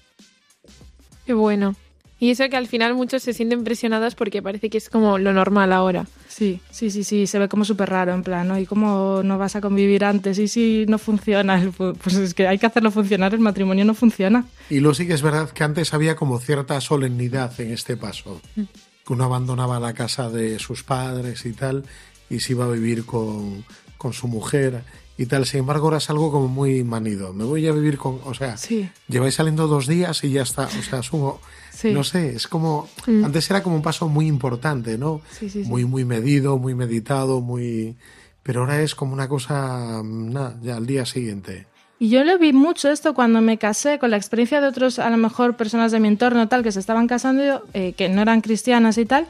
Qué 1.27 1.35
bueno. 1.35 1.77
Y 2.21 2.31
eso 2.31 2.49
que 2.51 2.57
al 2.57 2.68
final 2.68 2.95
muchos 2.95 3.23
se 3.23 3.33
sienten 3.33 3.64
presionados 3.64 4.14
porque 4.14 4.43
parece 4.43 4.68
que 4.68 4.77
es 4.79 4.91
como 4.91 5.16
lo 5.18 5.33
normal 5.33 5.73
ahora. 5.73 6.07
Sí, 6.29 6.61
sí, 6.71 6.91
sí, 6.91 7.03
sí, 7.03 7.27
se 7.27 7.39
ve 7.39 7.49
como 7.49 7.64
súper 7.64 7.89
raro, 7.89 8.12
en 8.12 8.23
plan, 8.23 8.47
¿no? 8.47 8.59
¿Y 8.59 8.66
cómo 8.66 9.23
no 9.25 9.39
vas 9.39 9.57
a 9.57 9.61
convivir 9.62 10.05
antes? 10.05 10.39
Y 10.39 10.47
si 10.47 10.85
no 10.87 10.99
funciona, 10.99 11.59
fu- 11.73 11.95
pues 12.03 12.14
es 12.16 12.35
que 12.35 12.47
hay 12.47 12.59
que 12.59 12.66
hacerlo 12.66 12.91
funcionar, 12.91 13.33
el 13.33 13.41
matrimonio 13.41 13.85
no 13.87 13.95
funciona. 13.95 14.45
Y 14.68 14.81
luego 14.81 14.95
sí 14.95 15.07
que 15.07 15.14
es 15.14 15.23
verdad 15.23 15.49
que 15.51 15.64
antes 15.64 15.95
había 15.95 16.14
como 16.14 16.39
cierta 16.39 16.81
solemnidad 16.83 17.59
en 17.61 17.73
este 17.73 17.97
paso. 17.97 18.41
Que 18.55 19.12
uno 19.14 19.25
abandonaba 19.25 19.81
la 19.81 19.95
casa 19.95 20.29
de 20.29 20.59
sus 20.59 20.85
padres 20.85 21.47
y 21.47 21.53
tal, 21.55 21.85
y 22.29 22.41
se 22.41 22.53
iba 22.53 22.66
a 22.66 22.68
vivir 22.68 23.07
con, 23.07 23.64
con 23.97 24.12
su 24.12 24.29
mujer 24.29 24.83
y 25.16 25.25
tal. 25.25 25.47
Sin 25.47 25.61
embargo, 25.61 25.87
ahora 25.87 25.97
es 25.97 26.11
algo 26.11 26.31
como 26.31 26.49
muy 26.49 26.85
manido. 26.85 27.33
Me 27.33 27.45
voy 27.45 27.66
a 27.66 27.73
vivir 27.73 27.97
con. 27.97 28.21
O 28.25 28.35
sea, 28.35 28.57
Sí. 28.59 28.89
lleváis 29.09 29.35
saliendo 29.37 29.66
dos 29.66 29.87
días 29.87 30.23
y 30.23 30.31
ya 30.33 30.43
está. 30.43 30.66
O 30.66 30.83
sea, 30.83 30.99
asumo. 30.99 31.41
Sí. 31.81 31.93
No 31.93 32.05
sé, 32.05 32.37
es 32.37 32.47
como. 32.47 32.89
Mm. 33.07 33.24
Antes 33.24 33.51
era 33.51 33.62
como 33.62 33.76
un 33.76 33.83
paso 33.83 34.07
muy 34.07 34.26
importante, 34.26 34.99
¿no? 34.99 35.22
Sí, 35.31 35.49
sí, 35.49 35.64
sí. 35.64 35.68
Muy, 35.70 35.87
muy 35.87 36.05
medido, 36.05 36.59
muy 36.59 36.74
meditado, 36.74 37.41
muy. 37.41 37.97
Pero 38.43 38.61
ahora 38.61 38.83
es 38.83 38.95
como 38.95 39.14
una 39.14 39.28
cosa. 39.28 40.03
Nada, 40.05 40.59
ya 40.61 40.76
al 40.76 40.87
día 40.87 41.07
siguiente. 41.07 41.66
Y 41.99 42.11
yo 42.11 42.22
lo 42.24 42.39
vi 42.39 42.53
mucho 42.53 42.91
esto 42.91 43.14
cuando 43.14 43.41
me 43.41 43.57
casé, 43.57 43.99
con 43.99 44.11
la 44.11 44.18
experiencia 44.18 44.61
de 44.61 44.66
otros, 44.68 44.99
a 44.99 45.09
lo 45.09 45.16
mejor, 45.16 45.57
personas 45.57 45.91
de 45.91 46.01
mi 46.01 46.09
entorno, 46.09 46.49
tal, 46.49 46.62
que 46.62 46.72
se 46.72 46.81
estaban 46.81 47.07
casando, 47.07 47.66
eh, 47.72 47.95
que 47.95 48.09
no 48.11 48.20
eran 48.20 48.41
cristianas 48.43 48.99
y 48.99 49.07
tal. 49.07 49.26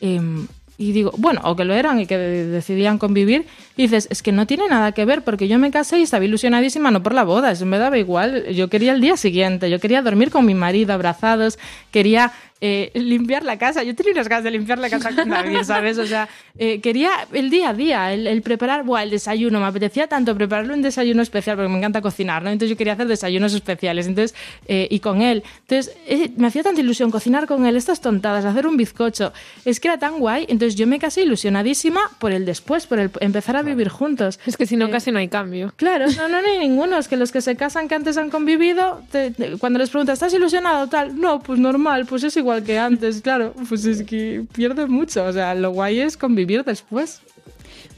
em, 0.00 0.46
y 0.80 0.92
digo, 0.92 1.12
bueno, 1.18 1.42
o 1.44 1.54
que 1.56 1.64
lo 1.66 1.74
eran 1.74 2.00
y 2.00 2.06
que 2.06 2.16
de- 2.16 2.46
decidían 2.46 2.96
convivir. 2.96 3.44
Dices, 3.76 4.08
es 4.10 4.22
que 4.22 4.32
no 4.32 4.46
tiene 4.46 4.66
nada 4.66 4.92
que 4.92 5.04
ver, 5.04 5.20
porque 5.22 5.46
yo 5.46 5.58
me 5.58 5.70
casé 5.70 5.98
y 5.98 6.02
estaba 6.02 6.24
ilusionadísima, 6.24 6.90
no 6.90 7.02
por 7.02 7.12
la 7.12 7.22
boda, 7.22 7.50
eso 7.50 7.66
me 7.66 7.76
daba 7.76 7.98
igual. 7.98 8.46
Yo 8.54 8.68
quería 8.68 8.92
el 8.92 9.02
día 9.02 9.18
siguiente, 9.18 9.68
yo 9.68 9.78
quería 9.78 10.00
dormir 10.00 10.30
con 10.30 10.46
mi 10.46 10.54
marido 10.54 10.94
abrazados, 10.94 11.58
quería 11.90 12.32
eh, 12.60 12.90
limpiar 12.94 13.42
la 13.44 13.58
casa. 13.58 13.82
Yo 13.82 13.94
tenía 13.94 14.12
unas 14.12 14.28
ganas 14.28 14.44
de 14.44 14.50
limpiar 14.50 14.78
la 14.78 14.90
casa 14.90 15.14
con 15.14 15.28
David, 15.28 15.62
¿sabes? 15.64 15.98
O 15.98 16.06
sea, 16.06 16.28
eh, 16.58 16.80
quería 16.80 17.10
el 17.32 17.50
día 17.50 17.70
a 17.70 17.74
día, 17.74 18.12
el, 18.12 18.26
el 18.26 18.42
preparar, 18.42 18.84
buah, 18.84 19.02
el 19.02 19.10
desayuno. 19.10 19.60
Me 19.60 19.66
apetecía 19.66 20.06
tanto 20.06 20.34
prepararle 20.34 20.74
un 20.74 20.82
desayuno 20.82 21.22
especial, 21.22 21.56
porque 21.56 21.68
me 21.70 21.78
encanta 21.78 22.00
cocinar, 22.02 22.42
¿no? 22.42 22.50
Entonces 22.50 22.70
yo 22.70 22.76
quería 22.76 22.92
hacer 22.94 23.06
desayunos 23.08 23.54
especiales, 23.54 24.06
entonces, 24.06 24.36
eh, 24.68 24.86
y 24.90 25.00
con 25.00 25.22
él. 25.22 25.42
Entonces, 25.68 25.94
eh, 26.06 26.30
me 26.36 26.46
hacía 26.48 26.62
tanta 26.62 26.80
ilusión 26.80 27.10
cocinar 27.10 27.46
con 27.46 27.64
él, 27.66 27.76
estas 27.76 28.00
tontadas, 28.00 28.44
hacer 28.44 28.66
un 28.66 28.76
bizcocho. 28.76 29.32
Es 29.64 29.80
que 29.80 29.88
era 29.88 29.98
tan 29.98 30.18
guay. 30.18 30.46
Entonces 30.48 30.74
yo 30.76 30.86
me 30.86 30.98
casé 30.98 31.22
ilusionadísima 31.22 32.00
por 32.18 32.32
el 32.32 32.44
después, 32.44 32.86
por 32.86 32.98
el 32.98 33.10
empezar 33.20 33.56
a 33.56 33.62
vivir 33.62 33.88
juntos. 33.88 34.38
Es 34.46 34.56
que 34.56 34.66
si 34.66 34.76
no, 34.76 34.90
casi 34.90 35.10
no 35.12 35.18
hay 35.18 35.28
cambio. 35.28 35.72
Claro, 35.76 36.06
no, 36.16 36.28
no, 36.28 36.42
no 36.42 36.48
hay 36.48 36.58
ninguno. 36.58 36.98
Es 36.98 37.08
que 37.08 37.16
los 37.16 37.32
que 37.32 37.40
se 37.40 37.56
casan 37.56 37.88
que 37.88 37.94
antes 37.94 38.16
han 38.18 38.30
convivido, 38.30 39.02
te- 39.10 39.30
te- 39.30 39.56
cuando 39.58 39.78
les 39.78 39.88
preguntas, 39.90 40.14
¿estás 40.14 40.34
ilusionado 40.34 40.88
tal? 40.88 41.18
No, 41.18 41.40
pues 41.40 41.58
normal, 41.58 42.04
pues 42.06 42.22
es 42.24 42.36
igual 42.36 42.49
que 42.64 42.78
antes, 42.78 43.20
claro. 43.22 43.54
Pues 43.68 43.84
es 43.84 44.02
que 44.02 44.44
pierde 44.52 44.86
mucho. 44.86 45.24
O 45.24 45.32
sea, 45.32 45.54
lo 45.54 45.70
guay 45.70 46.00
es 46.00 46.16
convivir 46.16 46.64
después. 46.64 47.20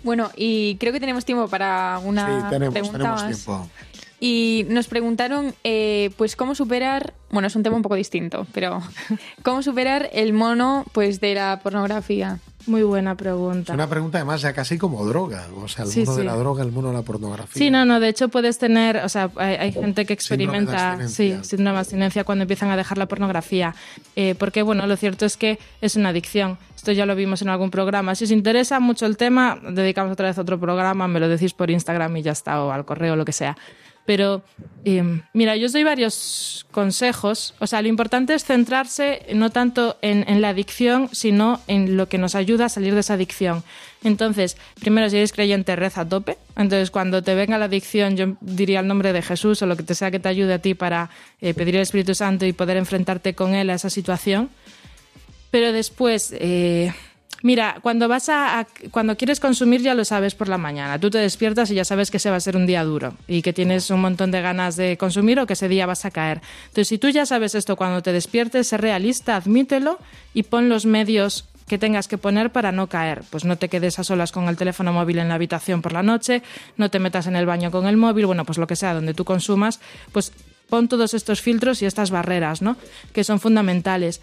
Bueno, 0.02 0.30
y 0.36 0.76
creo 0.76 0.92
que 0.92 1.00
tenemos 1.00 1.24
tiempo 1.24 1.48
para 1.48 2.00
una 2.04 2.26
sí, 2.26 2.46
tenemos, 2.50 2.72
pregunta 2.72 2.98
tenemos 2.98 3.22
más. 3.22 3.44
tiempo. 3.44 3.68
Y 4.24 4.66
nos 4.68 4.86
preguntaron, 4.86 5.52
eh, 5.64 6.10
pues, 6.16 6.36
cómo 6.36 6.54
superar, 6.54 7.12
bueno, 7.32 7.48
es 7.48 7.56
un 7.56 7.64
tema 7.64 7.74
un 7.74 7.82
poco 7.82 7.96
distinto, 7.96 8.46
pero 8.54 8.80
cómo 9.42 9.62
superar 9.64 10.08
el 10.12 10.32
mono, 10.32 10.84
pues, 10.92 11.20
de 11.20 11.34
la 11.34 11.58
pornografía. 11.60 12.38
Muy 12.68 12.84
buena 12.84 13.10
Es 13.10 13.18
pregunta. 13.18 13.74
una 13.74 13.88
pregunta 13.88 14.18
además 14.18 14.40
ya 14.40 14.52
casi 14.52 14.78
como 14.78 15.04
droga. 15.04 15.48
O 15.56 15.66
sea, 15.66 15.84
el 15.84 15.90
Sí, 15.90 15.98
mundo 16.00 16.14
de 16.14 16.20
sí. 16.22 16.26
la 16.28 16.36
droga, 16.36 16.62
el 16.62 16.70
mundo 16.70 16.90
de 16.90 16.96
la 16.98 17.02
pornografía. 17.02 17.54
Sí, 17.58 17.68
no, 17.72 17.84
no, 17.84 17.98
de 17.98 18.08
hecho 18.10 18.28
puedes 18.28 18.58
tener, 18.58 18.98
o 18.98 19.08
sea, 19.08 19.28
hay, 19.34 19.56
hay 19.56 19.72
gente 19.72 20.06
que 20.06 20.16
Síndrome 20.20 20.58
experimenta, 20.58 20.78
sí, 21.08 21.32
abstinencia. 21.32 21.42
síndrome 21.42 21.72
de 21.72 21.78
abstinencia 21.80 22.22
cuando 22.22 22.42
empiezan 22.42 22.70
a 22.70 22.76
dejar 22.76 22.98
la 22.98 23.06
pornografía, 23.06 23.74
Eh, 24.14 24.36
porque 24.38 24.62
bueno, 24.62 24.86
lo 24.86 24.96
cierto 24.96 25.26
es 25.26 25.36
que 25.36 25.58
es 25.80 25.96
una 25.96 26.10
adicción. 26.10 26.58
Esto 26.76 26.92
ya 26.92 27.06
lo 27.06 27.16
vimos 27.16 27.42
en 27.42 27.48
algún 27.48 27.72
programa. 27.72 28.14
Si 28.14 28.24
os 28.24 28.30
interesa 28.30 28.78
mucho 28.78 29.06
el 29.06 29.16
tema, 29.16 29.58
dedicamos 29.68 30.12
otra 30.12 30.28
vez 30.28 30.38
otro 30.38 30.60
programa, 30.60 31.08
me 31.08 31.18
lo 31.18 31.28
decís 31.28 31.54
por 31.54 31.68
Instagram 31.68 32.16
y 32.18 32.22
ya 32.22 32.30
está, 32.32 32.62
o 32.62 32.70
al 32.70 32.84
correo, 32.84 33.16
lo 33.16 33.24
que 33.24 33.32
sea. 33.32 33.56
Pero, 34.04 34.42
eh, 34.84 35.20
mira, 35.32 35.56
yo 35.56 35.66
os 35.66 35.72
doy 35.72 35.84
varios 35.84 36.66
consejos. 36.72 37.54
O 37.60 37.66
sea, 37.66 37.82
lo 37.82 37.88
importante 37.88 38.34
es 38.34 38.44
centrarse 38.44 39.26
no 39.34 39.50
tanto 39.50 39.96
en, 40.02 40.24
en 40.28 40.40
la 40.40 40.48
adicción, 40.48 41.08
sino 41.12 41.60
en 41.68 41.96
lo 41.96 42.08
que 42.08 42.18
nos 42.18 42.34
ayuda 42.34 42.64
a 42.64 42.68
salir 42.68 42.94
de 42.94 43.00
esa 43.00 43.14
adicción. 43.14 43.62
Entonces, 44.02 44.56
primero, 44.80 45.08
si 45.08 45.16
eres 45.16 45.32
creyente, 45.32 45.76
reza 45.76 46.02
a 46.02 46.08
tope. 46.08 46.36
Entonces, 46.56 46.90
cuando 46.90 47.22
te 47.22 47.34
venga 47.34 47.58
la 47.58 47.66
adicción, 47.66 48.16
yo 48.16 48.36
diría 48.40 48.80
el 48.80 48.88
nombre 48.88 49.12
de 49.12 49.22
Jesús 49.22 49.62
o 49.62 49.66
lo 49.66 49.76
que 49.76 49.84
te 49.84 49.94
sea 49.94 50.10
que 50.10 50.18
te 50.18 50.28
ayude 50.28 50.54
a 50.54 50.58
ti 50.58 50.74
para 50.74 51.10
eh, 51.40 51.54
pedir 51.54 51.76
el 51.76 51.82
Espíritu 51.82 52.14
Santo 52.14 52.44
y 52.44 52.52
poder 52.52 52.76
enfrentarte 52.76 53.34
con 53.34 53.54
Él 53.54 53.70
a 53.70 53.74
esa 53.74 53.90
situación. 53.90 54.50
Pero 55.52 55.72
después, 55.72 56.34
eh, 56.38 56.92
mira, 57.42 57.78
cuando 57.82 58.08
vas 58.08 58.28
a, 58.28 58.66
cuando 58.90 59.16
quieres 59.16 59.40
consumir 59.40 59.82
ya 59.82 59.94
lo 59.94 60.04
sabes 60.04 60.34
por 60.34 60.48
la 60.48 60.58
mañana. 60.58 60.98
Tú 60.98 61.10
te 61.10 61.18
despiertas 61.18 61.70
y 61.70 61.74
ya 61.74 61.84
sabes 61.84 62.10
que 62.10 62.16
ese 62.16 62.30
va 62.30 62.36
a 62.36 62.40
ser 62.40 62.56
un 62.56 62.66
día 62.66 62.84
duro 62.84 63.14
y 63.28 63.42
que 63.42 63.52
tienes 63.52 63.90
un 63.90 64.00
montón 64.00 64.30
de 64.30 64.40
ganas 64.40 64.76
de 64.76 64.96
consumir 64.96 65.38
o 65.40 65.46
que 65.46 65.52
ese 65.52 65.68
día 65.68 65.86
vas 65.86 66.04
a 66.04 66.10
caer. 66.10 66.40
Entonces, 66.62 66.88
si 66.88 66.98
tú 66.98 67.08
ya 67.08 67.26
sabes 67.26 67.54
esto 67.54 67.76
cuando 67.76 68.02
te 68.02 68.12
despiertes, 68.12 68.68
sé 68.68 68.76
realista, 68.76 69.36
admítelo 69.36 69.98
y 70.34 70.44
pon 70.44 70.68
los 70.68 70.86
medios 70.86 71.48
que 71.66 71.78
tengas 71.78 72.08
que 72.08 72.18
poner 72.18 72.50
para 72.52 72.72
no 72.72 72.88
caer. 72.88 73.22
Pues 73.30 73.44
no 73.44 73.56
te 73.56 73.68
quedes 73.68 73.98
a 73.98 74.04
solas 74.04 74.32
con 74.32 74.48
el 74.48 74.56
teléfono 74.56 74.92
móvil 74.92 75.18
en 75.18 75.28
la 75.28 75.34
habitación 75.34 75.82
por 75.82 75.92
la 75.92 76.02
noche, 76.02 76.42
no 76.76 76.90
te 76.90 76.98
metas 76.98 77.26
en 77.26 77.36
el 77.36 77.46
baño 77.46 77.70
con 77.70 77.86
el 77.86 77.96
móvil, 77.96 78.26
bueno, 78.26 78.44
pues 78.44 78.58
lo 78.58 78.66
que 78.66 78.76
sea, 78.76 78.94
donde 78.94 79.14
tú 79.14 79.24
consumas, 79.24 79.80
pues 80.12 80.32
pon 80.68 80.88
todos 80.88 81.14
estos 81.14 81.40
filtros 81.40 81.82
y 81.82 81.86
estas 81.86 82.10
barreras, 82.10 82.62
¿no? 82.62 82.76
Que 83.12 83.24
son 83.24 83.40
fundamentales. 83.40 84.20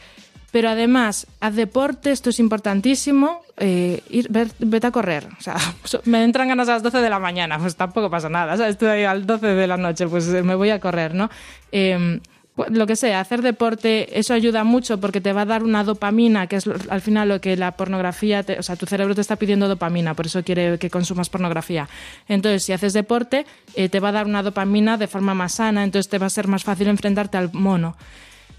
Pero 0.51 0.69
además, 0.69 1.27
haz 1.41 1.55
deporte, 1.55 2.11
esto 2.11 2.29
es 2.31 2.39
importantísimo. 2.39 3.41
eh, 3.57 4.01
ir, 4.09 4.27
ver- 4.29 4.51
vete 4.59 4.87
a 4.87 4.91
correr. 4.91 5.27
O 5.37 5.41
sea, 5.41 5.57
me 6.05 6.23
entran 6.23 6.47
ganas 6.47 6.69
a 6.69 6.73
las 6.73 6.83
12 6.83 6.99
de 6.99 7.09
la 7.09 7.19
mañana, 7.19 7.59
pues 7.59 7.75
tampoco 7.75 8.09
pasa 8.09 8.29
nada. 8.29 8.55
Sea, 8.57 8.67
estoy 8.69 8.87
ahí 8.87 9.03
al 9.03 9.25
12 9.25 9.47
de 9.47 9.67
la 9.67 9.77
noche, 9.77 10.07
pues 10.07 10.27
eh, 10.29 10.41
me 10.43 10.55
voy 10.55 10.69
a 10.69 10.79
correr, 10.79 11.13
¿no? 11.13 11.29
Eh, 11.71 12.19
lo 12.71 12.87
que 12.87 12.97
sea, 12.97 13.21
hacer 13.21 13.41
deporte, 13.41 14.19
eso 14.19 14.33
ayuda 14.33 14.65
mucho 14.65 14.99
porque 14.99 15.21
te 15.21 15.31
va 15.31 15.41
a 15.43 15.45
dar 15.45 15.63
una 15.63 15.85
dopamina, 15.85 16.47
que 16.47 16.57
es 16.57 16.65
al 16.89 16.99
final 16.99 17.29
lo 17.29 17.39
que 17.39 17.55
la 17.55 17.71
pornografía, 17.73 18.43
te- 18.43 18.59
o 18.59 18.63
sea, 18.63 18.75
tu 18.75 18.85
cerebro 18.85 19.15
te 19.15 19.21
está 19.21 19.37
pidiendo 19.37 19.67
dopamina, 19.69 20.13
por 20.13 20.25
eso 20.25 20.43
quiere 20.43 20.77
que 20.77 20.89
consumas 20.89 21.29
pornografía. 21.29 21.87
Entonces, 22.27 22.63
si 22.63 22.73
haces 22.73 22.91
deporte, 22.93 23.45
eh, 23.75 23.87
te 23.87 23.99
va 24.01 24.09
a 24.09 24.11
dar 24.13 24.25
una 24.25 24.43
dopamina 24.43 24.97
de 24.97 25.07
forma 25.07 25.33
más 25.33 25.53
sana, 25.55 25.83
entonces 25.85 26.09
te 26.09 26.17
va 26.17 26.25
a 26.25 26.29
ser 26.29 26.47
más 26.47 26.63
fácil 26.65 26.87
enfrentarte 26.87 27.37
al 27.37 27.49
mono. 27.53 27.95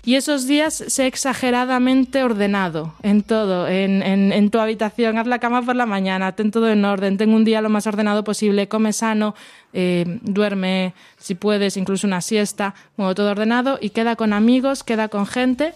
Y 0.05 0.15
esos 0.15 0.47
días 0.47 0.83
sé 0.89 1.07
exageradamente 1.07 2.23
ordenado 2.25 2.95
en 3.03 3.23
todo, 3.23 3.69
en, 3.69 4.03
en- 4.03 4.51
tu 4.51 4.59
habitación, 4.59 5.19
haz 5.19 5.27
la 5.27 5.39
cama 5.39 5.63
por 5.63 5.77
la 5.77 5.87
mañana, 5.87 6.33
ten 6.33 6.51
todo 6.51 6.69
en 6.71 6.85
orden, 6.85 7.19
ten 7.19 7.35
un 7.35 7.45
día 7.45 7.61
lo 7.61 7.69
más 7.69 7.87
ordenado 7.87 8.25
posible, 8.25 8.67
come 8.69 8.93
sano, 8.93 9.35
eh, 9.73 10.19
duerme 10.23 10.95
si 11.19 11.35
puedes, 11.35 11.77
incluso 11.77 12.07
una 12.07 12.21
siesta, 12.23 12.75
todo 12.97 13.31
ordenado 13.31 13.79
y 13.81 13.91
queda 13.91 14.17
con 14.17 14.33
amigos, 14.33 14.83
queda 14.85 15.09
con 15.09 15.27
gente. 15.27 15.75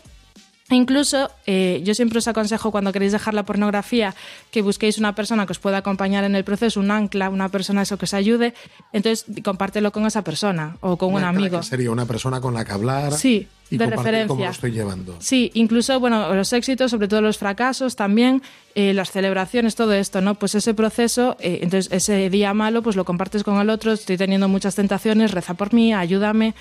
E 0.71 0.75
Incluso 0.77 1.31
eh, 1.47 1.83
yo 1.85 1.95
siempre 1.95 2.19
os 2.19 2.27
aconsejo 2.27 2.71
cuando 2.71 2.91
queréis 2.91 3.12
dejar 3.12 3.35
la 3.35 3.43
pornografía 3.45 4.15
que 4.51 4.62
busquéis 4.62 4.97
una 4.97 5.15
persona 5.15 5.45
que 5.45 5.53
os 5.53 5.59
pueda 5.59 5.77
acompañar 5.79 6.25
en 6.25 6.35
el 6.37 6.43
proceso, 6.45 6.81
un 6.81 6.91
ancla, 6.91 7.29
una 7.29 7.51
persona 7.51 7.83
eso 7.83 7.99
que 7.99 8.07
os 8.07 8.15
ayude, 8.15 8.55
entonces 8.95 9.27
compártelo 9.45 9.93
con 9.93 10.07
esa 10.07 10.23
persona 10.25 10.79
o 10.81 10.97
con 10.97 11.12
un 11.12 11.23
amigo. 11.23 11.62
Sería 11.62 11.91
una 11.91 12.07
persona 12.07 12.41
con 12.41 12.55
la 12.55 12.65
que 12.65 12.73
hablar 12.73 13.12
Sí, 13.12 13.47
y 13.71 13.77
de 13.77 13.85
compartir 13.85 14.27
cómo 14.27 14.41
referencia. 14.41 14.45
lo 14.47 14.51
estoy 14.53 14.71
llevando. 14.73 15.17
Sí, 15.21 15.51
incluso, 15.53 16.01
bueno, 16.01 16.35
los 16.35 16.51
éxitos, 16.55 16.91
sobre 16.91 17.09
todo 17.09 17.21
los 17.21 17.37
fracasos 17.37 17.95
también, 17.95 18.41
eh, 18.75 18.95
las 18.95 19.11
celebraciones, 19.11 19.75
todo 19.75 19.93
esto, 19.93 20.23
¿no? 20.23 20.37
Pues 20.37 20.55
ese 20.55 20.73
proceso, 20.73 21.37
eh, 21.41 21.59
entonces 21.61 21.93
ese 21.93 22.31
día 22.31 22.55
malo, 22.55 22.81
pues 22.83 22.97
lo 22.97 23.05
compartes 23.05 23.45
con 23.45 23.61
el 23.61 23.69
otro, 23.69 23.93
estoy 23.93 24.17
teniendo 24.17 24.49
muchas 24.49 24.75
tentaciones, 24.75 25.33
reza 25.33 25.53
por 25.53 25.75
mí, 25.75 25.93
ayúdame, 25.93 26.55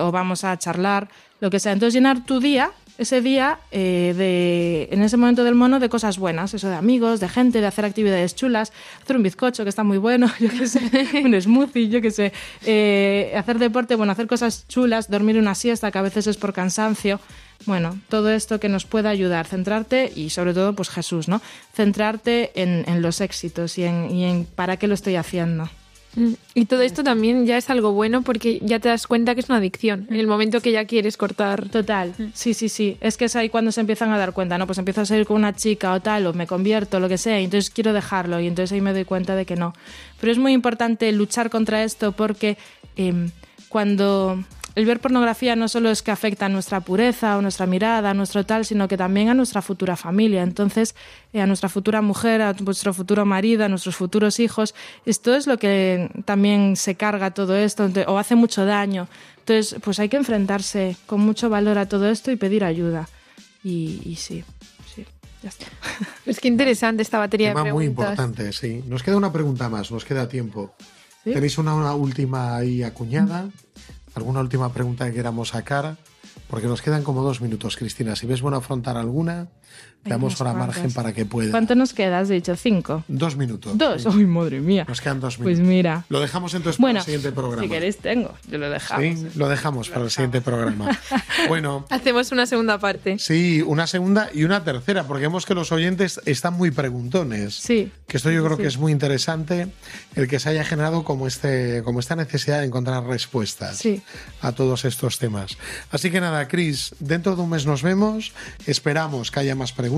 o 0.00 0.10
vamos 0.10 0.42
a 0.42 0.58
charlar, 0.58 1.08
lo 1.38 1.48
que 1.48 1.60
sea. 1.60 1.72
Entonces 1.72 1.94
llenar 1.94 2.24
tu 2.24 2.40
día, 2.40 2.72
ese 2.98 3.20
día, 3.20 3.58
eh, 3.72 4.14
de, 4.16 4.88
en 4.90 5.02
ese 5.02 5.16
momento 5.16 5.44
del 5.44 5.54
mono, 5.54 5.80
de 5.80 5.88
cosas 5.88 6.18
buenas, 6.18 6.54
eso 6.54 6.68
de 6.68 6.74
amigos, 6.74 7.20
de 7.20 7.28
gente, 7.28 7.60
de 7.60 7.66
hacer 7.66 7.84
actividades 7.84 8.34
chulas, 8.34 8.72
hacer 9.02 9.16
un 9.16 9.22
bizcocho 9.22 9.64
que 9.64 9.68
está 9.68 9.84
muy 9.84 9.98
bueno, 9.98 10.30
yo 10.40 10.48
qué 10.48 10.66
sé, 10.66 10.80
un 11.24 11.40
smoothie, 11.40 11.88
yo 11.88 12.00
qué 12.00 12.10
sé, 12.10 12.32
eh, 12.64 13.32
hacer 13.36 13.58
deporte, 13.58 13.96
bueno, 13.96 14.12
hacer 14.12 14.26
cosas 14.26 14.66
chulas, 14.68 15.10
dormir 15.10 15.38
una 15.38 15.54
siesta, 15.54 15.90
que 15.90 15.98
a 15.98 16.02
veces 16.02 16.26
es 16.26 16.36
por 16.36 16.52
cansancio. 16.52 17.20
Bueno, 17.64 17.98
todo 18.10 18.30
esto 18.30 18.60
que 18.60 18.68
nos 18.68 18.84
pueda 18.84 19.08
ayudar, 19.08 19.46
centrarte 19.46 20.12
y 20.14 20.28
sobre 20.30 20.52
todo, 20.52 20.74
pues 20.74 20.90
Jesús, 20.90 21.26
¿no? 21.26 21.40
Centrarte 21.74 22.52
en, 22.54 22.84
en 22.86 23.00
los 23.00 23.22
éxitos 23.22 23.78
y 23.78 23.84
en, 23.84 24.10
y 24.10 24.24
en 24.24 24.44
para 24.44 24.76
qué 24.76 24.86
lo 24.86 24.94
estoy 24.94 25.16
haciendo. 25.16 25.68
Mm, 26.16 26.32
Y 26.54 26.64
todo 26.64 26.80
esto 26.80 27.04
también 27.04 27.46
ya 27.46 27.56
es 27.58 27.68
algo 27.70 27.92
bueno 27.92 28.22
porque 28.22 28.58
ya 28.62 28.80
te 28.80 28.88
das 28.88 29.06
cuenta 29.06 29.34
que 29.34 29.40
es 29.42 29.48
una 29.48 29.58
adicción. 29.58 30.06
En 30.10 30.16
el 30.16 30.26
momento 30.26 30.60
que 30.60 30.72
ya 30.72 30.86
quieres 30.86 31.16
cortar. 31.16 31.68
Total, 31.68 32.14
sí, 32.34 32.54
sí, 32.54 32.68
sí. 32.68 32.96
Es 33.00 33.16
que 33.16 33.26
es 33.26 33.36
ahí 33.36 33.48
cuando 33.50 33.70
se 33.70 33.80
empiezan 33.82 34.10
a 34.10 34.18
dar 34.18 34.32
cuenta, 34.32 34.56
¿no? 34.58 34.66
Pues 34.66 34.78
empiezo 34.78 35.02
a 35.02 35.06
salir 35.06 35.26
con 35.26 35.36
una 35.36 35.54
chica 35.54 35.92
o 35.92 36.00
tal, 36.00 36.26
o 36.26 36.32
me 36.32 36.46
convierto, 36.46 36.98
lo 36.98 37.08
que 37.08 37.18
sea, 37.18 37.40
y 37.40 37.44
entonces 37.44 37.70
quiero 37.70 37.92
dejarlo, 37.92 38.40
y 38.40 38.46
entonces 38.46 38.72
ahí 38.72 38.80
me 38.80 38.92
doy 38.94 39.04
cuenta 39.04 39.36
de 39.36 39.44
que 39.44 39.56
no. 39.56 39.74
Pero 40.20 40.32
es 40.32 40.38
muy 40.38 40.52
importante 40.52 41.12
luchar 41.12 41.50
contra 41.50 41.84
esto 41.84 42.12
porque 42.12 42.56
em, 42.96 43.30
cuando 43.68 44.42
el 44.76 44.84
ver 44.84 45.00
pornografía 45.00 45.56
no 45.56 45.68
solo 45.68 45.90
es 45.90 46.02
que 46.02 46.10
afecta 46.10 46.46
a 46.46 46.48
nuestra 46.50 46.82
pureza 46.82 47.38
o 47.38 47.42
nuestra 47.42 47.64
mirada, 47.66 48.10
a 48.10 48.14
nuestro 48.14 48.44
tal, 48.44 48.66
sino 48.66 48.88
que 48.88 48.98
también 48.98 49.30
a 49.30 49.34
nuestra 49.34 49.62
futura 49.62 49.96
familia. 49.96 50.42
Entonces, 50.42 50.94
eh, 51.32 51.40
a 51.40 51.46
nuestra 51.46 51.70
futura 51.70 52.02
mujer, 52.02 52.42
a 52.42 52.52
nuestro 52.52 52.92
futuro 52.92 53.24
marido, 53.24 53.64
a 53.64 53.70
nuestros 53.70 53.96
futuros 53.96 54.38
hijos. 54.38 54.74
Esto 55.06 55.34
es 55.34 55.46
lo 55.46 55.56
que 55.56 56.10
también 56.26 56.76
se 56.76 56.94
carga 56.94 57.30
todo 57.30 57.56
esto 57.56 57.90
o 58.06 58.18
hace 58.18 58.34
mucho 58.34 58.66
daño. 58.66 59.08
Entonces, 59.38 59.76
pues 59.82 59.98
hay 59.98 60.10
que 60.10 60.18
enfrentarse 60.18 60.94
con 61.06 61.22
mucho 61.22 61.48
valor 61.48 61.78
a 61.78 61.86
todo 61.88 62.06
esto 62.10 62.30
y 62.30 62.36
pedir 62.36 62.62
ayuda. 62.62 63.08
Y, 63.64 64.02
y 64.04 64.16
sí, 64.16 64.44
sí, 64.94 65.06
ya 65.42 65.48
está. 65.48 65.64
Es 66.26 66.38
que 66.38 66.48
interesante 66.48 67.00
esta 67.00 67.18
batería 67.18 67.48
Tema 67.52 67.64
de 67.64 67.72
muy 67.72 67.86
preguntas. 67.86 68.10
importante, 68.12 68.52
sí. 68.52 68.84
Nos 68.86 69.02
queda 69.02 69.16
una 69.16 69.32
pregunta 69.32 69.70
más, 69.70 69.90
nos 69.90 70.04
queda 70.04 70.28
tiempo. 70.28 70.74
¿Tenéis 71.24 71.56
una, 71.56 71.74
una 71.74 71.94
última 71.94 72.56
ahí 72.56 72.82
acuñada? 72.82 73.48
¿Alguna 74.16 74.40
última 74.40 74.72
pregunta 74.72 75.04
que 75.04 75.12
queramos 75.12 75.50
sacar? 75.50 75.98
Porque 76.48 76.68
nos 76.68 76.80
quedan 76.80 77.04
como 77.04 77.22
dos 77.22 77.42
minutos, 77.42 77.76
Cristina. 77.76 78.16
Si 78.16 78.26
ves 78.26 78.40
bueno 78.40 78.56
afrontar 78.56 78.96
alguna, 78.96 79.48
unas 80.14 80.40
ahora 80.40 80.52
cuantas. 80.52 80.76
margen 80.76 80.92
para 80.92 81.12
que 81.12 81.26
pueda. 81.26 81.50
¿Cuánto 81.50 81.74
nos 81.74 81.92
queda? 81.92 82.20
Has 82.20 82.28
dicho 82.28 82.54
cinco. 82.56 83.02
Dos 83.08 83.36
minutos. 83.36 83.76
Dos. 83.76 84.06
Uy, 84.06 84.26
madre 84.26 84.60
mía. 84.60 84.84
Nos 84.88 85.00
quedan 85.00 85.20
dos 85.20 85.36
Pues 85.36 85.58
minutos. 85.58 85.68
mira. 85.68 86.04
Lo 86.08 86.20
dejamos 86.20 86.54
entonces 86.54 86.78
Bueno, 86.80 87.00
para 87.00 87.00
el 87.00 87.04
siguiente 87.06 87.32
programa. 87.32 87.62
Si 87.62 87.68
queréis 87.68 87.98
tengo, 87.98 88.34
yo 88.50 88.58
lo 88.58 88.70
dejamos. 88.70 89.04
Sí, 89.18 89.26
lo 89.34 89.48
dejamos 89.48 89.88
para 89.88 90.04
el 90.04 90.10
siguiente 90.10 90.40
programa. 90.40 90.98
Bueno, 91.48 91.84
Hacemos 91.90 92.32
una 92.32 92.46
segunda 92.46 92.78
parte. 92.78 93.18
sí, 93.18 93.62
una 93.66 93.86
segunda 93.86 94.30
y 94.32 94.44
una 94.44 94.64
tercera, 94.64 95.04
porque 95.04 95.22
vemos 95.22 95.44
que 95.46 95.54
los 95.54 95.70
oyentes 95.72 96.20
están 96.24 96.54
muy 96.54 96.70
preguntones. 96.70 97.54
Sí. 97.54 97.90
Que 98.06 98.16
esto 98.16 98.30
yo 98.30 98.44
creo 98.44 98.56
Sí. 98.56 98.62
que 98.62 98.68
es 98.68 98.78
muy 98.78 98.92
interesante 98.92 99.68
el 100.14 100.28
que 100.28 100.38
se 100.40 100.48
haya 100.48 100.64
generado 100.64 101.04
como, 101.04 101.26
este, 101.26 101.82
como 101.84 102.00
esta 102.00 102.16
necesidad 102.16 102.60
de 102.60 102.66
encontrar 102.66 103.04
respuestas 103.04 103.76
Sí. 103.78 104.02
a 104.40 104.52
todos 104.52 104.84
estos 104.84 105.18
temas. 105.18 105.56
Así 105.90 106.10
que 106.10 106.20
nada, 106.20 106.48
Cris, 106.48 106.94
dentro 107.00 107.36
de 107.36 107.42
un 107.42 107.50
mes 107.50 107.66
nos 107.66 107.82
vemos. 107.82 108.32
Esperamos 108.66 109.30
que 109.30 109.40
haya 109.40 109.54
más 109.54 109.72
preguntas. 109.72 109.95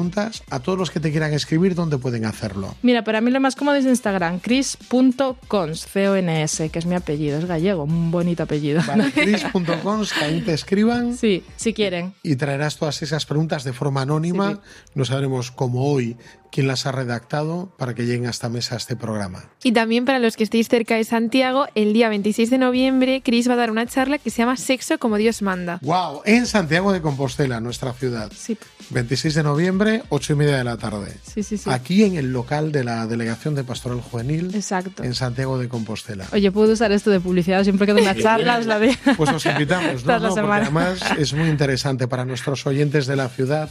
A 0.50 0.60
todos 0.60 0.78
los 0.78 0.90
que 0.90 1.00
te 1.00 1.10
quieran 1.10 1.32
escribir, 1.32 1.74
¿dónde 1.74 1.98
pueden 1.98 2.24
hacerlo? 2.24 2.74
Mira, 2.82 3.02
para 3.02 3.20
mí 3.20 3.30
lo 3.30 3.40
más 3.40 3.56
cómodo 3.56 3.76
es 3.76 3.84
Instagram, 3.84 4.38
chris.cons, 4.40 5.86
C-O-N-S, 5.86 6.70
que 6.70 6.78
es 6.78 6.86
mi 6.86 6.94
apellido, 6.94 7.38
es 7.38 7.46
gallego, 7.46 7.84
un 7.84 8.10
bonito 8.10 8.42
apellido. 8.44 8.80
Vale, 8.86 9.10
Cris.com, 9.14 10.02
que 10.18 10.24
ahí 10.24 10.40
te 10.42 10.52
escriban. 10.54 11.16
Sí, 11.16 11.42
si 11.56 11.72
quieren. 11.72 12.14
y 12.22 12.36
traerás 12.36 12.76
todas 12.76 13.02
esas 13.02 13.26
preguntas 13.26 13.64
de 13.64 13.72
forma 13.72 14.02
anónima. 14.02 14.54
Sí, 14.54 14.60
No 14.94 15.04
sabremos 15.04 15.50
como 15.50 15.90
hoy 15.92 16.16
quién 16.50 16.66
las 16.66 16.86
ha 16.86 16.92
redactado 16.92 17.72
para 17.76 17.94
que 17.94 18.04
lleguen 18.04 18.26
a 18.26 18.30
esta 18.30 18.48
mesa 18.48 18.74
a 18.74 18.78
este 18.78 18.96
programa. 18.96 19.44
Y 19.62 19.72
también 19.72 20.04
para 20.04 20.18
los 20.18 20.36
que 20.36 20.44
estéis 20.44 20.68
cerca 20.68 20.96
de 20.96 21.04
Santiago, 21.04 21.66
el 21.74 21.92
día 21.92 22.08
26 22.08 22.50
de 22.50 22.58
noviembre, 22.58 23.22
Chris 23.24 23.48
va 23.48 23.54
a 23.54 23.56
dar 23.56 23.70
una 23.70 23.86
charla 23.86 24.18
que 24.18 24.30
se 24.30 24.38
llama 24.38 24.56
Sexo 24.56 24.98
como 24.98 25.16
Dios 25.16 25.42
manda. 25.42 25.78
¡Wow! 25.82 26.22
En 26.24 26.46
Santiago 26.46 26.92
de 26.92 27.00
Compostela, 27.00 27.60
nuestra 27.60 27.92
ciudad. 27.92 28.32
Sí, 28.34 28.56
26 28.90 29.34
de 29.34 29.42
noviembre, 29.42 30.02
8 30.08 30.32
y 30.32 30.36
media 30.36 30.56
de 30.56 30.64
la 30.64 30.76
tarde. 30.76 31.14
sí, 31.22 31.42
sí. 31.42 31.58
sí. 31.58 31.70
Aquí 31.70 32.04
en 32.04 32.16
el 32.16 32.32
local 32.32 32.72
de 32.72 32.84
la 32.84 33.06
Delegación 33.06 33.54
de 33.54 33.64
Pastoral 33.64 34.00
Juvenil 34.00 34.54
Exacto. 34.54 35.04
en 35.04 35.14
Santiago 35.14 35.58
de 35.58 35.68
Compostela. 35.68 36.26
Oye, 36.32 36.50
puedo 36.50 36.72
usar 36.72 36.92
esto 36.92 37.10
de 37.10 37.20
publicidad 37.20 37.62
siempre 37.64 37.86
que 37.86 37.92
doy 37.92 38.02
una 38.02 38.14
charla, 38.14 38.58
os 38.58 38.66
la 38.66 38.78
de... 38.78 38.96
Pues 39.16 39.30
os 39.30 39.44
invitamos, 39.46 40.04
¿no? 40.06 40.18
No, 40.18 40.34
porque 40.34 40.52
además 40.52 41.00
es 41.18 41.32
muy 41.34 41.48
interesante 41.48 42.08
para 42.08 42.24
nuestros 42.24 42.66
oyentes 42.66 43.06
de 43.06 43.16
la 43.16 43.28
ciudad 43.28 43.70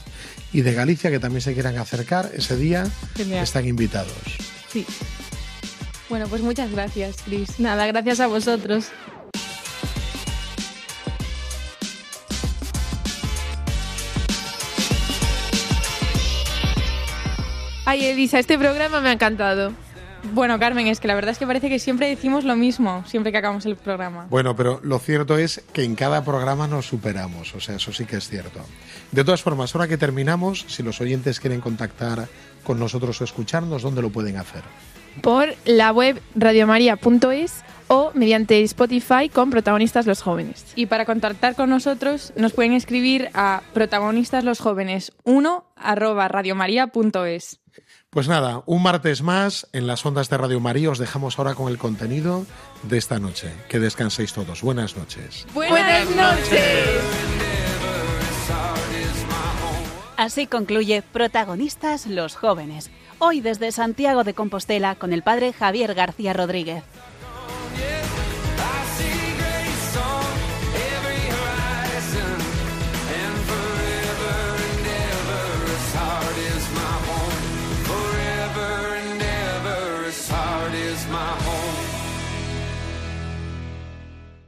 y 0.54 0.62
de 0.62 0.74
Galicia 0.74 1.10
que 1.10 1.20
también 1.20 1.42
se 1.42 1.54
quieran 1.54 1.78
acercar 1.78 2.30
ese 2.34 2.56
día. 2.56 2.66
Genial. 3.15 3.43
Están 3.43 3.68
invitados. 3.68 4.13
Sí. 4.70 4.86
Bueno, 6.09 6.28
pues 6.28 6.41
muchas 6.41 6.72
gracias, 6.72 7.18
Cris. 7.24 7.59
Nada, 7.59 7.86
gracias 7.88 8.20
a 8.20 8.28
vosotros. 8.28 8.91
Ay, 17.86 18.05
Elisa, 18.05 18.38
este 18.38 18.57
programa 18.57 18.99
me 18.99 19.09
ha 19.09 19.13
encantado. 19.13 19.72
Bueno, 20.34 20.59
Carmen, 20.59 20.88
es 20.88 20.99
que 20.99 21.07
la 21.07 21.15
verdad 21.15 21.32
es 21.32 21.38
que 21.38 21.47
parece 21.47 21.70
que 21.70 21.80
siempre 21.80 22.09
decimos 22.09 22.43
lo 22.43 22.55
mismo, 22.55 23.03
siempre 23.07 23.32
que 23.32 23.38
acabamos 23.38 23.65
el 23.65 23.78
programa. 23.78 24.28
Bueno, 24.30 24.55
pero 24.55 24.82
lo 24.84 24.99
cierto 24.99 25.38
es 25.38 25.63
que 25.72 25.84
en 25.84 25.95
cada 25.95 26.24
programa 26.26 26.68
nos 26.68 26.86
superamos, 26.86 27.55
o 27.55 27.61
sea, 27.61 27.76
eso 27.76 27.93
sí 27.93 28.05
que 28.05 28.18
es 28.18 28.28
cierto. 28.28 28.59
De 29.11 29.24
todas 29.24 29.41
formas, 29.41 29.74
ahora 29.74 29.88
que 29.88 29.97
terminamos, 29.97 30.65
si 30.68 30.84
los 30.84 30.99
oyentes 30.99 31.39
quieren 31.39 31.61
contactar 31.61 32.28
con 32.68 32.80
nosotros 32.80 33.22
o 33.22 33.24
escucharnos, 33.24 33.82
¿dónde 33.82 34.01
lo 34.01 34.09
pueden 34.09 34.36
hacer? 34.36 34.61
Por 35.22 35.55
la 35.63 35.93
web 35.93 36.22
radiomaria.es 36.36 37.63
o 37.88 38.11
mediante 38.13 38.61
Spotify 38.63 39.30
con 39.34 39.49
protagonistas 39.49 40.05
los 40.05 40.22
jóvenes. 40.22 40.65
Y 40.76 40.88
para 40.88 41.05
contactar 41.05 41.55
con 41.55 41.70
nosotros 41.70 42.34
nos 42.36 42.51
pueden 42.51 42.74
escribir 42.74 43.30
a 43.34 43.61
protagonistas 43.74 44.43
los 44.43 44.59
jóvenes 44.59 45.13
1 45.24 45.63
arroba 45.78 46.28
radiomaria.es. 46.28 47.61
Pues 48.09 48.28
nada, 48.28 48.63
un 48.65 48.84
martes 48.84 49.22
más 49.22 49.68
en 49.72 49.88
las 49.88 50.05
ondas 50.05 50.30
de 50.30 50.38
Radio 50.38 50.59
María 50.59 50.89
os 50.89 50.99
dejamos 50.99 51.39
ahora 51.39 51.55
con 51.55 51.70
el 51.70 51.78
contenido 51.78 52.45
de 52.84 52.97
esta 52.97 53.18
noche. 53.18 53.49
Que 53.70 53.80
descanséis 53.80 54.34
todos. 54.34 54.61
Buenas 54.61 54.97
noches. 54.97 55.47
Buenas 55.53 56.09
noches. 56.15 57.37
Así 60.18 60.47
concluye 60.47 61.03
Protagonistas 61.03 62.07
los 62.07 62.36
jóvenes. 62.36 62.89
Hoy 63.20 63.39
desde 63.39 63.72
Santiago 63.72 64.24
de 64.24 64.34
Compostela 64.34 64.95
con 64.95 65.13
el 65.13 65.22
padre 65.22 65.53
Javier 65.53 65.93
García 65.93 66.34
Rodríguez. 66.34 66.84